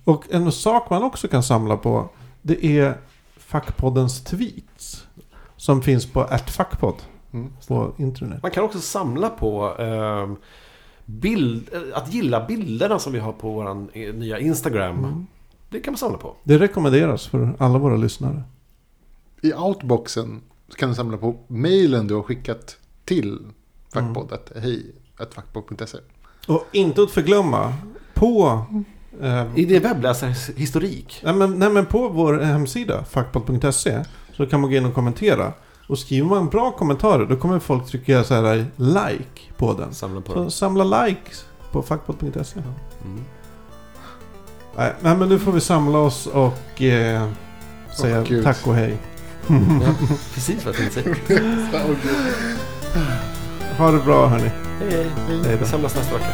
Och 0.05 0.25
en 0.31 0.53
sak 0.53 0.91
man 0.91 1.03
också 1.03 1.29
kan 1.29 1.43
samla 1.43 1.77
på. 1.77 2.09
Det 2.43 2.65
är 2.79 2.95
Fackpoddens 3.37 4.25
tweets. 4.25 4.63
Som 5.63 5.83
finns 5.83 6.07
på 6.07 6.27
@fackpodd 6.47 6.95
Mm. 7.33 7.53
på 7.69 7.93
internet. 7.97 8.43
Man 8.43 8.51
kan 8.51 8.65
också 8.65 8.81
samla 8.81 9.31
på 9.31 9.77
ehm, 9.79 10.37
bild, 11.05 11.69
eh, 11.73 11.81
att 11.99 12.15
gilla 12.15 12.47
bilderna 12.47 12.99
som 12.99 13.13
vi 13.13 13.19
har 13.19 13.33
på 13.33 13.51
vår 13.53 14.13
nya 14.13 14.39
Instagram. 14.39 14.99
Mm. 14.99 15.27
Det 15.71 15.81
kan 15.81 15.93
man 15.93 15.99
samla 15.99 16.19
på. 16.19 16.35
Det 16.45 16.59
rekommenderas 16.59 17.27
för 17.27 17.55
alla 17.59 17.79
våra 17.79 17.97
lyssnare. 17.97 18.43
I 19.43 19.53
outboxen 19.55 20.41
kan 20.79 20.89
du 20.89 20.95
samla 20.95 21.17
på 21.17 21.37
mejlen 21.47 22.07
du 22.07 22.15
har 22.15 22.23
skickat 22.23 22.77
till 23.05 23.39
fackpoddet. 23.93 24.53
Hej, 24.63 24.87
att 25.19 25.35
fackpodd.se. 25.35 25.99
Och 26.49 26.67
inte 26.73 27.03
att 27.03 27.11
förglömma. 27.11 27.75
På... 28.15 28.65
Eh, 29.21 29.47
I 29.59 29.65
din 29.65 29.83
webbläsarhistorik. 29.83 31.21
nej, 31.25 31.35
men, 31.35 31.59
nej 31.59 31.71
men 31.71 31.87
på 31.87 32.09
vår 32.09 32.39
hemsida, 32.39 33.05
fackpodd.se. 33.05 34.05
Så 34.37 34.47
kan 34.47 34.61
man 34.61 34.71
gå 34.71 34.77
in 34.77 34.85
och 34.87 34.95
kommentera. 34.95 35.53
Och 35.87 35.99
skriver 35.99 36.29
man 36.29 36.49
bra 36.49 36.71
kommentarer 36.71 37.27
då 37.27 37.37
kommer 37.37 37.59
folk 37.59 37.87
trycka 37.87 38.25
så 38.25 38.35
här 38.35 38.67
like 38.77 39.41
på 39.57 39.73
den. 39.73 39.95
Samla 39.95 40.21
på 40.21 40.33
Så 40.33 40.39
dem. 40.39 40.51
samla 40.51 41.05
likes 41.07 41.45
på 41.73 41.83
fackpodd.se. 41.83 42.61
Mm. 43.05 43.25
Nej, 44.77 44.93
nej, 45.01 45.17
men 45.17 45.29
nu 45.29 45.39
får 45.39 45.53
vi 45.53 45.61
samla 45.61 45.99
oss 45.99 46.27
och 46.27 46.83
eh, 46.83 47.29
säga 47.99 48.23
Gud. 48.23 48.45
tack 48.45 48.67
och 48.67 48.75
hej. 48.75 48.99
Ja, 49.49 49.55
precis 50.35 50.65
vad 50.67 50.75
jag 50.75 50.93
tänkte 50.93 51.25
säga. 51.71 51.85
Ha 53.79 53.91
det 53.91 53.99
bra 54.05 54.27
hörni. 54.27 54.51
Hej 54.81 55.11
hej. 55.45 55.57
Vi 55.61 55.67
samlas 55.67 55.95
nästa 55.97 56.15
vecka. 56.15 56.27